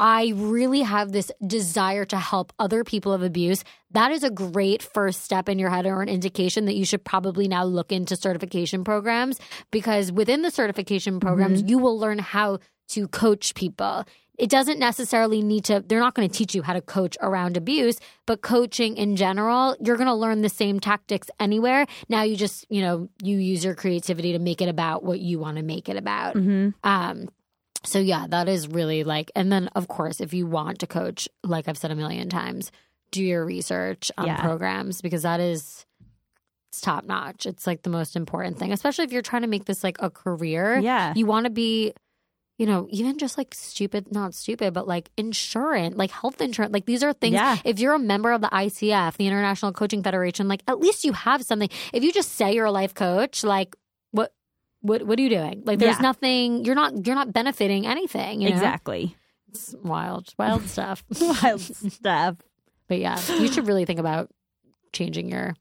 I 0.00 0.32
really 0.34 0.80
have 0.80 1.12
this 1.12 1.30
desire 1.46 2.06
to 2.06 2.16
help 2.16 2.54
other 2.58 2.84
people 2.84 3.12
of 3.12 3.22
abuse. 3.22 3.62
That 3.90 4.12
is 4.12 4.24
a 4.24 4.30
great 4.30 4.82
first 4.82 5.22
step 5.22 5.46
in 5.46 5.58
your 5.58 5.68
head 5.68 5.84
or 5.84 6.00
an 6.00 6.08
indication 6.08 6.64
that 6.64 6.74
you 6.74 6.86
should 6.86 7.04
probably 7.04 7.48
now 7.48 7.64
look 7.64 7.92
into 7.92 8.16
certification 8.16 8.82
programs 8.82 9.38
because 9.70 10.10
within 10.10 10.40
the 10.40 10.50
certification 10.50 11.20
programs, 11.20 11.62
you 11.62 11.78
will 11.78 11.98
learn 11.98 12.18
how 12.18 12.60
to 12.88 13.08
coach 13.08 13.54
people. 13.54 14.04
It 14.38 14.48
doesn't 14.48 14.78
necessarily 14.78 15.42
need 15.42 15.64
to, 15.64 15.84
they're 15.86 16.00
not 16.00 16.14
going 16.14 16.26
to 16.30 16.34
teach 16.34 16.54
you 16.54 16.62
how 16.62 16.72
to 16.72 16.80
coach 16.80 17.18
around 17.20 17.58
abuse, 17.58 17.98
but 18.24 18.40
coaching 18.40 18.96
in 18.96 19.16
general, 19.16 19.76
you're 19.84 19.98
going 19.98 20.06
to 20.06 20.14
learn 20.14 20.40
the 20.40 20.48
same 20.48 20.80
tactics 20.80 21.28
anywhere. 21.38 21.84
Now 22.08 22.22
you 22.22 22.36
just, 22.36 22.64
you 22.70 22.80
know, 22.80 23.10
you 23.22 23.36
use 23.36 23.62
your 23.62 23.74
creativity 23.74 24.32
to 24.32 24.38
make 24.38 24.62
it 24.62 24.70
about 24.70 25.04
what 25.04 25.20
you 25.20 25.38
want 25.38 25.58
to 25.58 25.62
make 25.62 25.90
it 25.90 25.98
about. 25.98 26.36
Mhm. 26.36 26.72
Um, 26.84 27.28
so 27.82 27.98
yeah, 27.98 28.26
that 28.28 28.48
is 28.48 28.68
really 28.68 29.04
like, 29.04 29.30
and 29.34 29.50
then 29.52 29.68
of 29.68 29.88
course, 29.88 30.20
if 30.20 30.34
you 30.34 30.46
want 30.46 30.80
to 30.80 30.86
coach, 30.86 31.28
like 31.42 31.68
I've 31.68 31.78
said 31.78 31.90
a 31.90 31.94
million 31.96 32.28
times, 32.28 32.70
do 33.10 33.22
your 33.24 33.44
research 33.44 34.10
on 34.18 34.26
Yeah. 34.26 34.40
programs 34.40 35.00
because 35.00 35.22
that 35.22 35.40
is 35.40 35.84
it's 36.68 36.80
top 36.80 37.04
notch. 37.04 37.46
It's 37.46 37.66
like 37.66 37.82
the 37.82 37.90
most 37.90 38.14
important 38.14 38.58
thing, 38.58 38.72
especially 38.72 39.04
if 39.04 39.12
you're 39.12 39.22
trying 39.22 39.42
to 39.42 39.48
make 39.48 39.64
this 39.64 39.82
like 39.82 39.96
a 40.00 40.08
career. 40.10 40.78
Yeah. 40.78 41.12
You 41.16 41.26
want 41.26 41.44
to 41.46 41.50
be, 41.50 41.92
you 42.58 42.66
know, 42.66 42.86
even 42.90 43.18
just 43.18 43.36
like 43.36 43.54
stupid, 43.54 44.12
not 44.12 44.34
stupid, 44.34 44.72
but 44.72 44.86
like 44.86 45.10
insurance, 45.16 45.96
like 45.96 46.12
health 46.12 46.40
insurance. 46.40 46.72
Like 46.72 46.86
these 46.86 47.02
are 47.02 47.12
things. 47.12 47.34
Yeah. 47.34 47.56
If 47.64 47.80
you're 47.80 47.94
a 47.94 47.98
member 47.98 48.30
of 48.30 48.40
the 48.40 48.46
ICF, 48.48 49.16
the 49.16 49.26
International 49.26 49.72
Coaching 49.72 50.04
Federation, 50.04 50.46
like 50.46 50.62
at 50.68 50.78
least 50.78 51.02
you 51.02 51.12
have 51.12 51.42
something. 51.42 51.68
If 51.92 52.04
you 52.04 52.12
just 52.12 52.32
say 52.32 52.54
you're 52.54 52.66
a 52.66 52.70
life 52.70 52.94
coach, 52.94 53.42
like 53.42 53.74
what? 54.80 55.02
What 55.04 55.18
are 55.18 55.22
you 55.22 55.28
doing? 55.30 55.62
Like 55.64 55.78
there's 55.78 55.96
Yeah. 55.96 56.02
nothing 56.02 56.64
you're 56.64 56.74
not 56.74 57.06
you're 57.06 57.14
not 57.16 57.32
benefiting 57.32 57.86
anything. 57.86 58.40
You 58.40 58.50
know? 58.50 58.56
Exactly. 58.56 59.16
It's 59.48 59.74
wild, 59.82 60.32
wild 60.38 60.68
stuff. 60.68 61.02
Wild 61.20 61.60
stuff. 61.60 62.36
But 62.88 62.98
yeah, 62.98 63.18
you 63.38 63.48
should 63.52 63.66
really 63.66 63.84
think 63.84 63.98
about 63.98 64.30
changing 64.92 65.28
your 65.28 65.54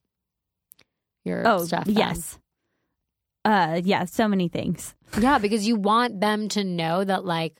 your 1.26 1.48
Oh, 1.48 1.64
stuff. 1.66 1.88
um, 1.88 1.94
yes. 1.94 2.38
Uh, 3.46 3.82
yeah. 3.84 4.06
So 4.06 4.28
many 4.28 4.48
things. 4.48 4.94
Yeah, 5.20 5.38
because 5.40 5.68
you 5.68 5.76
want 5.76 6.20
them 6.22 6.50
to 6.50 6.64
know 6.64 7.04
that 7.04 7.26
like 7.26 7.60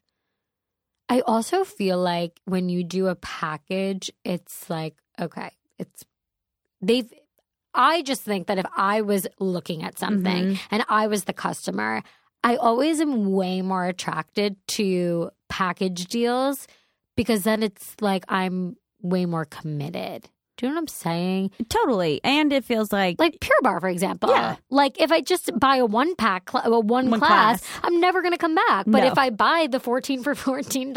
I 1.10 1.22
also 1.22 1.64
feel 1.64 1.98
like 1.98 2.40
when 2.46 2.70
you 2.70 2.84
do 2.84 3.08
a 3.08 3.16
package, 3.16 4.12
it's 4.24 4.70
like, 4.70 4.96
okay, 5.20 5.50
it's 5.80 6.06
they've 6.82 7.12
I 7.74 8.02
just 8.02 8.22
think 8.22 8.48
that 8.48 8.58
if 8.58 8.66
I 8.76 9.02
was 9.02 9.28
looking 9.40 9.84
at 9.84 10.00
something 10.00 10.54
Mhm. 10.56 10.60
and 10.72 10.84
I 10.90 11.08
was 11.08 11.26
the 11.26 11.34
customer, 11.34 12.02
I 12.44 12.56
always 12.56 13.00
am 13.02 13.32
way 13.32 13.62
more 13.62 13.86
attracted 13.86 14.56
to 14.70 15.30
package 15.50 16.06
deals 16.06 16.68
because 17.16 17.44
then 17.44 17.62
it's 17.64 17.96
like 18.02 18.24
I'm 18.30 18.76
way 19.02 19.26
more 19.26 19.46
committed. 19.46 20.30
Do 20.58 20.66
you 20.66 20.72
know 20.72 20.76
what 20.76 20.82
I'm 20.82 20.88
saying? 20.88 21.52
Totally. 21.70 22.20
And 22.22 22.52
it 22.52 22.66
feels 22.66 22.92
like, 22.92 23.18
Like 23.18 23.40
Pure 23.40 23.56
Barre, 23.62 23.80
for 23.80 23.88
example. 23.88 24.30
Yeah. 24.30 24.58
Like 24.70 25.00
if 25.00 25.10
I 25.10 25.22
just 25.22 25.58
buy 25.58 25.78
a 25.78 25.86
one 25.86 26.16
pack, 26.16 26.50
cl- 26.52 26.66
a 26.74 26.80
one, 26.82 27.10
One 27.10 27.20
class, 27.20 27.62
class. 27.66 27.80
I'm 27.82 28.02
never 28.02 28.22
going 28.22 28.34
to 28.34 28.38
come 28.38 28.56
back. 28.56 28.84
But 28.86 29.04
No. 29.04 29.08
if 29.08 29.18
I 29.18 29.30
buy 29.30 29.68
the 29.72 29.80
14 29.80 30.22
for 30.22 30.36
$14, 30.36 30.94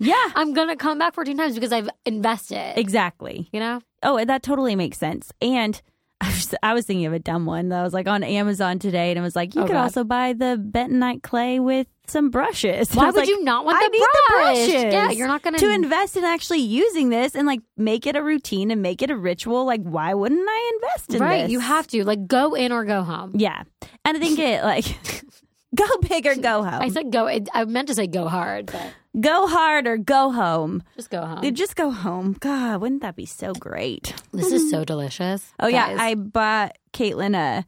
yeah, 0.00 0.14
I'm 0.34 0.52
going 0.52 0.66
to 0.68 0.74
come 0.76 0.98
back 0.98 1.14
14 1.14 1.36
times 1.36 1.54
because 1.54 1.72
I've 1.72 1.88
invested. 2.06 2.76
exactly. 2.76 3.48
You 3.52 3.60
know? 3.60 3.80
Oh, 4.02 4.24
that 4.24 4.42
totally 4.42 4.74
makes 4.74 4.98
sense. 4.98 5.30
And 5.40 5.80
I 6.20 6.28
was, 6.28 6.54
I 6.62 6.74
was 6.74 6.84
thinking 6.84 7.06
of 7.06 7.12
a 7.12 7.18
dumb 7.20 7.46
one 7.46 7.68
that 7.68 7.82
was 7.82 7.92
like 7.92 8.08
on 8.08 8.22
Amazon 8.24 8.78
today, 8.80 9.10
and 9.10 9.18
it 9.18 9.22
was 9.22 9.36
like 9.36 9.54
you 9.54 9.62
Oh, 9.62 9.66
could 9.66 9.74
God. 9.74 9.82
also 9.84 10.02
buy 10.04 10.32
the 10.32 10.60
bentonite 10.60 11.22
clay 11.22 11.60
with 11.60 11.86
some 12.08 12.30
brushes. 12.30 12.90
Why 12.94 13.06
would 13.06 13.14
like, 13.14 13.28
you 13.28 13.44
not 13.44 13.64
want 13.64 13.76
I 13.76 13.86
the 13.86 13.90
need 13.92 14.00
the 14.00 14.22
brushes. 14.28 14.92
Yeah, 14.92 15.10
you're 15.10 15.28
not 15.28 15.42
going 15.42 15.54
to 15.56 15.70
invest 15.70 16.16
in 16.16 16.24
actually 16.24 16.58
using 16.60 17.10
this 17.10 17.34
and 17.36 17.46
like 17.46 17.60
make 17.76 18.06
it 18.06 18.16
a 18.16 18.22
routine 18.22 18.70
and 18.72 18.82
make 18.82 19.00
it 19.02 19.10
a 19.10 19.16
ritual. 19.16 19.64
Like, 19.64 19.82
why 19.82 20.14
wouldn't 20.14 20.40
I 20.48 20.72
invest 20.74 21.14
in 21.14 21.20
Right. 21.22 21.42
this? 21.42 21.52
You 21.52 21.60
have 21.60 21.86
to. 21.88 22.04
Like, 22.04 22.26
go 22.26 22.54
in 22.54 22.72
or 22.72 22.84
go 22.84 23.02
home. 23.02 23.32
Yeah, 23.34 23.62
and 24.04 24.16
I 24.16 24.20
think 24.20 24.38
it 24.40 24.64
like 24.64 24.86
go 25.74 25.84
big 26.08 26.26
or 26.26 26.34
go 26.34 26.62
home. 26.64 26.82
I 26.82 26.88
said 26.88 27.12
go. 27.12 27.28
I 27.28 27.64
meant 27.66 27.88
to 27.88 27.94
say 27.94 28.06
go 28.08 28.26
hard, 28.26 28.66
but 28.66 28.92
go 29.20 29.46
hard 29.46 29.86
or 29.86 29.96
go 29.96 30.30
home. 30.32 30.82
just 30.96 31.10
go 31.10 31.24
home. 31.24 31.54
Just 31.54 31.76
go 31.76 31.90
home. 31.90 32.36
God, 32.40 32.80
wouldn't 32.80 33.02
that 33.02 33.16
be 33.16 33.26
so 33.26 33.52
great? 33.54 34.14
This 34.32 34.52
is 34.52 34.70
so 34.70 34.84
delicious. 34.84 35.52
Oh 35.60 35.66
yeah, 35.68 35.88
Guys. 35.90 35.98
I 36.00 36.14
bought 36.14 36.76
Kaitlyn 36.92 37.34
a 37.36 37.64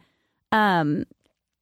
um 0.57 1.05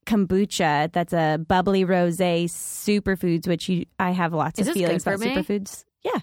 kombucha 0.06 0.90
that's 0.92 1.12
a 1.12 1.38
bubbly 1.46 1.84
rosé 1.84 2.44
superfoods, 2.44 3.46
which 3.46 3.68
you 3.68 3.84
I 3.98 4.12
have 4.12 4.32
lots 4.32 4.58
Is 4.58 4.68
of 4.68 4.74
feelings 4.74 5.02
about 5.06 5.20
me? 5.20 5.34
superfoods. 5.34 5.84
Yeah, 6.02 6.20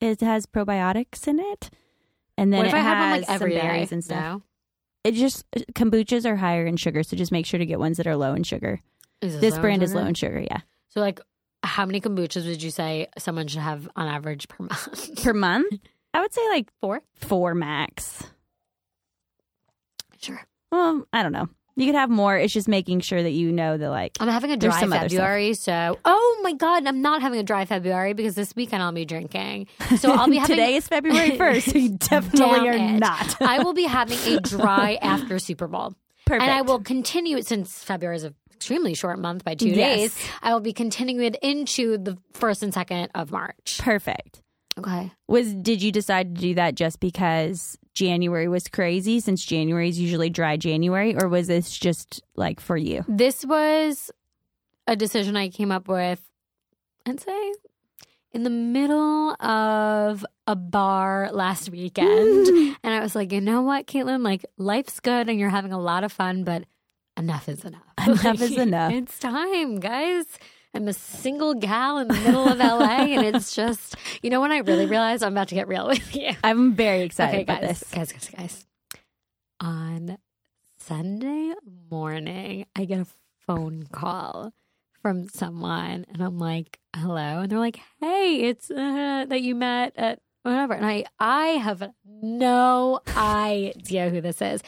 it 0.00 0.20
has 0.20 0.46
probiotics 0.46 1.26
in 1.28 1.38
it, 1.38 1.70
and 2.38 2.52
then 2.52 2.58
what 2.58 2.66
if 2.68 2.72
it 2.74 2.76
I 2.76 2.80
have 2.80 2.96
has 2.98 3.20
like 3.22 3.30
every 3.30 3.52
some 3.52 3.60
berries 3.60 3.92
and 3.92 4.04
stuff. 4.04 4.20
No? 4.20 4.42
It 5.04 5.12
just 5.14 5.44
kombuchas 5.74 6.24
are 6.24 6.36
higher 6.36 6.66
in 6.66 6.76
sugar, 6.76 7.02
so 7.02 7.16
just 7.16 7.30
make 7.30 7.46
sure 7.46 7.58
to 7.58 7.66
get 7.66 7.78
ones 7.78 7.98
that 7.98 8.06
are 8.06 8.16
low 8.16 8.34
in 8.34 8.42
sugar. 8.42 8.80
Is 9.22 9.38
This 9.40 9.56
brand 9.58 9.82
is 9.82 9.94
low 9.94 10.04
in 10.04 10.14
sugar. 10.14 10.40
Yeah, 10.50 10.60
So, 10.88 11.00
like, 11.00 11.20
how 11.66 11.84
many 11.86 12.00
kombuchas 12.00 12.46
would 12.46 12.62
you 12.62 12.70
say 12.70 13.08
someone 13.18 13.46
should 13.48 13.60
have 13.60 13.88
on 13.96 14.06
average 14.06 14.48
per 14.48 14.64
month? 14.64 15.22
per 15.22 15.32
month, 15.32 15.72
I 16.14 16.20
would 16.20 16.32
say 16.32 16.46
like 16.48 16.68
Four. 16.80 17.02
four 17.16 17.54
max. 17.54 18.22
Sure. 20.20 20.40
Well, 20.72 21.06
I 21.12 21.22
don't 21.22 21.32
know. 21.32 21.48
You 21.78 21.84
could 21.84 21.94
have 21.94 22.08
more. 22.08 22.34
It's 22.38 22.54
just 22.54 22.68
making 22.68 23.00
sure 23.00 23.22
that 23.22 23.32
you 23.32 23.52
know 23.52 23.76
that 23.76 23.90
like 23.90 24.12
I'm 24.18 24.28
having 24.28 24.50
a 24.50 24.56
dry. 24.56 24.86
February, 24.86 25.52
so 25.52 25.98
oh 26.06 26.40
my 26.42 26.54
god, 26.54 26.86
I'm 26.86 27.02
not 27.02 27.20
having 27.20 27.38
a 27.38 27.42
dry 27.42 27.66
February 27.66 28.14
because 28.14 28.34
this 28.34 28.56
weekend 28.56 28.82
I'll 28.82 28.92
be 28.92 29.04
drinking. 29.04 29.66
So 29.98 30.10
I'll 30.10 30.26
be 30.26 30.36
having 30.38 30.56
today 30.56 30.76
is 30.76 30.88
February 30.88 31.36
first, 31.36 31.70
so 31.72 31.78
you 31.78 31.90
definitely 31.90 32.66
are 32.70 32.72
it. 32.72 32.92
not. 32.98 33.42
I 33.42 33.62
will 33.62 33.74
be 33.74 33.84
having 33.84 34.18
a 34.26 34.40
dry 34.40 34.94
after 35.02 35.38
Super 35.38 35.66
Bowl. 35.68 35.94
Perfect. 36.24 36.44
And 36.44 36.50
I 36.50 36.62
will 36.62 36.80
continue 36.80 37.36
it 37.36 37.46
since 37.46 37.84
February 37.84 38.16
is 38.16 38.24
an 38.24 38.34
extremely 38.56 38.94
short 38.94 39.18
month 39.18 39.44
by 39.44 39.54
two 39.54 39.68
Yes. 39.68 39.98
days. 40.14 40.28
I 40.42 40.52
will 40.52 40.60
be 40.60 40.72
continuing 40.72 41.24
it 41.26 41.36
into 41.42 41.98
the 41.98 42.16
first 42.32 42.62
and 42.62 42.72
second 42.74 43.10
of 43.14 43.30
March. 43.30 43.78
Perfect. 43.80 44.42
Okay. 44.78 45.10
Was 45.28 45.54
did 45.54 45.82
you 45.82 45.90
decide 45.92 46.34
to 46.34 46.40
do 46.40 46.54
that 46.54 46.74
just 46.74 47.00
because 47.00 47.78
January 47.94 48.46
was 48.48 48.68
crazy 48.68 49.20
since 49.20 49.44
January 49.44 49.88
is 49.88 49.98
usually 49.98 50.28
dry 50.30 50.56
January 50.58 51.16
or 51.16 51.28
was 51.28 51.46
this 51.46 51.76
just 51.78 52.22
like 52.34 52.60
for 52.60 52.76
you? 52.76 53.04
This 53.08 53.44
was 53.44 54.10
a 54.86 54.94
decision 54.96 55.34
I 55.36 55.48
came 55.48 55.72
up 55.72 55.88
with, 55.88 56.20
I'd 57.06 57.20
say, 57.20 57.54
in 58.32 58.42
the 58.42 58.50
middle 58.50 59.30
of 59.42 60.26
a 60.46 60.54
bar 60.54 61.30
last 61.32 61.70
weekend. 61.70 62.46
and 62.82 62.94
I 62.94 63.00
was 63.00 63.14
like, 63.14 63.32
you 63.32 63.40
know 63.40 63.62
what, 63.62 63.86
Kaitlyn? 63.86 64.22
Like, 64.22 64.44
life's 64.58 65.00
good 65.00 65.28
and 65.30 65.40
you're 65.40 65.48
having 65.48 65.72
a 65.72 65.80
lot 65.80 66.04
of 66.04 66.12
fun, 66.12 66.44
but 66.44 66.64
enough 67.16 67.48
is 67.48 67.64
enough. 67.64 67.82
Enough 68.06 68.40
is 68.40 68.58
enough. 68.58 68.92
It's 68.92 69.18
time, 69.18 69.80
guys. 69.80 70.26
I'm 70.74 70.86
a 70.88 70.92
single 70.92 71.54
gal 71.54 71.98
in 71.98 72.08
the 72.08 72.14
middle 72.14 72.46
of 72.46 72.58
LA, 72.58 73.06
and 73.06 73.34
it's 73.34 73.54
just, 73.54 73.96
you 74.22 74.28
know, 74.28 74.40
when 74.42 74.52
I 74.52 74.58
really 74.58 74.86
realized 74.86 75.22
I'm 75.24 75.32
about 75.32 75.48
to 75.48 75.54
get 75.54 75.68
real 75.68 75.86
with 75.88 76.14
you. 76.14 76.30
I'm 76.44 76.74
very 76.74 77.02
excited 77.02 77.34
okay, 77.34 77.42
about 77.42 77.62
guys, 77.62 77.80
this. 77.80 77.90
guys, 77.90 78.12
guys, 78.12 78.30
guys. 78.36 78.66
On 79.58 80.18
Sunday 80.78 81.54
morning, 81.90 82.66
I 82.76 82.84
get 82.84 83.00
a 83.00 83.06
phone 83.46 83.86
call 83.90 84.52
from 85.00 85.28
someone, 85.28 86.04
and 86.12 86.20
I'm 86.22 86.38
like, 86.38 86.78
"Hello," 86.94 87.40
and 87.40 87.50
they're 87.50 87.58
like, 87.58 87.80
"Hey, 88.00 88.42
it's 88.42 88.70
uh, 88.70 89.24
that 89.28 89.40
you 89.40 89.54
met 89.54 89.94
at 89.96 90.20
whatever," 90.42 90.74
and 90.74 90.84
I, 90.84 91.06
I 91.18 91.46
have 91.48 91.90
no 92.04 93.00
idea 93.16 94.10
who 94.10 94.20
this 94.20 94.42
is. 94.42 94.62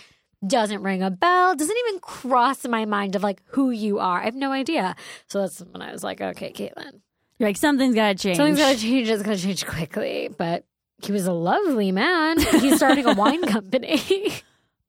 Doesn't 0.47 0.83
ring 0.83 1.03
a 1.03 1.11
bell, 1.11 1.57
doesn't 1.57 1.77
even 1.89 2.01
cross 2.01 2.67
my 2.67 2.85
mind 2.85 3.17
of 3.17 3.23
like 3.25 3.43
who 3.47 3.71
you 3.71 3.99
are. 3.99 4.21
I 4.21 4.25
have 4.27 4.37
no 4.37 4.53
idea. 4.53 4.95
So 5.27 5.41
that's 5.41 5.59
when 5.61 5.83
I 5.83 5.91
was 5.91 6.05
like, 6.05 6.21
okay, 6.21 6.53
Kaitlyn, 6.53 7.01
You're 7.39 7.49
like 7.49 7.57
something's 7.57 7.95
got 7.97 8.17
to 8.17 8.23
change. 8.23 8.37
something's 8.37 8.59
got 8.59 8.77
to 8.77 8.81
change. 8.81 9.09
It's 9.09 9.23
got 9.23 9.37
to 9.37 9.43
change 9.43 9.67
quickly. 9.67 10.29
But 10.37 10.65
he 11.03 11.11
was 11.11 11.27
a 11.27 11.33
lovely 11.33 11.91
man. 11.91 12.39
He's 12.39 12.77
starting 12.77 13.07
a 13.07 13.15
wine 13.15 13.43
company. 13.47 14.01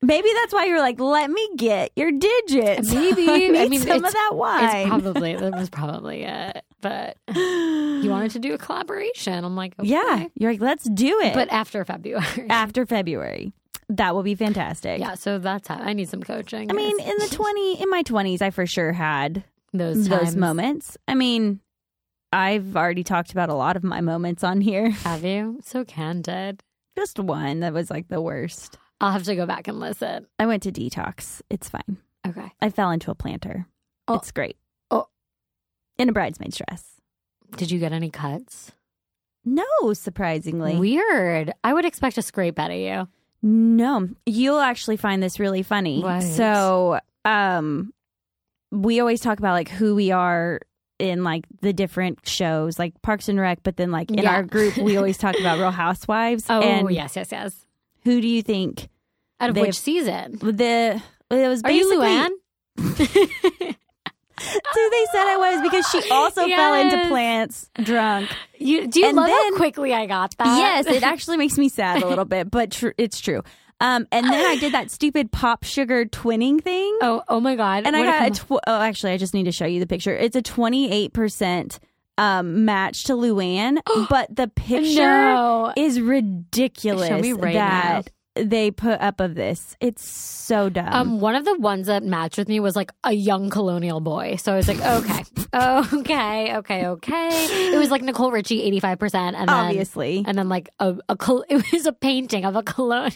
Maybe 0.01 0.29
that's 0.35 0.53
why 0.53 0.65
you're 0.65 0.79
like, 0.79 0.99
let 0.99 1.29
me 1.29 1.49
get 1.57 1.91
your 1.95 2.11
digits. 2.11 2.93
Maybe. 2.93 3.27
I 3.57 3.63
I 3.63 3.67
mean, 3.67 3.81
some 3.81 4.05
of 4.05 4.13
that 4.13 4.31
wine. 4.33 4.63
It's 4.75 4.87
probably 4.87 5.35
that 5.35 5.53
was 5.55 5.69
probably 5.69 6.23
it. 6.23 6.63
But 6.81 7.17
he 7.33 8.07
wanted 8.09 8.31
to 8.31 8.39
do 8.39 8.53
a 8.53 8.57
collaboration. 8.57 9.43
I'm 9.43 9.55
like, 9.55 9.73
okay. 9.79 9.89
yeah, 9.89 10.27
you're 10.35 10.51
like, 10.51 10.61
let's 10.61 10.85
do 10.87 11.19
it. 11.21 11.33
But 11.33 11.51
after 11.51 11.83
February. 11.83 12.49
after 12.49 12.85
February, 12.85 13.51
that 13.89 14.13
will 14.13 14.23
be 14.23 14.35
fantastic. 14.35 14.99
yeah, 14.99 15.15
so 15.15 15.39
that's 15.39 15.67
how 15.67 15.75
I 15.75 15.93
need 15.93 16.09
some 16.09 16.21
coaching. 16.23 16.69
I 16.69 16.73
mean, 16.73 16.99
in 16.99 17.15
the 17.17 17.27
twenty, 17.31 17.81
in 17.81 17.89
my 17.89 18.03
twenties, 18.03 18.41
I 18.41 18.49
for 18.51 18.65
sure 18.65 18.93
had 18.93 19.43
those 19.73 20.07
those 20.07 20.35
moments. 20.35 20.97
I 21.07 21.15
mean, 21.15 21.59
I've 22.31 22.75
already 22.75 23.03
talked 23.03 23.31
about 23.31 23.49
a 23.49 23.55
lot 23.55 23.75
of 23.75 23.83
my 23.83 24.01
moments 24.01 24.43
on 24.43 24.61
here. 24.61 24.89
Have 25.03 25.23
you? 25.23 25.59
So 25.63 25.83
candid. 25.83 26.61
Just 26.95 27.19
one 27.19 27.61
that 27.61 27.73
was 27.73 27.89
like 27.89 28.07
the 28.07 28.21
worst. 28.21 28.77
I'll 29.01 29.11
have 29.13 29.23
to 29.23 29.35
go 29.35 29.45
back 29.45 29.67
and 29.67 29.79
listen. 29.79 30.27
I 30.37 30.45
went 30.45 30.63
to 30.63 30.71
detox. 30.71 31.41
It's 31.49 31.69
fine. 31.69 31.97
Okay. 32.27 32.51
I 32.61 32.69
fell 32.69 32.91
into 32.91 33.11
a 33.11 33.15
planter. 33.15 33.65
Oh. 34.07 34.15
It's 34.15 34.31
great. 34.31 34.57
Oh. 34.91 35.07
In 35.97 36.09
a 36.09 36.11
bridesmaid's 36.11 36.57
dress. 36.57 36.83
Did 37.55 37.71
you 37.71 37.79
get 37.79 37.93
any 37.93 38.09
cuts? 38.09 38.73
No, 39.45 39.93
surprisingly. 39.93 40.75
Weird. 40.77 41.53
I 41.63 41.73
would 41.73 41.85
expect 41.85 42.17
a 42.17 42.21
scrape 42.21 42.59
out 42.59 42.71
of 42.71 42.77
you. 42.77 43.07
No, 43.41 44.09
you'll 44.25 44.59
actually 44.59 44.97
find 44.97 45.23
this 45.23 45.39
really 45.39 45.63
funny. 45.63 46.01
What? 46.01 46.21
So, 46.23 46.99
um, 47.25 47.93
we 48.71 48.99
always 48.99 49.21
talk 49.21 49.39
about 49.39 49.53
like 49.53 49.69
who 49.69 49.95
we 49.95 50.11
are 50.11 50.59
in 50.99 51.23
like 51.23 51.45
the 51.61 51.71
different 51.71 52.27
shows, 52.27 52.77
like 52.77 53.01
Parks 53.01 53.29
and 53.29 53.39
Rec, 53.39 53.59
but 53.63 53.77
then 53.77 53.91
like 53.91 54.11
in 54.11 54.19
Yeah. 54.19 54.31
our 54.35 54.43
group, 54.43 54.77
we 54.77 54.97
always 54.97 55.17
talk 55.25 55.39
about 55.39 55.57
Real 55.57 55.71
Housewives. 55.71 56.45
Oh, 56.49 56.61
and 56.61 56.91
yes, 56.91 57.15
yes, 57.15 57.31
yes. 57.31 57.65
who 58.03 58.19
do 58.19 58.27
you 58.27 58.41
think 58.43 58.89
Out 59.39 59.49
of 59.51 59.55
which 59.57 59.79
season? 59.79 60.37
the? 60.41 61.01
It 61.31 61.47
was 61.47 61.61
Are 61.63 61.71
you 61.71 61.93
Luann? 61.97 62.29
who 64.39 64.89
they 64.89 65.05
said 65.11 65.27
I 65.27 65.37
was 65.37 65.61
because 65.61 65.87
she 65.89 66.09
also 66.11 66.47
fell 66.47 66.73
into 66.75 67.07
plants 67.07 67.69
drunk. 67.83 68.29
You 68.57 68.87
do 68.87 68.99
you 68.99 69.07
And 69.07 69.15
love 69.17 69.27
then- 69.27 69.35
how 69.53 69.55
quickly 69.57 69.93
I 69.93 70.05
got 70.05 70.35
that? 70.37 70.45
yes, 70.57 70.85
it 70.87 71.03
actually 71.13 71.37
makes 71.37 71.57
me 71.57 71.69
sad 71.69 72.01
a 72.03 72.07
little 72.07 72.25
bit, 72.25 72.49
but 72.51 72.71
tr- 72.71 72.89
it's 72.97 73.19
true. 73.19 73.41
Um, 73.81 74.07
and 74.11 74.25
then 74.25 74.45
I 74.45 74.57
did 74.57 74.73
that 74.73 74.91
stupid 74.91 75.31
PopSugar 75.31 76.09
twinning 76.09 76.61
thing. 76.61 76.97
Oh, 77.01 77.23
oh 77.29 77.39
my 77.39 77.55
god! 77.55 77.83
and 77.85 77.95
I 77.95 78.03
got 78.03 78.27
a 78.27 78.43
tw- 78.43 78.59
oh 78.67 78.81
actually 78.81 79.13
I 79.13 79.17
just 79.17 79.33
need 79.33 79.45
to 79.45 79.53
show 79.53 79.65
you 79.65 79.79
the 79.79 79.87
picture. 79.87 80.13
It's 80.15 80.35
a 80.35 80.41
28% 80.41 81.79
um 82.17 82.65
match 82.65 83.05
to 83.05 83.13
Luann, 83.13 83.79
but 84.09 84.35
the 84.35 84.49
picture 84.49 84.99
No. 85.05 85.73
is 85.77 86.01
ridiculous 86.01 87.07
Show 87.07 87.19
me 87.19 87.31
right 87.33 87.53
that 87.53 88.09
they 88.43 88.71
put 88.71 88.99
up 89.01 89.19
of 89.19 89.35
this. 89.35 89.75
It's 89.79 90.07
so 90.07 90.69
dumb. 90.69 90.87
Um, 90.91 91.19
one 91.19 91.35
of 91.35 91.45
the 91.45 91.57
ones 91.57 91.87
that 91.87 92.03
matched 92.03 92.37
with 92.37 92.47
me 92.47 92.59
was 92.59 92.75
like 92.75 92.91
a 93.03 93.13
young 93.13 93.49
colonial 93.49 93.99
boy. 93.99 94.35
So 94.37 94.53
I 94.53 94.57
was 94.57 94.67
like, 94.67 94.79
okay, 94.81 95.23
okay, 95.55 96.55
okay, 96.57 96.87
okay. 96.87 97.29
It 97.73 97.77
was 97.77 97.91
like 97.91 98.01
Nicole 98.01 98.31
Richie, 98.31 98.63
eighty 98.63 98.79
five 98.79 98.99
percent, 98.99 99.35
and 99.35 99.47
then 99.47 99.55
Obviously. 99.55 100.23
and 100.25 100.37
then 100.37 100.49
like 100.49 100.69
a, 100.79 100.97
a 101.07 101.15
col- 101.15 101.45
it 101.49 101.71
was 101.71 101.85
a 101.85 101.93
painting 101.93 102.45
of 102.45 102.55
a 102.55 102.63
colonial. 102.63 103.13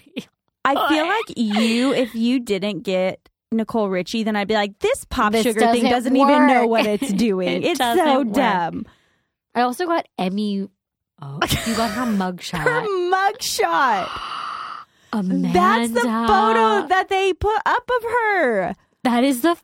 I 0.66 0.90
feel 0.90 1.06
like 1.08 1.38
you 1.38 1.94
if 1.94 2.16
you 2.16 2.40
didn't 2.40 2.82
get 2.84 3.28
Nicole 3.52 3.90
Richie, 3.90 4.24
then 4.24 4.36
I'd 4.36 4.48
be 4.48 4.54
like, 4.54 4.80
this 4.80 5.06
pop 5.06 5.34
This 5.34 5.44
sugar 5.44 5.60
thing 5.60 5.84
doesn't 5.84 5.90
doesn't 5.90 6.16
even 6.16 6.48
know 6.48 6.68
what 6.68 6.86
it's 6.86 7.12
doing. 7.14 7.64
It 7.64 7.66
it's 7.66 7.80
so 7.80 8.20
work. 8.20 8.34
dumb. 8.34 8.86
I 9.56 9.62
also 9.62 9.86
got 9.86 10.08
Emmy. 10.18 10.68
Oh, 11.22 11.40
you 11.68 11.76
got 11.76 11.92
her 11.92 12.06
mugshot. 12.06 12.60
Her 12.60 12.82
mugshot. 12.82 14.10
Amanda. 15.14 15.54
That's 15.54 15.92
the 15.92 16.02
photo 16.02 16.88
that 16.88 17.08
they 17.10 17.34
put 17.34 17.62
up 17.66 17.90
of 17.98 18.04
her. 18.04 18.76
That 19.04 19.24
is 19.24 19.42
the. 19.42 19.50
f- 19.52 19.64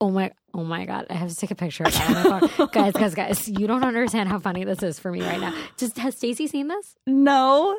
Oh 0.00 0.10
my. 0.10 0.30
Oh 0.52 0.64
my 0.64 0.84
god! 0.86 1.06
I 1.10 1.14
have 1.14 1.28
to 1.30 1.34
take 1.36 1.50
a 1.50 1.54
picture 1.54 1.84
of 1.84 1.92
that 1.92 2.16
on 2.26 2.40
my 2.40 2.46
phone, 2.48 2.68
guys. 2.72 2.92
Guys, 2.92 3.14
guys! 3.14 3.48
You 3.48 3.66
don't 3.66 3.84
understand 3.84 4.28
how 4.28 4.38
funny 4.38 4.64
this 4.64 4.82
is 4.82 4.98
for 4.98 5.10
me 5.10 5.20
right 5.22 5.40
now. 5.40 5.54
Just 5.78 5.98
has 5.98 6.16
Stacy 6.16 6.46
seen 6.46 6.68
this? 6.68 6.94
No. 7.06 7.76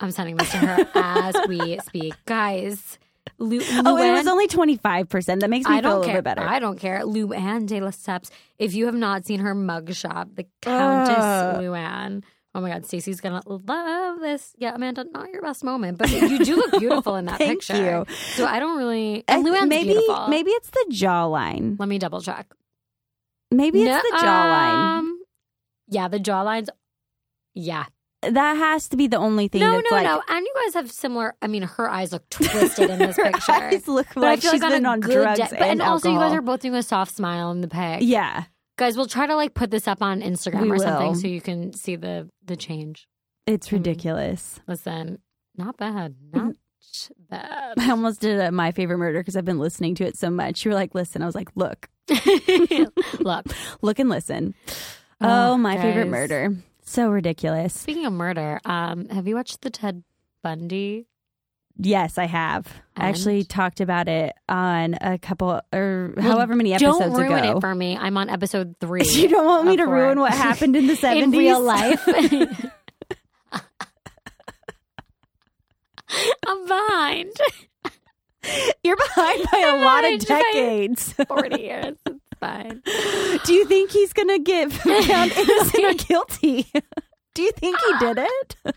I'm 0.00 0.10
sending 0.10 0.36
this 0.36 0.50
to 0.50 0.56
her 0.58 0.88
as 0.96 1.36
we 1.48 1.78
speak, 1.84 2.14
guys. 2.26 2.98
Lu- 3.38 3.60
Oh, 3.86 3.96
it 3.96 4.10
was 4.12 4.26
only 4.26 4.48
25%. 4.48 5.40
That 5.40 5.48
makes 5.50 5.68
me 5.68 5.76
I 5.76 5.80
feel 5.80 5.90
a 5.90 5.98
little 5.98 6.04
care. 6.04 6.14
bit 6.16 6.24
better. 6.24 6.42
I 6.42 6.58
don't 6.58 6.78
care. 6.78 7.00
Luann 7.02 7.66
de 7.66 7.78
Lesseps. 7.80 8.30
If 8.58 8.74
you 8.74 8.86
have 8.86 8.96
not 8.96 9.24
seen 9.26 9.38
her 9.40 9.54
mugshot, 9.54 10.34
the 10.34 10.46
Countess 10.60 11.16
Ugh. 11.18 11.56
Luann. 11.62 12.24
Oh 12.54 12.60
my 12.60 12.68
God, 12.70 12.84
Stacey's 12.84 13.20
gonna 13.20 13.40
love 13.46 14.20
this. 14.20 14.52
Yeah, 14.58 14.74
Amanda, 14.74 15.04
not 15.12 15.30
your 15.30 15.40
best 15.40 15.64
moment, 15.64 15.96
but 15.98 16.10
you 16.10 16.44
do 16.44 16.56
look 16.56 16.78
beautiful 16.78 17.16
in 17.16 17.24
that 17.26 17.38
Thank 17.38 17.60
picture. 17.66 18.04
you. 18.08 18.14
So 18.34 18.44
I 18.46 18.60
don't 18.60 18.76
really. 18.76 19.24
And 19.26 19.44
Luann's 19.46 19.68
maybe, 19.68 19.90
beautiful. 19.94 20.28
maybe 20.28 20.50
it's 20.50 20.68
the 20.70 20.86
jawline. 20.90 21.76
Let 21.78 21.88
me 21.88 21.98
double 21.98 22.20
check. 22.20 22.52
Maybe 23.50 23.82
it's 23.82 24.02
the 24.10 24.16
jawline. 24.18 24.98
Um, 24.98 25.22
yeah, 25.88 26.08
the 26.08 26.18
jawlines. 26.18 26.68
Yeah. 27.54 27.84
that 28.22 28.54
has 28.56 28.88
to 28.88 28.96
be 28.96 29.06
the 29.08 29.16
only 29.18 29.48
thing 29.48 29.60
No, 29.60 29.72
no, 29.80 29.88
like. 29.90 30.04
no. 30.04 30.22
And 30.28 30.44
you 30.46 30.54
guys 30.64 30.74
have 30.74 30.90
similar. 30.90 31.34
I 31.42 31.46
mean, 31.48 31.62
her 31.62 31.88
eyes 31.90 32.12
look 32.12 32.26
twisted 32.30 32.88
in 32.90 32.98
this 32.98 33.16
Her 33.16 33.24
picture. 33.32 33.52
eyes 33.52 33.88
look 33.88 34.06
But 34.14 34.20
like 34.22 34.40
she's 34.42 34.52
like 34.62 34.72
been 34.72 34.86
on, 34.86 34.92
on 34.92 34.98
a 34.98 35.00
good 35.00 35.14
drugs 35.14 35.38
day. 35.38 35.46
But, 35.50 35.62
and, 35.62 35.70
and 35.80 35.82
also, 35.82 36.10
you 36.12 36.18
guys 36.18 36.32
are 36.32 36.40
both 36.42 36.60
doing 36.60 36.74
a 36.74 36.82
soft 36.82 37.14
smile 37.16 37.50
in 37.50 37.60
the 37.62 37.68
pic. 37.68 37.98
Yeah, 38.02 38.44
Guys, 38.76 38.96
we'll 38.96 39.06
try 39.06 39.26
to 39.26 39.36
like 39.36 39.54
put 39.54 39.70
this 39.70 39.86
up 39.86 40.02
on 40.02 40.20
Instagram 40.22 40.62
We 40.62 40.70
or 40.70 40.78
something 40.78 41.14
so 41.14 41.26
you 41.26 41.40
can 41.40 41.72
see 41.72 41.96
the 41.96 42.28
the 42.44 42.56
change. 42.56 43.06
it's 43.46 43.68
Mm. 43.68 43.72
ridiculous. 43.72 44.60
Listen, 44.66 45.18
not 45.56 45.76
bad, 45.76 46.14
not 46.32 46.54
bad. 47.30 47.74
I 47.78 47.90
almost 47.90 48.20
did 48.20 48.40
a 48.40 48.50
my 48.50 48.72
favorite 48.72 48.98
murder 48.98 49.20
because 49.20 49.36
I've 49.36 49.44
been 49.44 49.58
listening 49.58 49.94
to 49.96 50.04
it 50.04 50.16
so 50.16 50.30
much. 50.30 50.64
You 50.64 50.70
were 50.70 50.74
like, 50.74 50.94
listen. 50.94 51.22
I 51.22 51.26
was 51.26 51.34
like, 51.34 51.50
look, 51.54 51.88
Look, 53.20 53.46
look 53.82 53.98
and 53.98 54.08
listen. 54.10 54.54
Oh, 55.20 55.52
Oh, 55.52 55.56
my 55.58 55.76
favorite 55.76 56.08
murder. 56.08 56.56
So 56.84 57.10
ridiculous. 57.10 57.74
speaking 57.74 58.06
of 58.06 58.12
murder, 58.12 58.60
um, 58.64 59.08
have 59.08 59.28
you 59.28 59.36
watched 59.36 59.60
the 59.60 59.70
Ted 59.70 60.02
Bundy? 60.42 61.06
Yes, 61.78 62.18
I 62.18 62.26
have. 62.26 62.66
I 62.96 63.08
actually 63.08 63.44
talked 63.44 63.80
about 63.80 64.06
it 64.08 64.34
on 64.48 64.94
a 65.00 65.18
couple 65.18 65.60
or 65.72 66.12
Well, 66.16 66.32
however 66.32 66.54
many 66.54 66.74
episodes 66.74 66.98
Don't 66.98 67.12
ruin 67.14 67.44
ago. 67.44 67.56
it 67.56 67.60
for 67.60 67.74
me. 67.74 67.96
I'm 67.96 68.16
on 68.18 68.28
episode 68.28 68.76
three. 68.80 69.04
you 69.04 69.28
don't 69.28 69.46
want 69.46 69.66
me 69.66 69.76
to 69.78 69.84
four. 69.84 69.94
ruin 69.94 70.20
what 70.20 70.32
happened 70.32 70.76
in 70.76 70.86
the 70.86 70.92
70s? 70.96 71.22
in 71.22 71.30
real 71.32 71.60
life. 71.62 72.06
I'm 76.46 76.66
behind. 76.66 77.32
You're 78.84 78.96
behind 78.96 79.46
by 79.50 79.58
a 79.60 79.84
lot 79.84 80.04
of 80.04 80.20
decades. 80.20 81.12
40 81.12 81.60
years. 81.62 81.96
It's 82.06 82.18
fine. 82.40 82.82
Do 83.44 83.54
you 83.54 83.64
think 83.66 83.90
he's 83.92 84.12
going 84.12 84.28
to 84.28 84.38
get 84.40 84.72
found 84.72 85.32
innocent 85.32 85.84
or 85.84 85.94
guilty? 85.94 86.66
Do 87.34 87.42
you 87.42 87.52
think 87.52 87.78
he 87.80 87.98
did 87.98 88.18
it? 88.18 88.76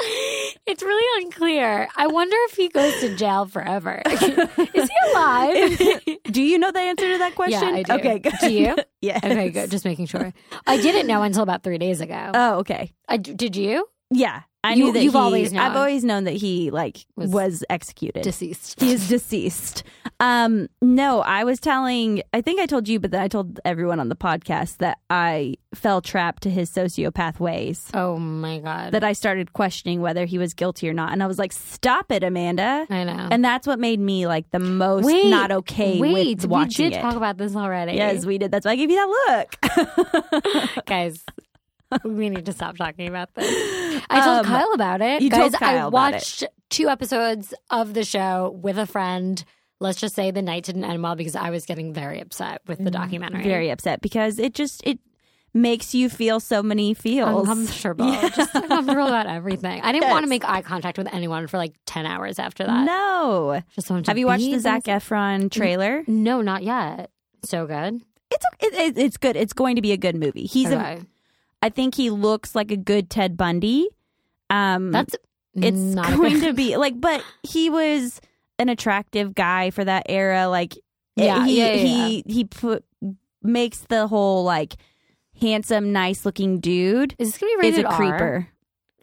It's 0.00 0.82
really 0.82 1.24
unclear. 1.24 1.88
I 1.96 2.06
wonder 2.06 2.36
if 2.50 2.56
he 2.56 2.68
goes 2.68 3.00
to 3.00 3.16
jail 3.16 3.46
forever. 3.46 4.02
Is 4.06 4.20
he 4.20 5.12
alive? 5.12 5.80
do 6.30 6.42
you 6.42 6.58
know 6.58 6.70
the 6.70 6.80
answer 6.80 7.12
to 7.12 7.18
that 7.18 7.34
question? 7.34 7.68
Yeah, 7.68 7.74
I 7.74 7.82
do. 7.82 7.92
Okay, 7.94 8.18
good. 8.18 8.34
Do 8.40 8.52
you? 8.52 8.76
yes. 9.00 9.24
okay, 9.24 9.50
good. 9.50 9.70
Just 9.70 9.84
making 9.84 10.06
sure. 10.06 10.32
I 10.66 10.76
didn't 10.76 11.06
know 11.06 11.22
until 11.22 11.42
about 11.42 11.62
three 11.62 11.78
days 11.78 12.00
ago. 12.00 12.30
Oh, 12.34 12.58
okay. 12.58 12.92
I, 13.08 13.16
did 13.16 13.56
you? 13.56 13.88
Yeah. 14.10 14.42
I 14.64 14.74
You- 14.74 14.86
knew 14.86 14.92
that 14.92 15.04
you've 15.04 15.12
he, 15.12 15.18
always 15.18 15.52
known. 15.52 15.62
I've 15.62 15.76
always 15.76 16.02
known 16.02 16.24
that 16.24 16.32
he 16.34 16.70
like 16.72 17.06
Was 17.16 17.30
was, 17.30 17.64
executed. 17.70 18.22
Deceased. 18.22 18.80
he 18.80 18.92
is 18.92 19.08
deceased. 19.08 19.84
Um, 20.18 20.68
no, 20.82 21.20
I 21.20 21.44
was 21.44 21.60
telling. 21.60 22.22
I 22.32 22.40
think 22.40 22.60
I 22.60 22.66
told 22.66 22.88
you, 22.88 22.98
but 22.98 23.12
then 23.12 23.22
I 23.22 23.28
told 23.28 23.60
everyone 23.64 24.00
on 24.00 24.08
the 24.08 24.16
podcast 24.16 24.78
that 24.78 24.98
I 25.08 25.54
fell 25.76 26.00
trapped 26.00 26.42
to 26.42 26.50
his 26.50 26.70
sociopath 26.70 27.38
ways. 27.38 27.88
Oh 27.94 28.18
my 28.18 28.58
god. 28.58 28.92
That 28.92 29.04
I 29.04 29.12
started 29.12 29.52
questioning 29.52 30.00
whether 30.00 30.24
he 30.24 30.38
was 30.38 30.54
guilty 30.54 30.88
or 30.88 30.92
not, 30.92 31.12
and 31.12 31.22
I 31.22 31.28
was 31.28 31.38
like, 31.38 31.52
"Stop 31.52 32.10
it, 32.10 32.24
Amanda!" 32.24 32.84
I 32.90 33.04
know. 33.04 33.28
And 33.30 33.44
that's 33.44 33.64
what 33.64 33.78
made 33.78 34.00
me 34.00 34.26
like 34.26 34.50
the 34.50 34.58
most 34.58 35.04
wait, 35.04 35.30
not 35.30 35.52
okay 35.52 36.00
Wait, 36.00 36.36
with 36.42 36.46
watching 36.50 36.86
we 36.86 36.90
did 36.90 36.98
it. 36.98 37.02
talk 37.02 37.14
about 37.14 37.38
this 37.38 37.54
already. 37.54 37.92
yes, 37.92 38.26
we 38.26 38.38
did. 38.38 38.50
That's 38.50 38.66
why 38.66 38.72
I 38.72 38.76
gave 38.76 38.90
you 38.90 38.96
that 38.96 39.46
look. 40.74 40.84
guys. 40.86 41.24
we 42.04 42.28
need 42.28 42.44
to 42.44 42.52
stop 42.52 42.76
talking 42.76 43.08
about 43.08 43.32
this. 43.34 43.46
I 44.10 44.24
told 44.24 44.38
Um, 44.38 44.44
Kyle 44.44 44.72
about 44.72 45.00
it. 45.00 45.22
you 45.22 45.30
guys, 45.30 45.38
told 45.40 45.52
Kyle 45.54 45.68
I 45.68 45.72
about 45.88 45.92
watched 45.92 46.44
two 46.70 46.88
episodes 46.88 47.52
of 47.70 47.94
the 47.94 48.04
show 48.04 48.56
with 48.62 48.78
a 48.78 48.86
friend. 48.86 49.42
Let's 49.80 50.00
just 50.00 50.14
say 50.14 50.30
the 50.30 50.42
night 50.42 50.64
didn't 50.64 50.84
end 50.84 51.02
well 51.02 51.14
because 51.14 51.36
I 51.36 51.50
was 51.50 51.64
getting 51.66 51.92
very 51.92 52.20
upset 52.20 52.62
with 52.66 52.82
the 52.82 52.90
documentary. 52.90 53.44
Very 53.44 53.70
upset 53.70 54.00
because 54.00 54.38
it 54.38 54.54
just 54.54 54.80
it 54.84 54.98
makes 55.54 55.94
you 55.94 56.08
feel 56.08 56.40
so 56.40 56.62
many 56.62 56.94
feels. 56.94 57.40
Uncomfortable. 57.48 58.12
Just 58.36 58.54
uncomfortable 58.54 59.06
about 59.06 59.26
everything. 59.26 59.80
I 59.82 59.92
didn't 59.92 60.04
Yes. 60.04 60.12
want 60.12 60.24
to 60.24 60.28
make 60.28 60.44
eye 60.48 60.60
contact 60.62 60.98
with 60.98 61.12
anyone 61.12 61.46
for 61.46 61.56
like 61.56 61.72
10 61.86 62.04
hours 62.06 62.38
after 62.38 62.64
that. 62.64 62.84
No. 62.84 63.60
Just 63.74 63.88
wanted 63.90 64.04
to 64.04 64.10
Have 64.10 64.18
you 64.18 64.26
watched 64.26 64.44
the 64.44 64.58
Zac 64.60 64.84
by- 64.84 64.92
Efron 64.92 65.50
trailer? 65.50 66.04
No, 66.06 66.42
not 66.42 66.64
yet. 66.64 67.10
So 67.44 67.66
good. 67.66 68.02
It's 68.30 68.44
it, 68.60 68.74
it, 68.74 68.98
it's 68.98 69.16
good. 69.16 69.36
It's 69.36 69.54
going 69.54 69.76
to 69.76 69.82
be 69.82 69.92
a 69.92 69.96
good 69.96 70.16
movie. 70.16 70.44
He's 70.44 70.70
a. 70.70 70.74
Okay. 70.78 71.02
I 71.62 71.70
think 71.70 71.94
he 71.94 72.10
looks 72.10 72.54
like 72.54 72.70
a 72.70 72.76
good 72.76 73.08
Ted 73.08 73.36
Bundy. 73.36 73.88
Um, 74.50 74.90
That's 74.92 75.14
it's 75.54 75.76
not 75.76 76.10
going 76.16 76.40
to 76.42 76.52
be 76.54 76.76
like, 76.76 77.00
but 77.00 77.22
he 77.42 77.70
was 77.70 78.20
an 78.58 78.68
attractive 78.68 79.34
guy 79.34 79.70
for 79.70 79.84
that 79.84 80.04
era. 80.08 80.48
Like, 80.48 80.74
Yeah, 81.16 81.44
he 81.46 81.58
yeah, 81.58 81.72
yeah, 81.72 82.06
he 82.08 82.22
he 82.26 82.44
put 82.44 82.84
makes 83.42 83.78
the 83.88 84.06
whole 84.08 84.44
like 84.44 84.74
handsome, 85.40 85.92
nice 85.92 86.24
looking 86.26 86.58
dude 86.60 87.14
Is 87.18 87.30
this 87.32 87.38
gonna 87.38 87.52
be 87.52 87.68
rated 87.68 87.78
is 87.80 87.84
rated 87.84 87.86
a 87.86 87.90
R? 87.90 87.96
creeper. 87.96 88.48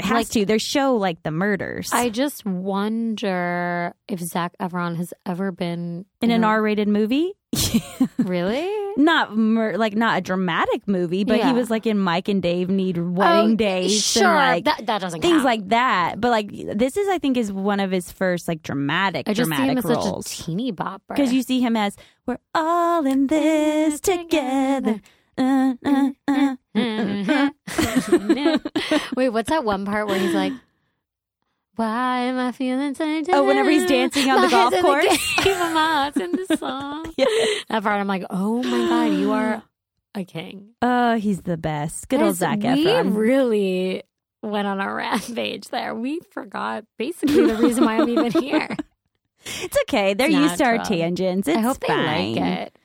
Has 0.02 0.12
Like- 0.12 0.30
to. 0.32 0.46
Their 0.46 0.60
show 0.60 0.96
like 0.98 1.24
the 1.24 1.32
murders 1.32 1.90
I 1.94 2.10
just 2.10 2.46
wonder 2.46 3.94
if 4.08 4.20
Zac 4.20 4.54
Efron 4.60 4.98
has 4.98 5.14
ever 5.26 5.52
been 5.52 6.06
in 6.22 6.32
an 6.32 6.44
a- 6.44 6.48
R-rated 6.48 6.88
movie. 6.88 7.34
Really? 8.18 8.72
not 8.98 9.36
mur- 9.36 9.78
like 9.78 9.94
not 9.94 10.18
a 10.18 10.22
dramatic 10.22 10.88
movie, 10.88 11.26
but 11.26 11.38
Yeah. 11.40 11.48
he 11.48 11.54
was 11.54 11.70
like 11.70 11.86
in 11.86 12.00
Mike 12.00 12.30
and 12.30 12.42
Dave 12.42 12.70
Need 12.70 12.98
Wedding 12.98 13.52
Oh, 13.52 13.56
Days 13.56 14.02
Sure, 14.06 14.26
and 14.26 14.36
like 14.36 14.64
that 14.66 14.86
that 14.86 15.02
doesn't 15.02 15.20
things 15.22 15.34
count. 15.34 15.44
like 15.46 15.68
that. 15.70 16.22
But 16.22 16.32
like 16.32 16.50
this 16.52 16.96
is, 16.96 17.08
I 17.10 17.18
think, 17.20 17.36
is 17.38 17.52
one 17.52 17.80
of 17.82 17.92
his 17.92 18.10
first 18.12 18.48
like 18.48 18.64
dramatic 18.64 19.28
I 19.28 19.34
just 19.34 19.50
see 19.50 19.56
him 19.56 19.76
dramatic 19.76 19.78
as 19.80 19.84
such 19.84 20.06
a 20.06 20.10
roles 20.12 20.26
teeny 20.30 20.72
bopper. 20.72 21.00
because 21.10 21.34
you 21.34 21.42
see 21.44 21.60
him 21.60 21.76
as 21.76 21.98
we're 22.26 22.38
all 22.54 23.06
in 23.06 23.28
this 23.28 24.00
together. 24.00 25.02
Uh, 25.38 25.74
uh, 25.86 26.12
uh. 26.28 26.56
Wait, 29.16 29.30
what's 29.30 29.50
that 29.50 29.64
one 29.66 29.86
part 29.86 30.08
where 30.08 30.18
he's 30.18 30.34
like, 30.34 30.54
why 31.76 32.20
am 32.22 32.38
I 32.38 32.52
feeling 32.52 32.96
so 32.96 33.06
down? 33.06 33.26
Oh, 33.36 33.44
whenever 33.44 33.70
he's 33.70 33.86
dancing 33.86 34.30
on 34.30 34.42
my 34.42 34.48
the 34.48 34.52
golf 34.52 34.74
course. 34.82 35.36
The 35.38 35.42
game, 35.44 35.60
my 35.60 35.68
heart's 35.72 36.18
in 36.18 36.32
the 36.32 36.58
song. 36.58 37.14
yeah. 37.18 37.26
That 37.70 37.84
part, 37.84 38.00
I'm 38.00 38.08
like, 38.08 38.26
oh 38.30 38.62
my 38.64 38.88
God, 38.88 39.18
you 39.20 39.32
are 39.32 39.64
a 40.16 40.24
king. 40.24 40.70
Oh, 40.82 41.16
he's 41.16 41.42
the 41.42 41.58
best. 41.58 42.08
Good 42.10 42.22
old 42.22 42.36
Zac 42.36 42.60
Efron. 42.60 43.12
We 43.12 43.18
really 43.18 44.04
went 44.42 44.68
on 44.68 44.80
a 44.80 44.94
rampage 44.94 45.68
there. 45.70 45.94
We 45.96 46.20
forgot 46.32 46.86
basically 46.98 47.46
the 47.48 47.56
reason 47.56 47.84
why 47.86 47.98
I'm 47.98 48.10
even 48.10 48.32
here. 48.32 48.76
It's 49.46 49.78
okay. 49.84 50.14
They're 50.14 50.28
it's 50.28 50.36
used 50.36 50.58
to 50.58 50.66
our 50.66 50.78
tangents. 50.84 51.48
It's 51.48 51.58
I 51.58 51.62
hope 51.62 51.84
fine. 51.86 51.98
they 52.36 52.42
like 52.42 52.60
it. 52.60 52.80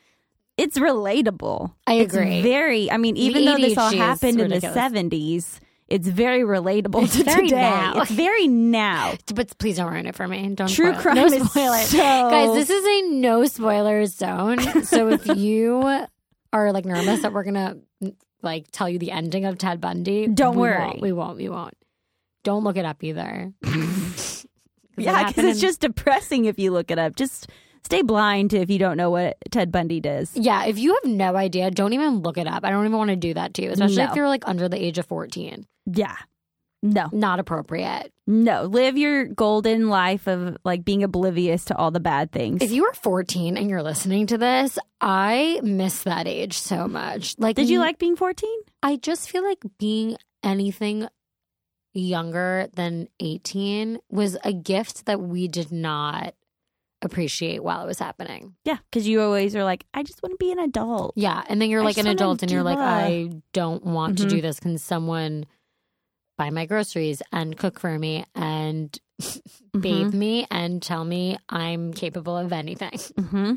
It's 0.59 0.79
relatable. 0.79 1.73
I 1.87 1.95
agree. 1.95 2.39
It's 2.39 2.43
very, 2.43 2.91
I 2.91 2.99
mean, 2.99 3.17
even 3.17 3.47
the 3.47 3.53
though 3.53 3.57
this 3.59 3.79
all 3.79 3.93
happened 3.93 4.41
in 4.43 4.51
the 4.51 4.61
70s 4.61 5.59
it's 5.91 6.07
very 6.09 6.41
relatable 6.43 7.03
It's 7.05 7.17
to 7.17 7.25
very 7.25 7.49
today. 7.49 7.61
now. 7.61 8.01
It's 8.01 8.11
very 8.11 8.47
now. 8.49 9.15
But 9.35 9.59
please 9.59 9.77
don't 9.77 9.93
ruin 9.93 10.07
it 10.07 10.15
for 10.15 10.27
me. 10.29 10.49
Don't 10.55 10.69
True 10.69 10.93
spoil 10.93 10.99
it. 10.99 11.03
crime 11.03 11.15
No 11.17 11.27
is 11.27 11.53
so- 11.53 11.99
Guys, 11.99 12.55
this 12.55 12.71
is 12.71 12.85
a 12.87 13.09
no 13.15 13.45
spoilers 13.47 14.15
zone. 14.15 14.61
So 14.85 15.09
if 15.13 15.27
you 15.37 16.07
are 16.53 16.73
like 16.73 16.85
nervous 16.85 17.23
that 17.23 17.33
we're 17.33 17.45
gonna 17.45 17.77
like 18.43 18.67
tell 18.73 18.89
you 18.89 18.99
the 18.99 19.11
ending 19.11 19.45
of 19.45 19.59
Ted 19.59 19.81
Bundy, 19.81 20.27
Don't 20.29 20.55
we 20.57 20.63
worry. 20.63 20.79
Won't, 20.79 21.01
we 21.03 21.13
won't. 21.13 21.37
We 21.37 21.49
won't. 21.49 21.75
Don't 22.45 22.65
look 22.65 22.77
it 22.79 22.85
up 22.87 23.03
either. 23.05 23.53
Yeah, 24.97 25.29
because 25.29 25.45
it's 25.45 25.59
in- 25.63 25.67
just 25.69 25.81
depressing 25.81 26.45
if 26.45 26.59
you 26.59 26.73
look 26.73 26.91
it 26.91 26.99
up. 26.99 27.17
Just 27.17 27.49
stay 27.85 28.03
blind 28.03 28.51
to 28.51 28.59
if 28.59 28.71
you 28.71 28.79
don't 28.79 28.97
know 28.97 29.11
what 29.11 29.37
Ted 29.51 29.71
Bundy 29.73 30.01
does. 30.01 30.31
yeah. 30.37 30.65
If 30.67 30.79
you 30.79 30.95
have 30.95 31.11
no 31.11 31.37
idea, 31.37 31.71
don't 31.71 31.93
even 31.93 32.21
look 32.21 32.39
it 32.39 32.47
up. 32.47 32.65
I 32.65 32.71
don't 32.71 32.85
even 32.87 32.97
want 32.97 33.11
to 33.11 33.17
do 33.17 33.35
that 33.35 33.55
to 33.55 33.63
you, 33.63 33.71
especially 33.71 33.97
No. 33.97 34.11
if 34.11 34.17
you're 34.17 34.29
like 34.29 34.47
under 34.47 34.69
the 34.69 34.83
age 34.83 34.99
of 34.99 35.07
fourteen. 35.07 35.67
Yeah. 35.87 36.17
No, 36.83 37.11
Not 37.13 37.41
appropriate. 37.41 38.11
no. 38.27 38.63
Live 38.65 38.97
your 38.97 39.27
golden 39.27 39.91
life 39.91 40.27
of 40.27 40.57
like 40.65 40.83
being 40.83 41.03
oblivious 41.03 41.67
to 41.67 41.77
all 41.77 41.91
the 41.91 42.01
bad 42.01 42.33
things. 42.33 42.63
If 42.63 42.73
you 42.73 42.87
are 42.87 42.95
14 42.95 43.59
and 43.59 43.69
you're 43.69 43.83
listening 43.83 44.27
to 44.29 44.39
this, 44.39 44.79
I 44.99 45.61
miss 45.63 46.05
that 46.05 46.27
age 46.27 46.57
so 46.57 46.89
much. 46.89 47.35
Like, 47.37 47.57
Did 47.57 47.69
you 47.69 47.81
like 47.81 47.99
being 47.99 48.17
14? 48.17 48.49
I 48.83 48.97
just 48.97 49.29
feel 49.29 49.45
like 49.45 49.59
being 49.79 50.17
anything 50.43 51.07
younger 51.93 52.69
than 52.75 53.09
18 53.21 53.99
was 54.11 54.39
a 54.45 54.53
gift 54.55 55.07
that 55.07 55.21
we 55.21 55.49
did 55.49 55.71
not 55.73 56.35
appreciate 57.03 57.63
while 57.63 57.83
it 57.83 57.87
was 57.87 57.99
happening. 57.99 58.55
Yeah, 58.65 58.77
because 58.91 59.07
you 59.09 59.21
always 59.23 59.57
are 59.57 59.65
like, 59.65 59.85
I 59.95 60.03
just 60.03 60.23
want 60.23 60.33
to 60.33 60.37
be 60.45 60.53
an 60.53 60.59
adult. 60.59 61.15
Yeah. 61.17 61.43
And 61.49 61.61
then 61.61 61.71
you're 61.71 61.83
I 61.83 61.85
like 61.85 61.99
an 61.99 62.07
adult 62.07 62.43
and 62.43 62.51
you're 62.51 62.63
like, 62.63 62.79
I 62.79 63.31
don't 63.53 63.85
want 63.85 64.19
to 64.19 64.25
Mhm. 64.25 64.29
do 64.29 64.41
this. 64.43 64.61
Can 64.61 64.77
someone 64.79 65.47
buy 66.37 66.51
my 66.51 66.67
groceries 66.67 67.23
and 67.33 67.57
cook 67.57 67.79
for 67.81 67.99
me 67.99 68.25
and 68.35 68.97
Mm-hmm. 69.21 69.81
bathe 69.81 70.15
me 70.15 70.47
and 70.51 70.83
tell 70.83 71.05
me 71.05 71.39
I'm 71.49 71.93
capable 71.93 72.37
of 72.37 72.53
anything? 72.53 72.99
hmm 73.19 73.55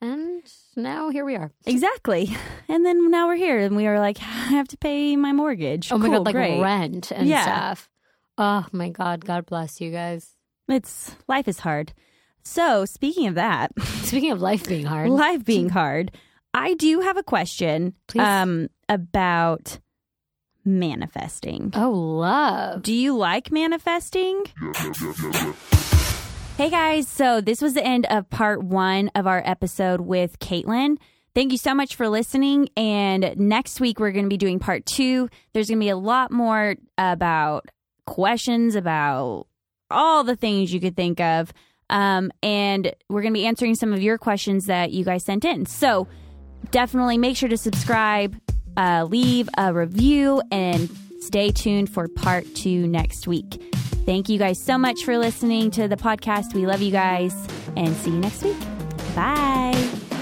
And 0.00 0.42
now 0.76 1.08
here 1.10 1.24
we 1.24 1.36
are. 1.36 1.50
Exactly. 1.66 2.34
And 2.68 2.84
then 2.84 3.10
now 3.10 3.26
we're 3.28 3.36
here 3.36 3.58
and 3.58 3.76
we 3.76 3.86
are 3.86 3.98
like, 3.98 4.18
I 4.20 4.52
have 4.56 4.68
to 4.68 4.76
pay 4.78 5.16
my 5.16 5.32
mortgage. 5.32 5.90
Oh 5.92 5.98
my 5.98 6.08
God, 6.08 6.24
like 6.26 6.34
great. 6.34 6.60
rent 6.60 7.10
and 7.10 7.28
Yeah. 7.28 7.42
stuff. 7.42 7.90
Oh 8.38 8.66
my 8.72 8.88
God. 8.90 9.24
God 9.24 9.46
bless 9.46 9.80
you 9.80 9.90
guys. 9.90 10.30
It's 10.68 11.14
life 11.28 11.46
is 11.48 11.60
hard. 11.60 11.92
So 12.44 12.84
speaking 12.84 13.26
of 13.26 13.34
that, 13.36 13.72
Speaking 14.02 14.30
of 14.30 14.40
life 14.40 14.66
being 14.68 14.84
hard, 14.84 15.08
life 15.10 15.44
being 15.44 15.70
hard, 15.70 16.12
I 16.52 16.74
do 16.74 17.00
have 17.00 17.16
a 17.16 17.22
question 17.22 17.94
Please. 18.06 18.20
um 18.22 18.68
about 18.88 19.78
manifesting. 20.64 21.72
oh, 21.74 21.90
love. 21.90 22.82
Do 22.82 22.92
you 22.92 23.16
like 23.16 23.50
manifesting? 23.50 24.44
Hey 26.56 26.70
guys, 26.70 27.08
so 27.08 27.40
this 27.40 27.60
was 27.60 27.74
the 27.74 27.84
end 27.84 28.06
of 28.06 28.30
part 28.30 28.62
one 28.62 29.10
of 29.14 29.26
our 29.26 29.42
episode 29.44 30.00
with 30.02 30.38
Kaitlyn. 30.38 30.98
Thank 31.34 31.50
you 31.50 31.58
so 31.58 31.74
much 31.74 31.96
for 31.96 32.08
listening. 32.08 32.68
And 32.76 33.34
next 33.36 33.80
week, 33.80 33.98
we're 33.98 34.12
going 34.12 34.26
to 34.26 34.28
be 34.28 34.36
doing 34.36 34.60
part 34.60 34.86
two. 34.86 35.28
There's 35.52 35.68
going 35.68 35.80
to 35.80 35.84
be 35.84 35.88
a 35.88 35.96
lot 35.96 36.30
more 36.30 36.76
about 36.96 37.66
questions 38.06 38.76
about 38.76 39.46
all 39.90 40.22
the 40.22 40.36
things 40.36 40.72
you 40.72 40.78
could 40.78 40.94
think 40.94 41.20
of. 41.20 41.52
Um, 41.90 42.30
and 42.42 42.92
we're 43.08 43.22
going 43.22 43.34
to 43.34 43.38
be 43.38 43.46
answering 43.46 43.74
some 43.74 43.92
of 43.92 44.02
your 44.02 44.18
questions 44.18 44.66
that 44.66 44.92
you 44.92 45.04
guys 45.04 45.24
sent 45.24 45.44
in. 45.44 45.66
So 45.66 46.08
definitely 46.70 47.18
make 47.18 47.36
sure 47.36 47.48
to 47.48 47.56
subscribe, 47.56 48.36
uh, 48.76 49.06
leave 49.08 49.48
a 49.58 49.72
review, 49.72 50.42
and 50.50 50.90
stay 51.20 51.50
tuned 51.50 51.90
for 51.90 52.08
part 52.08 52.46
two 52.54 52.86
next 52.86 53.26
week. 53.26 53.62
Thank 54.04 54.28
you 54.28 54.38
guys 54.38 54.62
so 54.62 54.76
much 54.76 55.04
for 55.04 55.16
listening 55.16 55.70
to 55.72 55.88
the 55.88 55.96
podcast. 55.96 56.54
We 56.54 56.66
love 56.66 56.82
you 56.82 56.92
guys 56.92 57.34
and 57.76 57.94
see 57.96 58.10
you 58.10 58.18
next 58.18 58.42
week. 58.42 58.58
Bye. 59.14 60.13